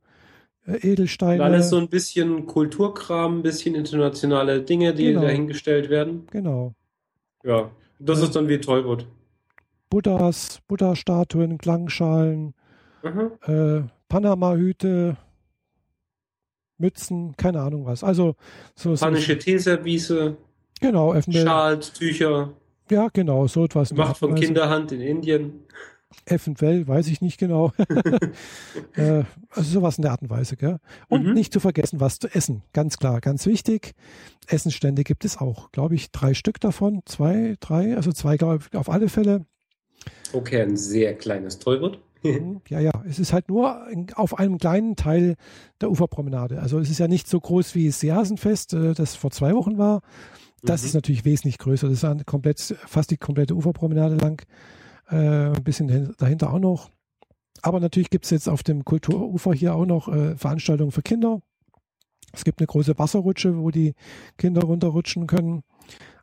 [0.66, 1.43] äh, Edelsteine.
[1.43, 5.22] Alles so ein bisschen Kulturkram, ein bisschen internationale Dinge, die genau.
[5.22, 6.28] dahingestellt werden.
[6.32, 6.74] Genau.
[7.43, 9.05] Ja, das ist dann wie Tollwood.
[9.89, 12.53] Buddhas, Buddha-Statuen, Klangschalen,
[13.03, 13.32] mhm.
[13.45, 15.18] äh, Panama-Hüte,
[16.78, 18.03] Mützen, keine Ahnung was.
[18.03, 18.36] Also
[18.76, 20.36] so Panische Teeservice.
[20.82, 22.53] Genau, Schals, Tücher.
[22.89, 23.93] Ja, genau, so etwas.
[23.93, 25.65] Macht von Kinderhand in Indien.
[26.26, 27.71] Eventuell, weiß ich nicht genau.
[28.95, 30.55] äh, also sowas in der Art und Weise.
[30.55, 30.78] Gell?
[31.07, 31.34] Und mhm.
[31.34, 32.63] nicht zu vergessen, was zu essen.
[32.73, 33.93] Ganz klar, ganz wichtig.
[34.47, 37.01] Essenstände gibt es auch, glaube ich, drei Stück davon.
[37.05, 39.45] Zwei, drei, also zwei, glaube ich, auf alle Fälle.
[40.34, 41.99] Okay, ein sehr kleines Tollwort.
[42.32, 45.36] Mhm, ja, ja, es ist halt nur auf einem kleinen Teil
[45.82, 46.59] der Uferpromenade.
[46.59, 49.78] Also es ist ja nicht so groß wie das Seasenfest, äh, das vor zwei Wochen
[49.78, 50.01] war.
[50.63, 50.88] Das mhm.
[50.88, 51.89] ist natürlich wesentlich größer.
[51.89, 54.41] Das ist komplett, fast die komplette Uferpromenade lang.
[55.09, 56.89] Äh, ein bisschen dahinter auch noch.
[57.61, 61.41] Aber natürlich gibt es jetzt auf dem Kulturufer hier auch noch äh, Veranstaltungen für Kinder.
[62.34, 63.93] Es gibt eine große Wasserrutsche, wo die
[64.38, 65.63] Kinder runterrutschen können.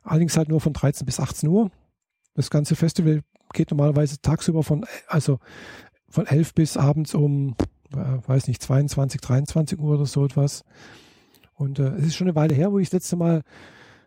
[0.03, 1.71] Allerdings halt nur von 13 bis 18 Uhr.
[2.35, 3.21] Das ganze Festival
[3.53, 5.39] geht normalerweise tagsüber von, also
[6.13, 7.55] von 11 bis abends um,
[7.91, 10.63] äh, weiß nicht, 22, 23 Uhr oder so etwas.
[11.55, 13.41] Und äh, es ist schon eine Weile her, wo ich das letzte Mal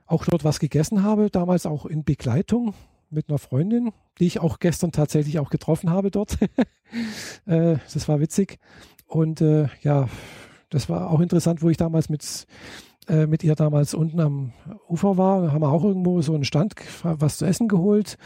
[0.06, 2.74] auch dort was gegessen habe, damals auch in Begleitung
[3.10, 6.38] mit einer Freundin, die ich auch gestern tatsächlich auch getroffen habe dort.
[7.46, 8.60] äh, das war witzig.
[9.08, 10.08] Und äh, ja,
[10.70, 12.46] das war auch interessant, wo ich damals mit,
[13.08, 14.52] äh, mit ihr damals unten am
[14.88, 15.42] Ufer war.
[15.42, 18.16] Da haben wir auch irgendwo so einen Stand was zu essen geholt.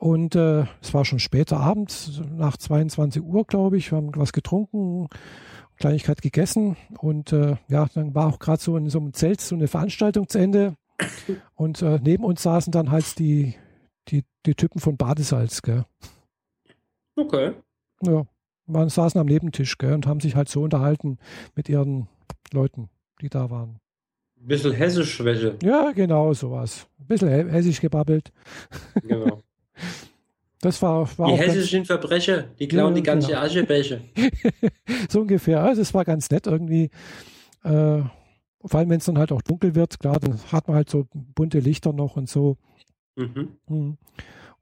[0.00, 3.92] Und äh, es war schon später Abend, nach 22 Uhr, glaube ich.
[3.92, 5.08] Wir haben was getrunken,
[5.76, 6.78] Kleinigkeit gegessen.
[6.96, 10.26] Und äh, ja, dann war auch gerade so in so einem Zelt so eine Veranstaltung
[10.26, 10.74] zu Ende.
[11.54, 13.56] Und äh, neben uns saßen dann halt die,
[14.08, 15.84] die, die Typen von Badesalz, gell?
[17.16, 17.52] Okay.
[18.00, 18.24] Ja,
[18.64, 21.18] man saßen am Nebentisch, gell, und haben sich halt so unterhalten
[21.54, 22.08] mit ihren
[22.52, 22.88] Leuten,
[23.20, 23.80] die da waren.
[24.40, 25.58] Ein bisschen hessisch Schwäche.
[25.62, 26.86] Ja, genau, sowas.
[26.98, 28.32] Ein bisschen hessisch gebabbelt.
[29.02, 29.42] Genau.
[30.60, 33.40] Das war, war die hessischen Verbrecher, die klauen ja, die ganze genau.
[33.40, 34.00] Aschebecher.
[35.08, 35.62] so ungefähr.
[35.62, 36.90] Also es war ganz nett irgendwie.
[37.64, 38.02] Äh,
[38.62, 41.06] vor allem, wenn es dann halt auch dunkel wird, klar, dann hat man halt so
[41.12, 42.58] bunte Lichter noch und so.
[43.16, 43.56] Mhm.
[43.68, 43.96] mhm.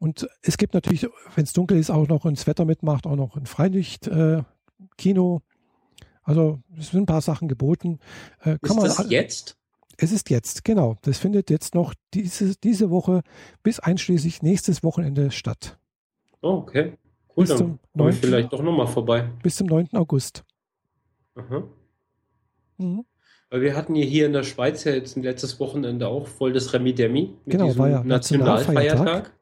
[0.00, 3.36] Und es gibt natürlich, wenn es dunkel ist, auch noch, das Wetter mitmacht, auch noch
[3.36, 5.36] ein Freilicht-Kino.
[5.36, 7.98] Äh, also es sind ein paar Sachen geboten.
[8.44, 9.56] Äh, ist das jetzt?
[10.00, 10.96] Es ist jetzt, genau.
[11.02, 13.22] Das findet jetzt noch diese, diese Woche
[13.64, 15.76] bis einschließlich nächstes Wochenende statt.
[16.40, 16.96] Oh, okay.
[17.36, 19.28] Cool, bis dann komme ich vielleicht doch nochmal vorbei.
[19.42, 19.88] Bis zum 9.
[19.94, 20.44] August.
[21.34, 21.64] Aha.
[22.78, 23.04] Mhm.
[23.50, 26.52] Weil wir hatten ja hier in der Schweiz ja jetzt ein letztes Wochenende auch voll
[26.52, 29.34] das Remi Demi mit genau, diesem war ja Nationalfeiertag.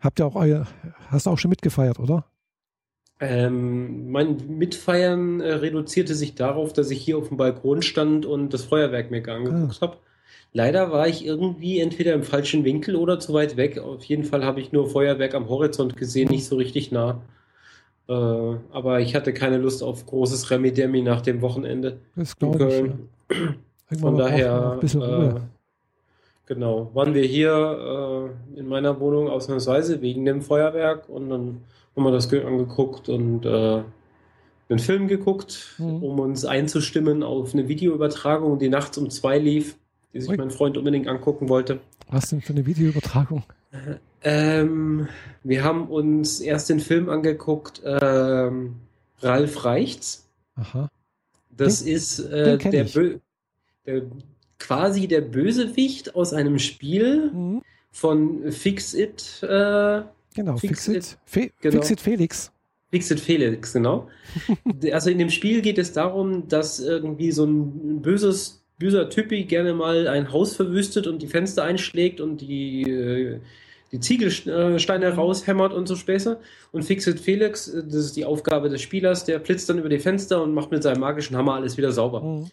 [0.00, 0.66] Habt ihr auch euer,
[1.08, 2.24] hast du auch schon mitgefeiert, oder?
[3.24, 8.52] Ähm, mein Mitfeiern äh, reduzierte sich darauf, dass ich hier auf dem Balkon stand und
[8.52, 9.80] das Feuerwerk mir angeguckt ah.
[9.80, 9.96] habe.
[10.52, 13.78] Leider war ich irgendwie entweder im falschen Winkel oder zu weit weg.
[13.78, 17.22] Auf jeden Fall habe ich nur Feuerwerk am Horizont gesehen, nicht so richtig nah.
[18.08, 23.08] Äh, aber ich hatte keine Lust auf großes Remi-Demi nach dem Wochenende das Köln.
[23.30, 23.54] Ich, ja.
[24.00, 25.40] Von daher, äh,
[26.46, 31.60] genau, waren wir hier äh, in meiner Wohnung ausnahmsweise wegen dem Feuerwerk und dann
[31.96, 33.82] haben wir das angeguckt und äh,
[34.68, 36.02] einen Film geguckt, mhm.
[36.02, 39.76] um uns einzustimmen auf eine Videoübertragung, die nachts um zwei lief,
[40.12, 40.36] die sich Ui.
[40.36, 41.80] mein Freund unbedingt angucken wollte.
[42.08, 43.44] Was denn für eine Videoübertragung?
[44.22, 45.08] Ähm,
[45.42, 48.76] wir haben uns erst den Film angeguckt, ähm,
[49.20, 50.28] Ralf Reichts.
[50.56, 50.88] Aha.
[51.50, 52.86] Das den, ist äh, der,
[53.86, 54.02] der,
[54.58, 57.62] quasi der Bösewicht aus einem Spiel mhm.
[57.90, 59.42] von Fix It.
[59.42, 60.02] Äh,
[60.34, 61.76] Genau, Fixit, Fe genau.
[61.76, 62.52] Fixit Felix.
[62.90, 64.08] Fixit Felix, genau.
[64.92, 69.72] also in dem Spiel geht es darum, dass irgendwie so ein böses, böser Typi gerne
[69.72, 73.40] mal ein Haus verwüstet und die Fenster einschlägt und die, äh,
[73.92, 75.18] die Ziegelsteine mhm.
[75.18, 76.38] raushämmert und so Späße.
[76.70, 79.98] Und Fixit Felix, äh, das ist die Aufgabe des Spielers, der blitzt dann über die
[79.98, 82.22] Fenster und macht mit seinem magischen Hammer alles wieder sauber.
[82.22, 82.50] Mhm.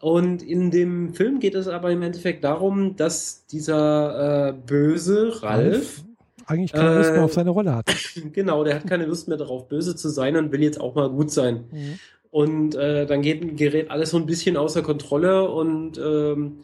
[0.00, 5.42] Und in dem Film geht es aber im Endeffekt darum, dass dieser äh, böse Ralf,
[5.42, 6.04] Ralf
[6.46, 7.86] eigentlich keine Lust mehr auf äh, seine Rolle hat.
[8.32, 11.10] Genau, der hat keine Lust mehr darauf, böse zu sein und will jetzt auch mal
[11.10, 11.64] gut sein.
[11.70, 11.98] Mhm.
[12.30, 16.58] Und äh, dann geht, gerät alles so ein bisschen außer Kontrolle und ähm,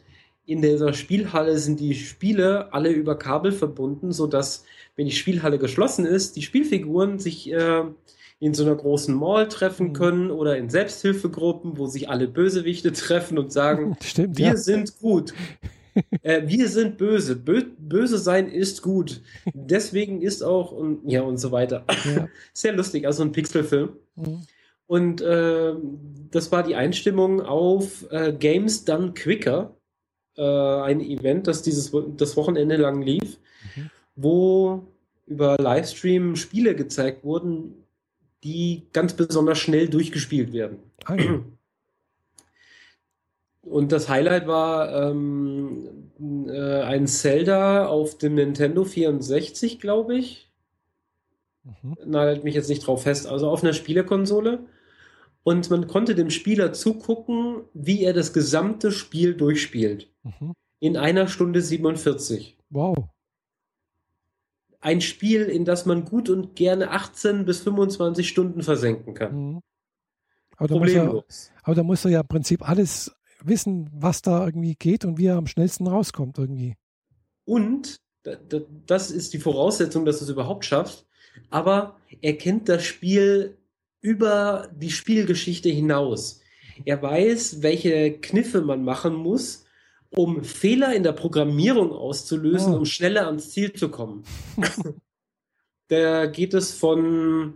[0.44, 4.64] in dieser Spielhalle sind die Spiele alle über Kabel verbunden, sodass,
[4.96, 7.84] wenn die Spielhalle geschlossen ist, die Spielfiguren sich äh,
[8.40, 9.92] in so einer großen Mall treffen mhm.
[9.92, 14.56] können oder in Selbsthilfegruppen, wo sich alle Bösewichte treffen und sagen, Stimmt, wir ja.
[14.56, 15.32] sind gut.
[16.22, 17.36] Äh, wir sind böse.
[17.36, 19.22] Bö böse sein ist gut.
[19.52, 21.84] Deswegen ist auch und ja und so weiter.
[22.04, 22.28] Ja.
[22.52, 23.90] Sehr lustig, also ein Pixelfilm.
[24.16, 24.42] Mhm.
[24.86, 25.74] Und äh,
[26.30, 29.74] das war die Einstimmung auf äh, Games Done Quicker,
[30.36, 33.38] äh, ein Event, das dieses das Wochenende lang lief,
[33.74, 33.90] mhm.
[34.16, 34.86] wo
[35.26, 37.86] über Livestream Spiele gezeigt wurden,
[38.44, 40.78] die ganz besonders schnell durchgespielt werden.
[41.04, 41.16] Ah,
[43.62, 46.10] Und das Highlight war ähm,
[46.48, 50.50] äh, ein Zelda auf dem Nintendo 64, glaube ich.
[51.64, 51.96] Mhm.
[52.06, 53.26] Nagelt mich jetzt nicht drauf fest.
[53.26, 54.66] Also auf einer Spielekonsole
[55.44, 60.08] und man konnte dem Spieler zugucken, wie er das gesamte Spiel durchspielt.
[60.22, 60.54] Mhm.
[60.78, 62.56] In einer Stunde 47.
[62.70, 62.96] Wow.
[64.80, 69.34] Ein Spiel, in das man gut und gerne 18 bis 25 Stunden versenken kann.
[69.34, 69.60] Mhm.
[70.56, 71.50] Aber da Problemlos.
[71.54, 73.14] Er, aber da muss er ja im Prinzip alles
[73.46, 76.76] wissen, was da irgendwie geht und wie er am schnellsten rauskommt irgendwie.
[77.44, 78.00] Und
[78.86, 81.06] das ist die Voraussetzung, dass du es überhaupt schaffst.
[81.50, 83.56] Aber er kennt das Spiel
[84.00, 86.40] über die Spielgeschichte hinaus.
[86.84, 89.64] Er weiß, welche Kniffe man machen muss,
[90.10, 92.78] um Fehler in der Programmierung auszulösen, oh.
[92.78, 94.24] um schneller ans Ziel zu kommen.
[95.88, 97.54] da geht es von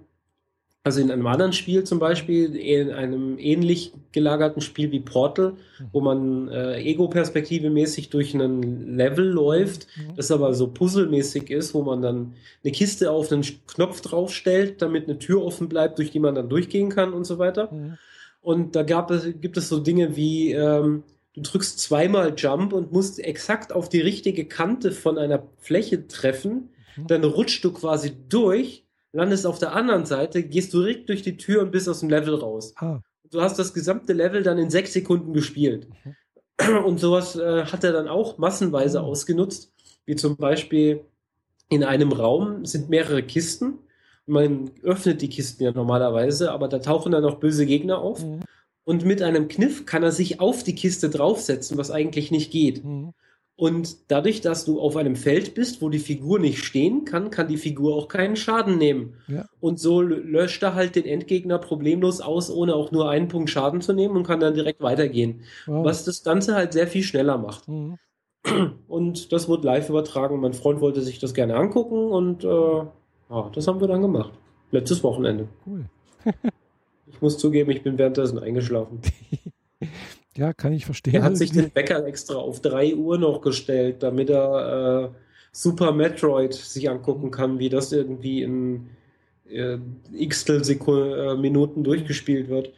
[0.86, 5.84] also in einem anderen Spiel zum Beispiel, in einem ähnlich gelagerten Spiel wie Portal, mhm.
[5.90, 10.14] wo man äh, Ego-Perspektive mäßig durch einen Level läuft, mhm.
[10.14, 15.08] das aber so puzzelmäßig ist, wo man dann eine Kiste auf einen Knopf draufstellt, damit
[15.08, 17.72] eine Tür offen bleibt, durch die man dann durchgehen kann und so weiter.
[17.72, 17.98] Mhm.
[18.40, 21.02] Und da gab es, gibt es so Dinge wie, ähm,
[21.34, 26.68] du drückst zweimal Jump und musst exakt auf die richtige Kante von einer Fläche treffen,
[27.08, 28.85] dann rutschst du quasi durch
[29.16, 32.10] landest auf der anderen Seite, gehst du direkt durch die Tür und bist aus dem
[32.10, 32.74] Level raus.
[32.76, 33.00] Ah.
[33.30, 35.88] Du hast das gesamte Level dann in sechs Sekunden gespielt.
[36.04, 36.84] Mhm.
[36.84, 39.06] Und sowas äh, hat er dann auch massenweise mhm.
[39.06, 39.72] ausgenutzt,
[40.04, 41.00] wie zum Beispiel
[41.68, 43.78] in einem Raum sind mehrere Kisten.
[44.26, 48.24] Man öffnet die Kisten ja normalerweise, aber da tauchen dann auch böse Gegner auf.
[48.24, 48.40] Mhm.
[48.84, 52.84] Und mit einem Kniff kann er sich auf die Kiste draufsetzen, was eigentlich nicht geht.
[53.58, 57.48] Und dadurch, dass du auf einem Feld bist, wo die Figur nicht stehen kann, kann
[57.48, 59.14] die Figur auch keinen Schaden nehmen.
[59.28, 59.46] Ja.
[59.60, 63.80] Und so löscht er halt den Endgegner problemlos aus, ohne auch nur einen Punkt Schaden
[63.80, 65.40] zu nehmen und kann dann direkt weitergehen.
[65.64, 65.86] Wow.
[65.86, 67.66] Was das Ganze halt sehr viel schneller macht.
[67.66, 67.98] Mhm.
[68.88, 70.38] Und das wurde live übertragen.
[70.38, 74.32] Mein Freund wollte sich das gerne angucken und äh, ja, das haben wir dann gemacht.
[74.70, 75.48] Letztes Wochenende.
[75.66, 75.86] Cool.
[77.06, 79.00] ich muss zugeben, ich bin währenddessen eingeschlafen.
[80.36, 81.14] Ja, kann ich verstehen.
[81.14, 85.18] Er hat sich den Wecker extra auf 3 Uhr noch gestellt, damit er äh,
[85.52, 88.90] Super Metroid sich angucken kann, wie das irgendwie in
[89.48, 89.78] äh,
[90.12, 92.72] x äh, Minuten durchgespielt wird.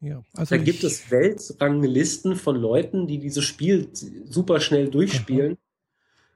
[0.00, 3.88] Ja, also da gibt es Weltranglisten von Leuten, die dieses Spiel
[4.26, 5.52] super schnell durchspielen.
[5.52, 5.58] Aha.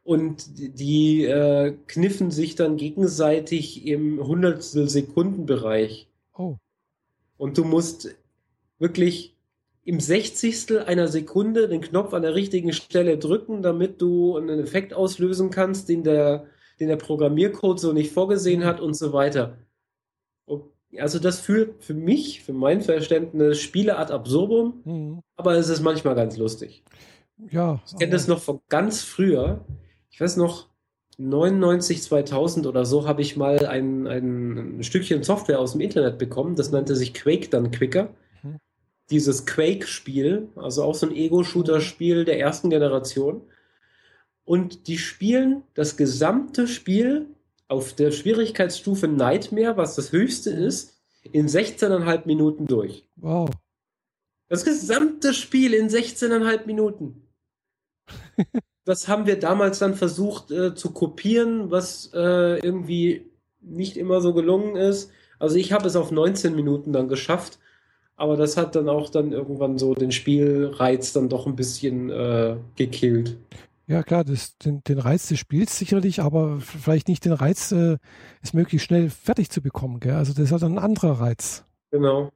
[0.05, 6.09] Und die äh, kniffen sich dann gegenseitig im Hundertstel Sekundenbereich.
[6.35, 6.57] Oh.
[7.37, 8.17] Und du musst
[8.79, 9.37] wirklich
[9.89, 14.93] im Sechzigstel einer Sekunde den Knopf an der richtigen Stelle drücken, damit du einen Effekt
[14.93, 16.45] auslösen kannst, den der,
[16.79, 19.57] den der Programmiercode so nicht vorgesehen hat und so weiter.
[20.99, 25.23] Also das führt für mich, für mein Verständnis, Spiele ad absurdum, mhm.
[25.37, 26.83] aber es ist manchmal ganz lustig.
[27.51, 27.81] Ja.
[27.87, 29.65] Ich kenne das noch von ganz früher.
[30.11, 30.69] Ich weiß noch,
[31.17, 36.57] 99, 2000 oder so habe ich mal ein, ein Stückchen Software aus dem Internet bekommen.
[36.57, 38.11] Das nannte sich Quake dann Quicker
[39.11, 43.43] dieses Quake-Spiel, also auch so ein Ego-Shooter-Spiel der ersten Generation.
[44.45, 47.27] Und die spielen das gesamte Spiel
[47.69, 53.07] auf der Schwierigkeitsstufe Nightmare, was das höchste ist, in 16,5 Minuten durch.
[53.17, 53.51] Wow.
[54.49, 57.23] Das gesamte Spiel in 16,5 Minuten.
[58.85, 63.31] das haben wir damals dann versucht äh, zu kopieren, was äh, irgendwie
[63.61, 65.11] nicht immer so gelungen ist.
[65.39, 67.59] Also ich habe es auf 19 Minuten dann geschafft
[68.19, 72.57] aber das hat dann auch dann irgendwann so den Spielreiz dann doch ein bisschen äh,
[72.77, 73.39] gekillt.
[73.87, 77.97] Ja, klar, das, den, den Reiz des Spiels sicherlich, aber vielleicht nicht den Reiz, äh,
[78.43, 80.01] es möglichst schnell fertig zu bekommen.
[80.01, 80.15] Gell?
[80.15, 81.65] Also das ist halt ein anderer Reiz.
[81.91, 82.31] Genau.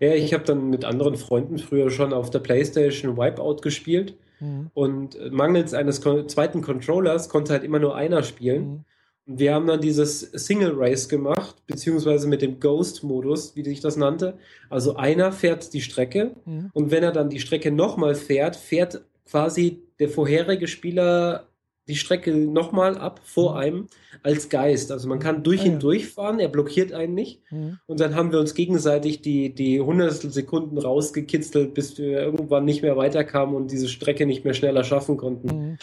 [0.00, 4.18] Ja, ich habe dann mit anderen Freunden früher schon auf der Playstation Wipeout gespielt.
[4.40, 4.70] Mhm.
[4.74, 8.62] Und mangels eines zweiten Controllers konnte halt immer nur einer spielen.
[8.62, 8.84] Mhm.
[9.32, 14.38] Wir haben dann dieses Single Race gemacht, beziehungsweise mit dem Ghost-Modus, wie sich das nannte.
[14.68, 16.70] Also einer fährt die Strecke mhm.
[16.72, 21.46] und wenn er dann die Strecke nochmal fährt, fährt quasi der vorherige Spieler
[21.86, 23.58] die Strecke nochmal ab vor mhm.
[23.58, 23.86] einem
[24.22, 24.90] als Geist.
[24.90, 25.78] Also man kann durch ah, ihn ja.
[25.78, 27.40] durchfahren, er blockiert einen nicht.
[27.50, 27.78] Mhm.
[27.86, 32.82] Und dann haben wir uns gegenseitig die, die Hundertstel Sekunden rausgekitzelt, bis wir irgendwann nicht
[32.82, 35.46] mehr weiterkamen und diese Strecke nicht mehr schneller schaffen konnten.
[35.46, 35.78] Mhm.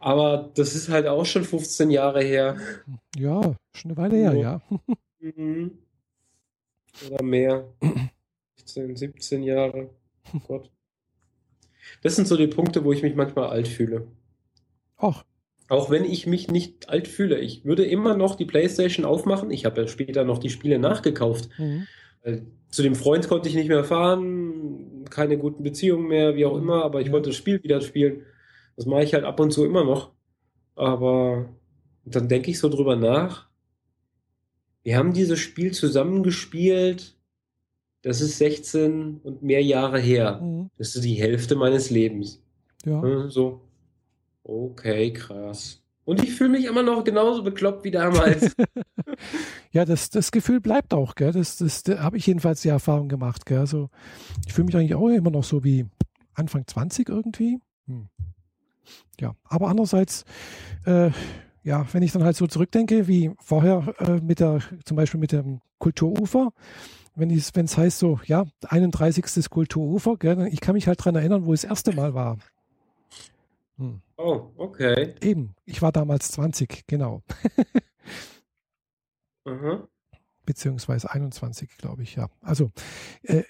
[0.00, 2.56] Aber das ist halt auch schon 15 Jahre her.
[3.16, 4.62] Ja, schon eine Weile her, ja.
[5.20, 5.72] Mhm.
[7.06, 7.68] Oder mehr.
[8.56, 9.90] 16, 17 Jahre.
[10.34, 10.70] Oh Gott.
[12.02, 14.06] Das sind so die Punkte, wo ich mich manchmal alt fühle.
[14.96, 15.24] Ach.
[15.68, 17.38] Auch wenn ich mich nicht alt fühle.
[17.38, 19.50] Ich würde immer noch die Playstation aufmachen.
[19.50, 21.50] Ich habe ja später noch die Spiele nachgekauft.
[21.58, 21.86] Mhm.
[22.70, 26.62] Zu dem Freund konnte ich nicht mehr fahren, keine guten Beziehungen mehr, wie auch mhm.
[26.62, 27.12] immer, aber ich ja.
[27.12, 28.24] wollte das Spiel wieder spielen.
[28.80, 30.10] Das mache ich halt ab und zu immer noch.
[30.74, 31.50] Aber
[32.06, 33.46] dann denke ich so drüber nach.
[34.82, 37.14] Wir haben dieses Spiel zusammengespielt.
[38.00, 40.40] Das ist 16 und mehr Jahre her.
[40.40, 40.70] Mhm.
[40.78, 42.42] Das ist die Hälfte meines Lebens.
[42.86, 43.28] Ja.
[43.28, 43.60] So.
[44.44, 45.82] Okay, krass.
[46.06, 48.56] Und ich fühle mich immer noch genauso bekloppt wie damals.
[49.72, 51.32] ja, das, das Gefühl bleibt auch, gell?
[51.32, 53.58] Das, das, da habe ich jedenfalls die Erfahrung gemacht, gell?
[53.58, 53.90] Also,
[54.46, 55.84] ich fühle mich eigentlich auch immer noch so wie
[56.32, 57.58] Anfang 20 irgendwie.
[57.86, 58.08] Hm.
[59.20, 60.24] Ja, aber andererseits,
[60.86, 61.10] äh,
[61.62, 65.32] ja, wenn ich dann halt so zurückdenke, wie vorher äh, mit der, zum Beispiel mit
[65.32, 66.52] dem Kulturufer,
[67.14, 69.50] wenn es heißt so, ja, 31.
[69.50, 72.38] Kulturufer, gell, ich kann mich halt daran erinnern, wo es das erste Mal war.
[73.76, 74.00] Hm.
[74.16, 75.14] Oh, okay.
[75.22, 77.22] Eben, ich war damals 20, genau.
[79.44, 79.84] mhm.
[80.44, 82.28] Beziehungsweise 21, glaube ich, ja.
[82.42, 82.70] Also
[83.22, 83.44] äh,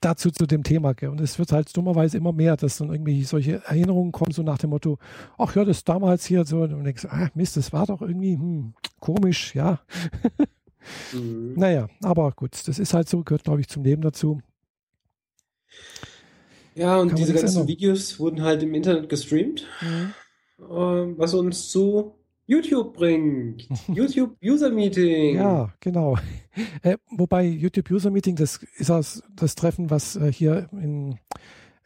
[0.00, 0.94] dazu zu dem Thema.
[0.94, 1.10] Gell?
[1.10, 4.58] Und es wird halt dummerweise immer mehr, dass dann irgendwie solche Erinnerungen kommen, so nach
[4.58, 4.98] dem Motto,
[5.38, 8.74] ach ja, das damals hier so, und denkst, ah, Mist, das war doch irgendwie hm,
[9.00, 9.80] komisch, ja.
[11.12, 11.54] mhm.
[11.56, 14.40] Naja, aber gut, das ist halt so, gehört, glaube ich, zum Leben dazu.
[16.74, 17.68] Ja, und diese ganzen ändern.
[17.68, 20.12] Videos wurden halt im Internet gestreamt, mhm.
[20.58, 22.15] äh, was uns zu
[22.46, 23.68] YouTube bringt.
[23.88, 25.36] YouTube User Meeting.
[25.36, 26.16] Ja, genau.
[26.82, 31.18] Äh, wobei YouTube User Meeting, das ist das, das Treffen, was äh, hier in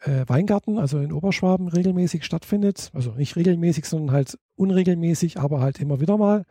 [0.01, 2.91] äh, Weingarten, also in Oberschwaben, regelmäßig stattfindet.
[2.93, 6.45] Also nicht regelmäßig, sondern halt unregelmäßig, aber halt immer wieder mal.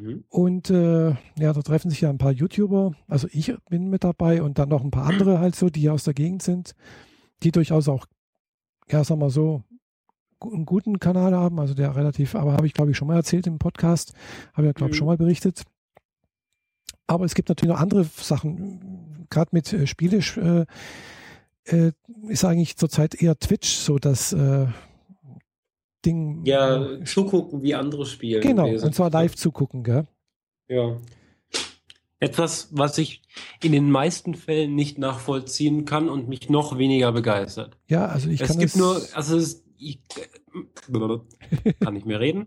[0.00, 0.24] Mhm.
[0.28, 2.94] Und äh, ja, da treffen sich ja ein paar YouTuber.
[3.08, 6.04] Also ich bin mit dabei und dann noch ein paar andere halt so, die aus
[6.04, 6.74] der Gegend sind
[7.42, 8.06] die durchaus auch,
[8.88, 9.62] ja, sag mal so,
[10.40, 13.46] einen guten Kanal haben, also der relativ, aber habe ich glaube ich schon mal erzählt
[13.46, 14.12] im Podcast,
[14.54, 14.98] habe ich glaube ich mhm.
[14.98, 15.62] schon mal berichtet.
[17.06, 20.66] Aber es gibt natürlich noch andere Sachen, gerade mit äh, Spiele äh,
[21.64, 21.92] äh,
[22.28, 24.66] ist eigentlich zurzeit eher Twitch so das äh,
[26.04, 26.44] Ding.
[26.44, 28.40] Ja, zugucken, wie andere spielen.
[28.40, 30.06] Genau, und zwar live zugucken, gell?
[30.68, 30.96] Ja.
[32.18, 33.22] Etwas, was ich
[33.62, 37.76] in den meisten Fällen nicht nachvollziehen kann und mich noch weniger begeistert.
[37.88, 42.20] Ja, also ich es kann gibt es nur, also es, ich äh, kann nicht mehr
[42.20, 42.46] reden.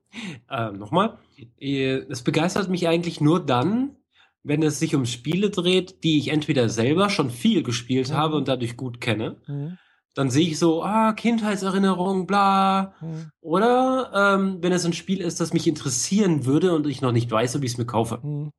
[0.49, 1.17] Äh, Nochmal.
[1.59, 3.95] Äh, es begeistert mich eigentlich nur dann,
[4.43, 8.13] wenn es sich um Spiele dreht, die ich entweder selber schon viel gespielt mhm.
[8.13, 9.41] habe und dadurch gut kenne.
[9.47, 9.77] Mhm.
[10.15, 12.93] Dann sehe ich so, ah, Kindheitserinnerung, bla.
[12.99, 13.31] Mhm.
[13.41, 17.29] Oder ähm, wenn es ein Spiel ist, das mich interessieren würde und ich noch nicht
[17.29, 18.19] weiß, ob ich es mir kaufe.
[18.23, 18.51] Mhm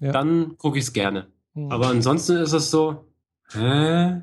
[0.00, 0.12] ja.
[0.12, 1.28] dann gucke ich es gerne.
[1.54, 1.70] Mhm.
[1.70, 3.04] Aber ansonsten ist es so,
[3.52, 4.22] hä?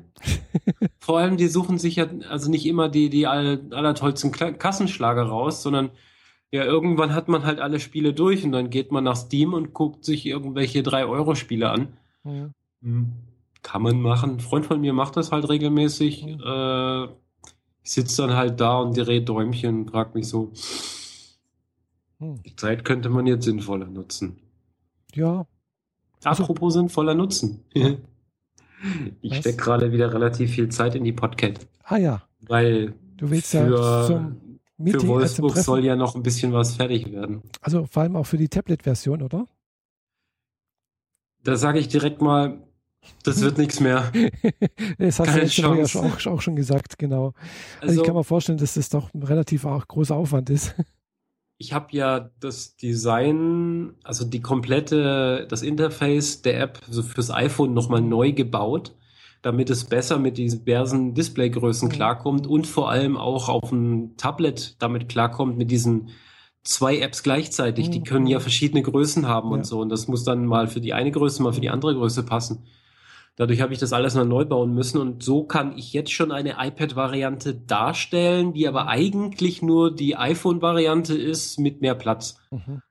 [0.98, 5.62] Vor allem, die suchen sich ja also nicht immer die, die aller, allertollsten Kassenschlager raus,
[5.62, 5.90] sondern
[6.50, 9.74] ja, irgendwann hat man halt alle Spiele durch und dann geht man nach Steam und
[9.74, 11.88] guckt sich irgendwelche 3-Euro-Spiele an.
[12.22, 13.12] Mhm.
[13.62, 14.32] Kann man machen.
[14.32, 16.24] Ein Freund von mir macht das halt regelmäßig.
[16.24, 16.40] Mhm.
[16.44, 17.04] Äh,
[17.82, 20.52] ich sitze dann halt da und drehe Däumchen und frage mich so,
[22.18, 22.42] hm.
[22.42, 24.38] die Zeit könnte man jetzt sinnvoller nutzen.
[25.12, 25.46] Ja,
[26.24, 27.64] Apropos sinnvoller Nutzen.
[29.20, 31.66] ich stecke gerade wieder relativ viel Zeit in die Podcast.
[31.84, 32.22] Ah ja.
[32.46, 36.76] Weil du willst für, ja zum Meeting, für Wolfsburg soll ja noch ein bisschen was
[36.76, 37.42] fertig werden.
[37.60, 39.46] Also vor allem auch für die Tablet-Version, oder?
[41.42, 42.62] Da sage ich direkt mal,
[43.22, 44.10] das wird nichts mehr.
[44.98, 47.34] das hast Keine du ja auch, auch, schon gesagt, genau.
[47.80, 50.74] Also, also, ich kann mir vorstellen, dass das doch ein relativ großer Aufwand ist
[51.58, 57.74] ich habe ja das Design, also die komplette, das Interface der App so fürs iPhone
[57.74, 58.94] nochmal neu gebaut,
[59.42, 61.92] damit es besser mit diversen Displaygrößen mhm.
[61.92, 66.10] klarkommt und vor allem auch auf dem Tablet damit klarkommt mit diesen
[66.64, 67.88] zwei Apps gleichzeitig.
[67.88, 67.92] Mhm.
[67.92, 69.56] Die können ja verschiedene Größen haben ja.
[69.56, 69.80] und so.
[69.80, 72.66] Und das muss dann mal für die eine Größe, mal für die andere Größe passen.
[73.36, 76.30] Dadurch habe ich das alles mal neu bauen müssen und so kann ich jetzt schon
[76.30, 82.38] eine iPad-Variante darstellen, die aber eigentlich nur die iPhone-Variante ist mit mehr Platz.
[82.52, 82.82] Mhm.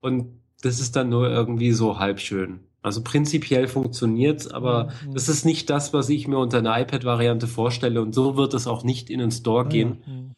[0.00, 2.60] Und das ist dann nur irgendwie so halb schön.
[2.82, 5.14] Also prinzipiell funktioniert's, aber mhm.
[5.14, 8.66] das ist nicht das, was ich mir unter einer iPad-Variante vorstelle und so wird es
[8.66, 10.02] auch nicht in den Store ah, gehen.
[10.06, 10.34] Mhm.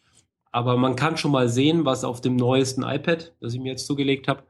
[0.53, 3.87] Aber man kann schon mal sehen, was auf dem neuesten iPad, das ich mir jetzt
[3.87, 4.45] zugelegt habe,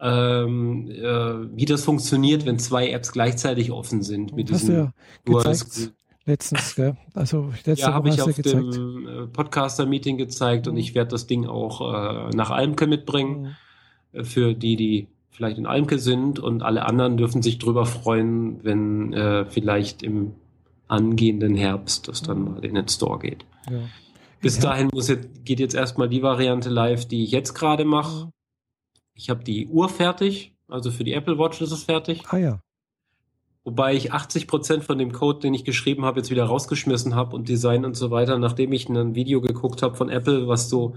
[0.00, 4.34] ähm, äh, wie das funktioniert, wenn zwei Apps gleichzeitig offen sind.
[4.34, 4.92] Mit Hast diesem
[5.24, 5.92] du ja gezeigt,
[6.24, 6.96] letztens, gell?
[7.14, 8.74] Also letzte ja, habe ich auf gezeigt.
[8.74, 10.72] dem äh, Podcaster-Meeting gezeigt mhm.
[10.72, 13.56] und ich werde das Ding auch äh, nach Almke mitbringen.
[14.12, 14.24] Mhm.
[14.24, 19.12] Für die, die vielleicht in Almke sind und alle anderen dürfen sich drüber freuen, wenn
[19.12, 20.32] äh, vielleicht im
[20.88, 22.44] angehenden Herbst das dann mhm.
[22.44, 23.44] mal in den Store geht.
[23.70, 23.78] Ja.
[24.40, 28.32] Bis dahin muss jetzt, geht jetzt erstmal die Variante live, die ich jetzt gerade mache.
[29.20, 32.22] Ich habe die Uhr fertig, also für die Apple Watch ist es fertig.
[32.30, 32.62] Ah ja.
[33.64, 37.36] Wobei ich 80 Prozent von dem Code, den ich geschrieben habe, jetzt wieder rausgeschmissen habe
[37.36, 40.96] und Design und so weiter, nachdem ich ein Video geguckt habe von Apple, was so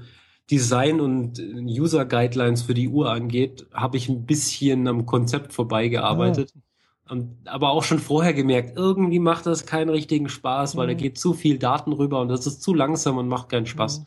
[0.49, 6.53] Design und User Guidelines für die Uhr angeht, habe ich ein bisschen am Konzept vorbeigearbeitet.
[6.55, 7.11] Ah.
[7.11, 10.91] Und, aber auch schon vorher gemerkt, irgendwie macht das keinen richtigen Spaß, weil mhm.
[10.91, 13.99] da geht zu viel Daten rüber und das ist zu langsam und macht keinen Spaß.
[13.99, 14.05] Mhm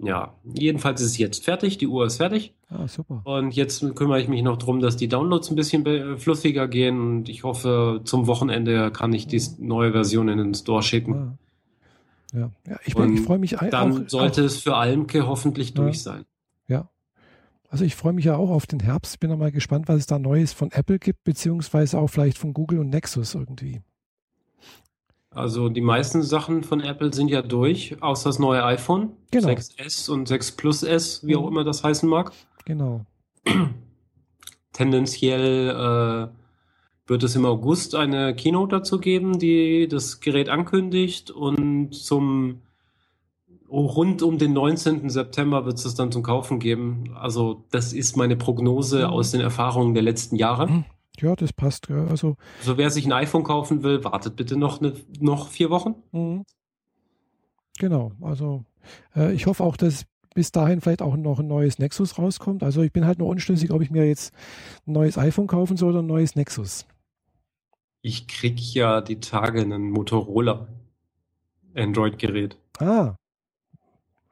[0.00, 2.54] ja, jedenfalls ist es jetzt fertig, die Uhr ist fertig.
[2.68, 3.20] Ah, super.
[3.24, 7.28] Und jetzt kümmere ich mich noch darum, dass die Downloads ein bisschen fluffiger gehen und
[7.28, 11.14] ich hoffe, zum Wochenende kann ich die neue Version in den Store schicken.
[11.14, 11.38] Ah.
[12.32, 15.74] Ja, ja ich, ich freue mich Dann auch, sollte auch, es für Almke hoffentlich ja.
[15.76, 16.24] durch sein.
[16.68, 16.90] Ja.
[17.68, 19.18] Also ich freue mich ja auch auf den Herbst.
[19.18, 22.78] Bin mal gespannt, was es da Neues von Apple gibt, beziehungsweise auch vielleicht von Google
[22.78, 23.82] und Nexus irgendwie.
[25.38, 29.12] Also die meisten Sachen von Apple sind ja durch, außer das neue iPhone.
[29.30, 29.48] Genau.
[29.48, 31.48] 6S und 6 Plus S, wie auch mhm.
[31.48, 32.32] immer das heißen mag.
[32.64, 33.06] Genau.
[34.72, 41.94] Tendenziell äh, wird es im August eine Keynote dazu geben, die das Gerät ankündigt und
[41.94, 42.62] zum
[43.70, 45.08] rund um den 19.
[45.10, 47.14] September wird es das dann zum Kaufen geben.
[47.14, 49.12] Also das ist meine Prognose mhm.
[49.12, 50.68] aus den Erfahrungen der letzten Jahre.
[50.68, 50.84] Mhm.
[51.20, 51.90] Ja, das passt.
[51.90, 55.96] Also, also wer sich ein iPhone kaufen will, wartet bitte noch, eine, noch vier Wochen.
[56.12, 56.44] Mhm.
[57.78, 58.64] Genau, also
[59.14, 60.04] äh, ich hoffe auch, dass
[60.34, 62.62] bis dahin vielleicht auch noch ein neues Nexus rauskommt.
[62.62, 64.32] Also ich bin halt nur unschlüssig, ob ich mir jetzt
[64.86, 66.86] ein neues iPhone kaufen soll oder ein neues Nexus.
[68.02, 70.68] Ich krieg ja die Tage einen Motorola
[71.74, 72.56] Android-Gerät.
[72.78, 73.16] Ah.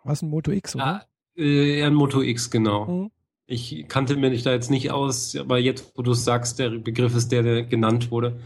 [0.05, 0.87] Was ein Moto X, oder?
[0.87, 1.07] Ah,
[1.37, 2.87] äh, ein Moto X, genau.
[2.87, 3.11] Mhm.
[3.47, 7.15] Ich kannte mich da jetzt nicht aus, aber jetzt, wo du es sagst, der Begriff
[7.15, 8.41] ist der, der genannt wurde.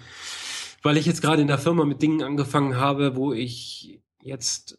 [0.82, 4.78] Weil ich jetzt gerade in der Firma mit Dingen angefangen habe, wo ich jetzt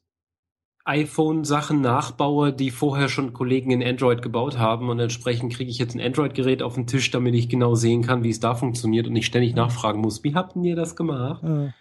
[0.86, 5.96] iPhone-Sachen nachbaue, die vorher schon Kollegen in Android gebaut haben und entsprechend kriege ich jetzt
[5.96, 9.14] ein Android-Gerät auf den Tisch, damit ich genau sehen kann, wie es da funktioniert und
[9.14, 11.44] nicht ständig nachfragen muss, wie habt ihr das gemacht?
[11.44, 11.74] Ja.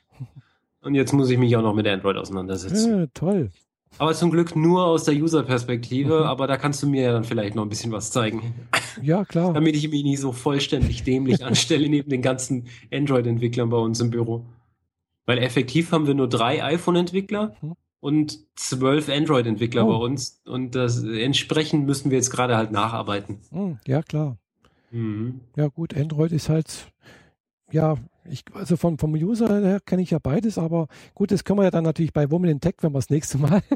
[0.83, 3.01] Und jetzt muss ich mich auch noch mit Android auseinandersetzen.
[3.01, 3.51] Ja, toll.
[4.01, 6.25] Aber zum Glück nur aus der User-Perspektive, mhm.
[6.25, 8.55] aber da kannst du mir ja dann vielleicht noch ein bisschen was zeigen.
[9.03, 9.53] Ja, klar.
[9.53, 14.09] Damit ich mich nicht so vollständig dämlich anstelle neben den ganzen Android-Entwicklern bei uns im
[14.09, 14.47] Büro.
[15.27, 17.75] Weil effektiv haben wir nur drei iPhone-Entwickler mhm.
[18.01, 19.91] und zwölf Android-Entwickler oh.
[19.91, 20.41] bei uns.
[20.47, 23.41] Und das, entsprechend müssen wir jetzt gerade halt nacharbeiten.
[23.51, 24.39] Mhm, ja, klar.
[24.91, 25.41] Mhm.
[25.57, 26.91] Ja, gut, Android ist halt,
[27.73, 31.59] ja, ich, also vom, vom User her kenne ich ja beides, aber gut, das können
[31.59, 33.63] wir ja dann natürlich bei Woman in Tech, wenn wir das nächste Mal.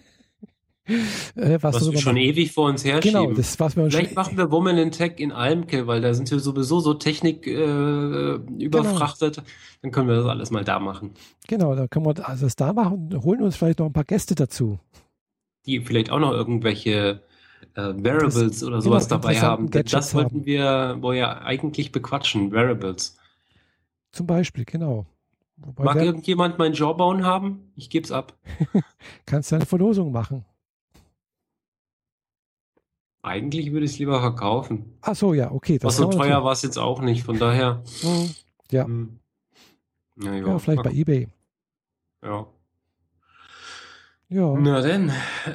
[0.86, 3.22] äh, was, was wir schon ewig vor uns herschieben.
[3.22, 6.30] Genau, das was wir Vielleicht machen wir Woman in Tech in Almke, weil da sind
[6.30, 9.36] wir sowieso so Technik äh, überfrachtet.
[9.36, 9.46] Genau.
[9.82, 11.14] Dann können wir das alles mal da machen.
[11.48, 14.04] Genau, dann können wir also das da machen und holen uns vielleicht noch ein paar
[14.04, 14.78] Gäste dazu.
[15.66, 17.22] Die vielleicht auch noch irgendwelche
[17.74, 19.70] äh, Variables das, oder sowas genau, dabei haben.
[19.70, 20.46] Gadgets das wollten haben.
[20.46, 23.16] wir wohl ja eigentlich bequatschen, Variables.
[24.14, 25.06] Zum Beispiel, genau.
[25.56, 27.72] Wobei Mag irgendjemand mein Jawbone haben?
[27.74, 28.38] Ich geb's ab.
[29.26, 30.44] Kannst du eine Verlosung machen.
[33.22, 34.98] Eigentlich würde ich es lieber verkaufen.
[35.00, 35.78] Ach so, ja, okay.
[35.78, 37.82] Das so teuer war es jetzt auch nicht, von daher.
[38.04, 38.34] Mhm.
[38.70, 38.84] Ja.
[38.84, 39.18] Hm.
[40.22, 41.26] Ja, ja, vielleicht bei eBay.
[42.22, 42.46] Ja.
[44.28, 44.54] Ja.
[44.56, 45.10] Na denn,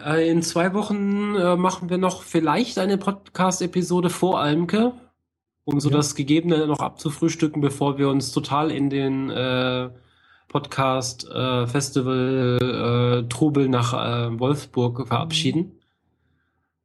[0.05, 4.93] äh, in zwei Wochen äh, machen wir noch vielleicht eine Podcast-Episode vor Almke
[5.69, 5.97] um so ja.
[5.97, 9.89] das Gegebene noch abzufrühstücken, bevor wir uns total in den äh,
[10.47, 15.71] Podcast äh, Festival äh, Trubel nach äh, Wolfsburg verabschieden.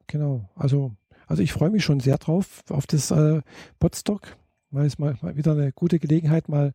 [0.06, 0.93] Genau, also
[1.27, 3.43] also ich freue mich schon sehr drauf auf das äh,
[3.78, 4.36] Podstock,
[4.70, 6.74] weil es mal, mal wieder eine gute Gelegenheit, mal ein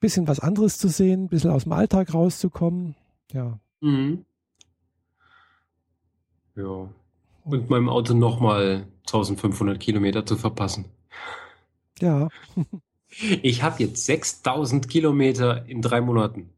[0.00, 2.94] bisschen was anderes zu sehen, ein bisschen aus dem Alltag rauszukommen.
[3.32, 3.58] Ja.
[3.80, 4.24] Mhm.
[6.56, 6.88] Ja.
[7.44, 10.84] Und meinem Auto nochmal 1500 Kilometer zu verpassen.
[12.00, 12.28] Ja.
[13.42, 16.50] Ich habe jetzt 6000 Kilometer in drei Monaten.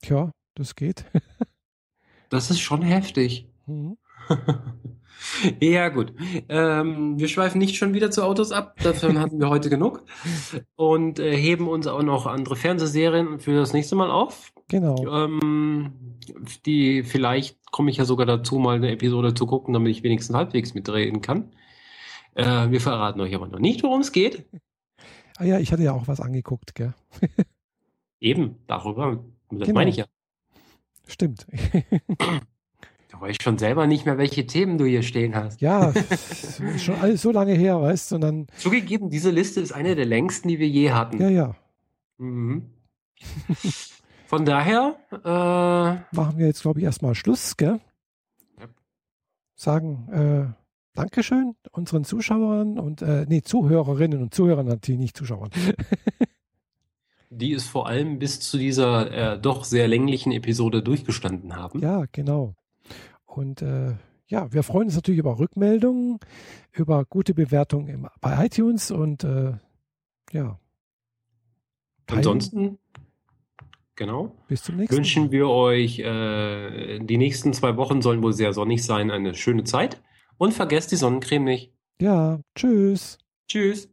[0.00, 1.04] Tja, das geht.
[2.30, 3.48] Das ist schon heftig.
[3.64, 3.96] Mhm.
[5.60, 6.12] ja, gut.
[6.50, 8.76] Ähm, wir schweifen nicht schon wieder zu Autos ab.
[8.82, 10.04] Davon hatten wir heute genug.
[10.76, 14.52] Und äh, heben uns auch noch andere Fernsehserien für das nächste Mal auf.
[14.68, 14.96] Genau.
[15.10, 16.18] Ähm,
[16.66, 20.36] die, vielleicht komme ich ja sogar dazu, mal eine Episode zu gucken, damit ich wenigstens
[20.36, 21.50] halbwegs mitreden kann.
[22.38, 24.46] Äh, wir verraten euch aber noch nicht, worum es geht.
[25.38, 26.94] Ah ja, ich hatte ja auch was angeguckt, gell?
[28.20, 29.24] Eben, darüber.
[29.50, 29.74] Das genau.
[29.74, 30.06] meine ich ja.
[31.06, 31.46] Stimmt.
[33.10, 35.60] Da weiß ich schon selber nicht mehr, welche Themen du hier stehen hast.
[35.60, 35.92] Ja,
[36.78, 38.18] schon alles so lange her, weißt du.
[38.18, 41.20] Dann Zugegeben, diese Liste ist eine der längsten, die wir je hatten.
[41.20, 41.56] Ja, ja.
[42.18, 42.70] Mhm.
[44.26, 47.80] Von daher äh, machen wir jetzt, glaube ich, erstmal Schluss, gell?
[48.60, 48.66] Ja.
[49.56, 50.57] Sagen äh,
[50.98, 55.50] Dankeschön unseren Zuschauern und äh, nee, Zuhörerinnen und Zuhörern natürlich nicht Zuschauern.
[57.30, 61.80] die es vor allem bis zu dieser äh, doch sehr länglichen Episode durchgestanden haben.
[61.80, 62.54] Ja, genau.
[63.26, 63.94] Und äh,
[64.26, 66.18] ja, wir freuen uns natürlich über Rückmeldungen,
[66.72, 69.52] über gute Bewertungen im, bei iTunes und äh,
[70.32, 70.58] ja.
[72.06, 72.78] Ansonsten,
[73.94, 74.34] genau.
[74.48, 78.84] Bis zum nächsten Wünschen wir euch, äh, die nächsten zwei Wochen sollen wohl sehr sonnig
[78.84, 80.02] sein, eine schöne Zeit.
[80.38, 81.72] Und vergesst die Sonnencreme nicht.
[82.00, 83.18] Ja, tschüss.
[83.48, 83.88] Tschüss.